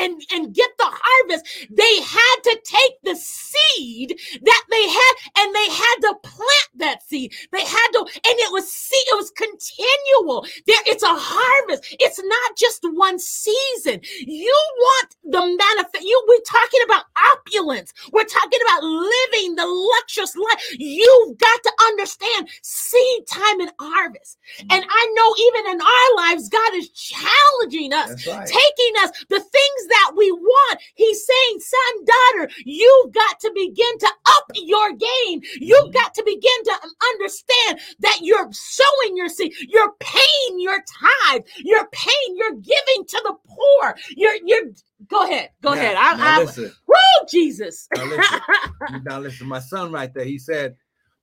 [0.00, 5.54] and, and get the harvest, they had to take the seed that they had and
[5.54, 7.32] they had to plant that seed.
[7.52, 10.46] They had to, and it was seed, it was continual.
[10.66, 11.96] There, it's a harvest.
[11.98, 14.00] It's not just one season.
[14.20, 16.04] You want the manifest.
[16.04, 17.92] You we're talking about opulence.
[18.12, 20.76] We're talking about living the luxurious life.
[20.78, 24.38] You've got to understand seed time and harvest.
[24.58, 24.66] Mm-hmm.
[24.70, 28.46] And I know even in our lives, God is challenging us right.
[28.46, 30.80] taking us the things that we want.
[30.94, 35.40] He's saying, son, daughter, you've got to begin to up your game.
[35.60, 35.92] You've Mhm.
[35.92, 36.74] got to begin to
[37.14, 40.82] understand that you're sowing your seed, you're paying your
[41.28, 43.96] tithe, you're paying, you're giving to the poor.
[44.16, 44.70] You're, you're,
[45.08, 45.96] go ahead, go Now- ahead.
[45.96, 46.72] I, now I, listen.
[46.86, 47.88] woo, Jesus.
[47.96, 48.40] Now listen.
[49.04, 49.46] now listen.
[49.48, 50.24] My son right there.
[50.24, 50.76] He said,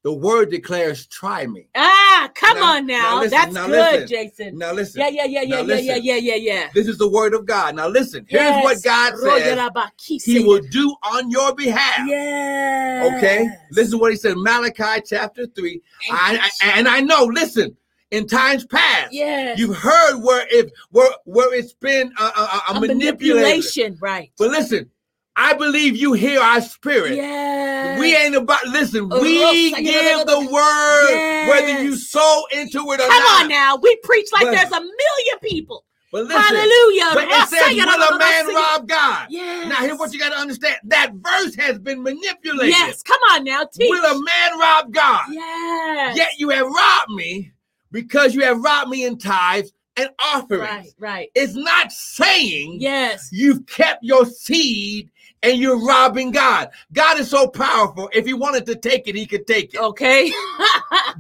[0.06, 3.16] "The word declares, try me." ah, come Now- on now now.
[3.20, 4.08] listen, That's now good, listen.
[4.08, 4.58] Jason.
[4.58, 5.02] Now listen.
[5.02, 6.70] Yeah, yeah, yeah, yeah, yeah, yeah, yeah, yeah, yeah.
[6.74, 7.76] This is the word of God.
[7.76, 8.26] Now listen.
[8.30, 10.24] Here's what God says.
[10.24, 12.08] He will do on your behalf.
[12.08, 13.12] Yeah.
[13.18, 13.50] Okay.
[13.72, 14.38] Listen to what he said.
[14.38, 15.82] Malachi chapter three.
[16.12, 17.26] I, I and I know.
[17.26, 17.76] Listen.
[18.12, 19.58] In times past, Yes.
[19.58, 23.36] you've heard where it where where it's been a, a, a a manipulation.
[23.36, 24.32] manipulation, right?
[24.38, 24.90] But listen,
[25.38, 27.16] I believe you hear our spirit.
[27.16, 28.00] Yeah.
[28.00, 29.10] We ain't about listen.
[29.12, 32.08] Oh, We oh, give the word whether you Yes.
[32.10, 33.10] sow into it or Come not.
[33.10, 33.76] Come on now.
[33.78, 35.86] We preach like But- there's a million people.
[36.12, 37.12] But listen, Hallelujah.
[37.14, 39.68] but it says, "Will a man rob God?" Yes.
[39.68, 42.70] Now, here's what you got to understand: that verse has been manipulated.
[42.70, 43.04] Yes.
[43.04, 43.66] Come on now.
[43.66, 43.90] Teach.
[43.90, 45.26] Will a man rob God?
[45.30, 46.16] yes.
[46.16, 47.52] Yet you have robbed me
[47.92, 50.62] because you have robbed me in tithes and offerings.
[50.62, 50.94] Right.
[51.00, 51.30] Right.
[51.36, 53.28] It's not saying Yes.
[53.34, 55.10] you've kept your seed
[55.46, 56.70] and you're robbing God.
[56.92, 58.10] God is so powerful.
[58.14, 59.80] If he wanted to take it, he could take it.
[59.80, 60.32] Okay.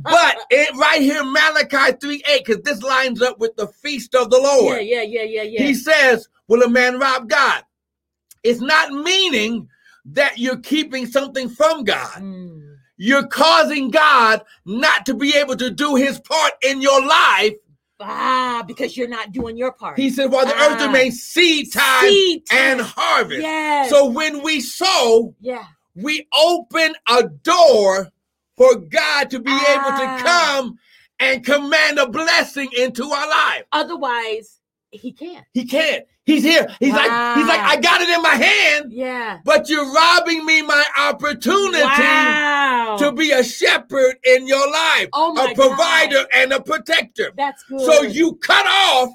[0.03, 4.29] But it right here, Malachi 3 8, because this lines up with the feast of
[4.29, 4.81] the Lord.
[4.81, 5.01] yeah.
[5.01, 5.21] Yeah.
[5.21, 5.23] Yeah.
[5.23, 5.41] Yeah.
[5.43, 5.63] Yeah.
[5.63, 7.63] He says, Will a man rob God?
[8.43, 9.67] It's not meaning
[10.05, 12.21] that you're keeping something from God.
[12.21, 12.75] Mm.
[12.97, 17.53] You're causing God not to be able to do his part in your life.
[17.99, 19.97] Ah, because you're not doing your part.
[19.97, 20.85] He said, While the earth Ah.
[20.87, 23.41] remains seed time Seed and harvest.
[23.41, 23.89] Yes.
[23.89, 25.65] So when we sow, yeah.
[25.95, 28.09] we open a door
[28.57, 30.17] for God to be able Ah.
[30.17, 30.79] to come
[31.19, 33.63] and command a blessing into our life.
[33.71, 34.59] Otherwise,
[34.91, 35.45] he can't.
[35.53, 36.05] He can't.
[36.25, 36.67] He's here.
[36.79, 39.39] He's like, he's like, I got it in my hand, Yeah.
[39.45, 42.95] but you're robbing me my opportunity Wow.
[42.99, 46.27] to be a shepherd in your life, Oh a provider God.
[46.33, 47.31] and a protector.
[47.37, 47.79] That's good.
[47.81, 49.09] So you cut off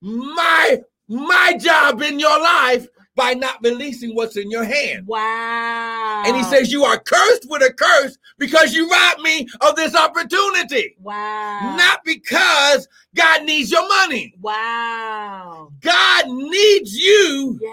[0.00, 0.78] my
[1.08, 5.06] my job in your life by not releasing what's in your hand.
[5.06, 6.22] Wow.
[6.26, 9.94] And he says, You are cursed with a curse because you robbed me of this
[9.96, 10.94] opportunity.
[11.00, 11.74] Wow.
[11.76, 14.34] Not because God needs your money.
[14.40, 15.72] Wow.
[15.80, 17.70] God needs you Yeah.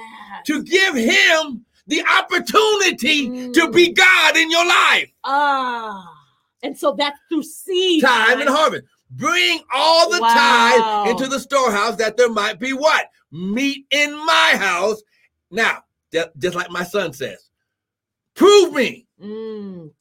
[0.47, 3.53] to give him the opportunity Mm.
[3.53, 5.09] to be God in your life.
[5.25, 6.09] Ah.
[6.63, 8.85] And so that's through seed Time and harvest.
[9.11, 10.33] Bring all the Wow.
[10.33, 13.09] tithe into the storehouse that there might be what?
[13.31, 15.01] Meat in my house.
[15.53, 17.49] Now, ju- just like my son says,
[18.35, 19.05] prove me.
[19.23, 19.91] Mm,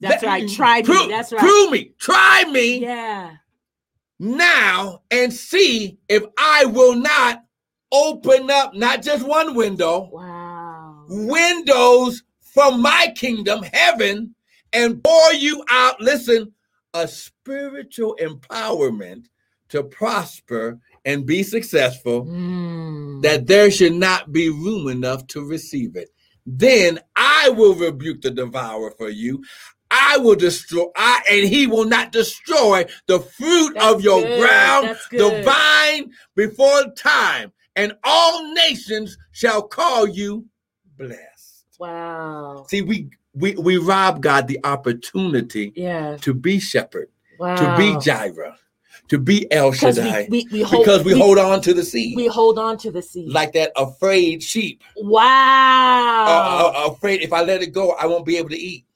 [0.00, 0.48] that's Let- right.
[0.50, 0.82] Try me.
[0.84, 1.40] prove, That's right.
[1.40, 1.92] Prove me.
[1.98, 3.36] Try me Yeah.
[4.18, 7.44] now and see if I will not
[7.92, 11.04] open up not just one window, Wow.
[11.08, 14.34] windows from my kingdom, heaven,
[14.72, 16.54] and pour you out, listen,
[16.94, 19.26] a spiritual empowerment
[19.68, 23.22] to prosper and be successful, Mm.
[23.22, 26.10] that there should not be room enough to receive it.
[26.46, 29.42] Then I will rebuke the devourer for you.
[29.90, 34.40] I will destroy, I, and he will not destroy the fruit That's of your good.
[34.40, 40.46] ground, the vine before time, and all nations shall call you
[40.96, 41.66] blessed.
[41.78, 42.64] Wow.
[42.68, 46.16] See, we we we rob God the opportunity Yeah.
[46.22, 47.08] to be shepherd,
[47.38, 47.56] Wow.
[47.56, 48.56] to be Jireh,
[49.12, 52.16] to be El Shaddai, we, we, we hold, because we, hold on to the seed
[52.16, 53.28] we hold on to the seed.
[53.28, 54.82] like that afraid sheep.
[54.96, 56.24] wow.
[56.26, 58.86] Uh, uh, afraid if I let it go, I won't be able to eat.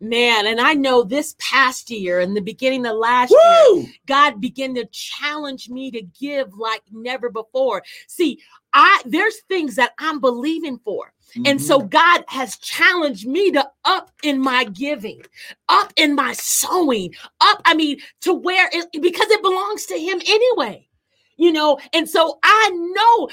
[0.00, 4.74] Man, and I know this past year and the beginning of last year, God began
[4.74, 7.84] to challenge me to give like never before.
[8.08, 8.40] See,
[8.74, 11.12] I there's things that I'm believing for.
[11.34, 11.60] And Mhm.
[11.60, 15.22] so God has challenged me to up in my giving,
[15.68, 20.20] up in my sowing, up, I mean, to where it because it belongs to him
[20.26, 20.86] anyway.
[21.38, 23.28] You know, and so I know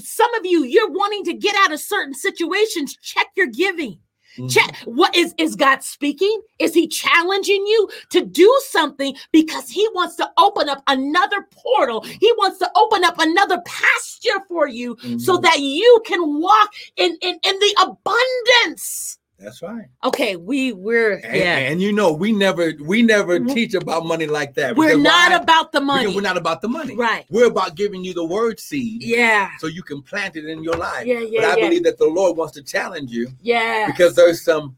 [0.00, 4.00] some of you you're wanting to get out of certain situations, check your giving.
[4.38, 4.50] Mhm.
[4.50, 6.40] Check what is is God speaking?
[6.58, 12.02] Is he challenging you to do something because he wants to open up another portal?
[12.02, 15.42] He wants to open up another pasture for you so Mhm.
[15.42, 19.18] that you can walk in in, in the abundance.
[19.42, 19.86] That's right.
[20.04, 21.56] Okay, we we're And, yeah.
[21.58, 24.76] and you know, we never we never teach about money like that.
[24.76, 25.36] We're not why?
[25.36, 26.14] about the money.
[26.14, 26.96] We're not about the money.
[26.96, 27.24] Right.
[27.28, 29.50] We're about giving you the word seed Yeah.
[29.58, 31.06] so you can plant it in your life.
[31.06, 31.68] Yeah, yeah, but I yeah.
[31.68, 33.86] believe that the Lord wants to challenge you Yeah.
[33.88, 34.76] because there's some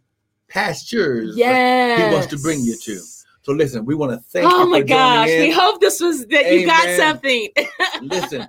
[0.49, 2.09] pastures yeah.
[2.09, 3.01] He wants to bring you to.
[3.43, 5.29] So listen, we want to thank oh you Oh my gosh.
[5.29, 7.49] We hope this was that you got something.
[8.03, 8.47] listen,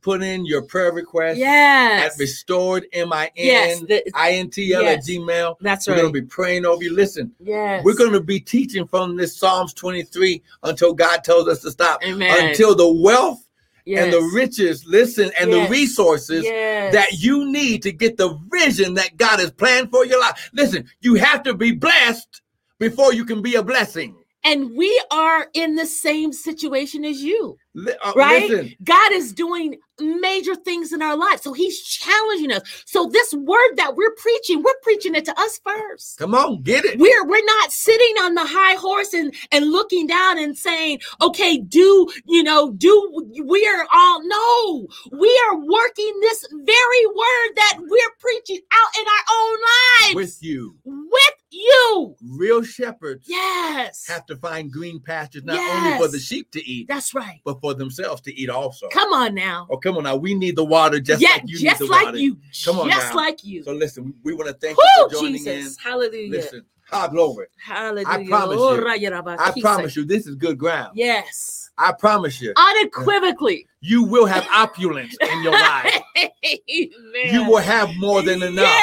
[0.00, 2.12] put in your prayer request yes.
[2.14, 3.80] at restored M-I-N, Yes.
[3.80, 4.98] the- I-N-T-L Yes.
[4.98, 5.56] at Gmail.
[5.60, 6.00] that's We're right.
[6.02, 6.94] going to be praying over you.
[6.94, 7.84] Listen, yes.
[7.84, 12.02] we're going to be teaching from this Psalms 23 until God tells us to stop.
[12.04, 12.48] Amen.
[12.48, 13.44] Until the wealth
[13.86, 15.66] and the riches, listen, and Yes.
[15.68, 16.92] the resources yes.
[16.92, 20.50] that you need to get the vision that God has planned for your life.
[20.52, 22.42] Listen, you have to be blessed
[22.78, 24.14] before you can be a blessing.
[24.44, 27.58] and we are in the same situation as you.
[28.02, 28.50] Uh, Right?
[28.50, 31.42] Listen, God is doing major things in our lives.
[31.42, 32.62] So he's challenging us.
[32.86, 36.18] So this word that we're preaching, we're preaching it to us first.
[36.18, 36.98] come on, get it.
[36.98, 41.58] We're we're not sitting on the high horse and and looking down and saying, "Okay,
[41.58, 44.88] do, you know, do we are all no.
[45.12, 49.58] We are working this very word that we're preaching out in our own
[50.04, 52.16] lives With you, with you.
[52.22, 54.06] real shepherds Yes.
[54.06, 57.40] have to find green pastures not only for the sheep to eat, That's right.
[57.44, 58.88] but for themselves to eat also.
[58.88, 59.66] Come on now.
[59.70, 60.16] Oh, come on now.
[60.16, 62.18] We need the water just yeah, like you just need the like water.
[62.18, 62.38] you.
[62.64, 63.16] Come on just now.
[63.16, 63.62] like you.
[63.62, 65.76] So listen, we, we want to thank Woo, you for joining Jesus.
[65.78, 66.24] Hallelujah.
[66.24, 66.30] in.
[66.30, 67.46] Listen, high glory.
[67.64, 68.04] Hallelujah.
[68.06, 69.36] Oh, i promise you- Oh.
[69.38, 70.92] I promise you, this is good ground.
[70.94, 71.70] Yes.
[71.78, 73.68] I promise you, Unequivocally.
[73.80, 76.02] you will have opulence in your life.
[76.42, 78.74] You will have more than enough.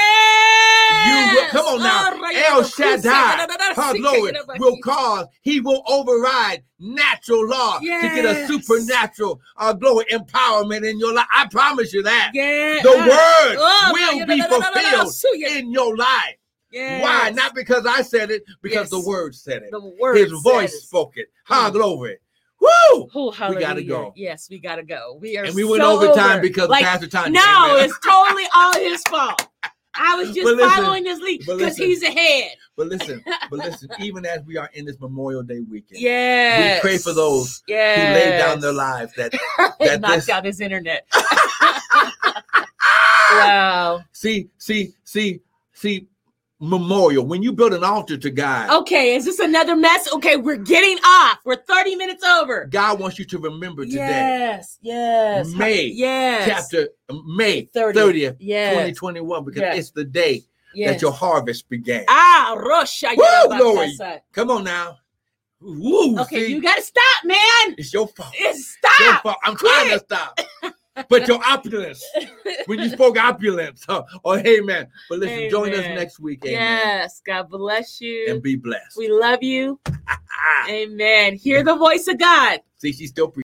[1.08, 2.12] You will, come on now.
[2.14, 2.64] Oh, El.
[2.64, 9.74] Shaddai, her glory will cause, he will override natural law to get a supernatural uh,
[9.74, 11.28] glory empowerment in your life.
[11.34, 12.32] I promise you that.
[12.34, 12.80] Yeah.
[12.82, 15.14] The word Oh, will be fulfilled
[15.58, 16.36] in your life.
[16.72, 17.04] Yes.
[17.04, 17.30] Why?
[17.30, 18.90] Not because I said it, because Yes.
[18.90, 19.72] the word said it.
[19.72, 20.18] the word.
[20.18, 21.28] His voice says- spoke it.
[21.46, 21.74] High Mm.
[21.74, 22.18] glory.
[22.60, 23.10] Woo!
[23.14, 23.68] Oh, hallelujah.
[23.68, 24.14] gotta go.
[24.16, 25.18] Yes, we gotta go.
[25.22, 25.44] We are.
[25.46, 26.42] And we went so over time over.
[26.42, 27.32] because like, Pastor Tanya.
[27.40, 29.48] no, it's totally all his fault.
[29.98, 32.52] I was just listen, following his lead because he's ahead.
[32.76, 36.84] But listen, but listen, even as we are in this Memorial Day weekend, Yes.
[36.84, 37.98] We pray for those yes.
[37.98, 39.32] who laid down their lives that
[39.80, 41.06] that knocked this- out his internet.
[43.32, 44.02] wow.
[44.12, 45.42] see, see, see,
[45.74, 46.08] see,
[46.66, 47.26] memorial.
[47.26, 50.12] When you build an altar to God, Okay, is this another mess?
[50.14, 51.40] Okay, we're getting off.
[51.46, 52.66] We're 30 minutes over.
[52.66, 55.48] God wants you to remember today, Yes, yes.
[55.54, 56.48] May yes.
[56.48, 56.90] chapter
[57.26, 57.94] May 30th.
[57.94, 58.72] 30th, Yes.
[58.74, 59.78] 2021, because Yes.
[59.78, 60.42] it's the day
[60.74, 60.94] yes.
[60.94, 62.06] that your harvest began.
[62.08, 63.16] Ah, Rosha.
[63.16, 63.98] Woo, glory.
[64.34, 64.98] Come on now.
[65.62, 67.76] Woo, Okay, see, you gotta stop, man.
[67.78, 68.30] it's your fault.
[68.38, 69.00] It's stop.
[69.00, 69.38] Your fault.
[69.44, 69.72] I'm Quit.
[69.72, 70.40] trying to stop.
[71.10, 72.04] but your opulence
[72.66, 73.84] when you spoke opulence.
[73.88, 74.04] Huh?
[74.24, 74.88] Oh, hey man.
[75.10, 76.46] But listen, join us next week.
[76.46, 76.60] Amen.
[76.62, 77.22] Yes.
[77.26, 78.26] God bless you.
[78.30, 78.98] And be blessed.
[78.98, 79.80] we love you.
[80.70, 81.36] Amen.
[81.36, 82.60] Hear the voice of God.
[82.78, 83.34] See, she's still.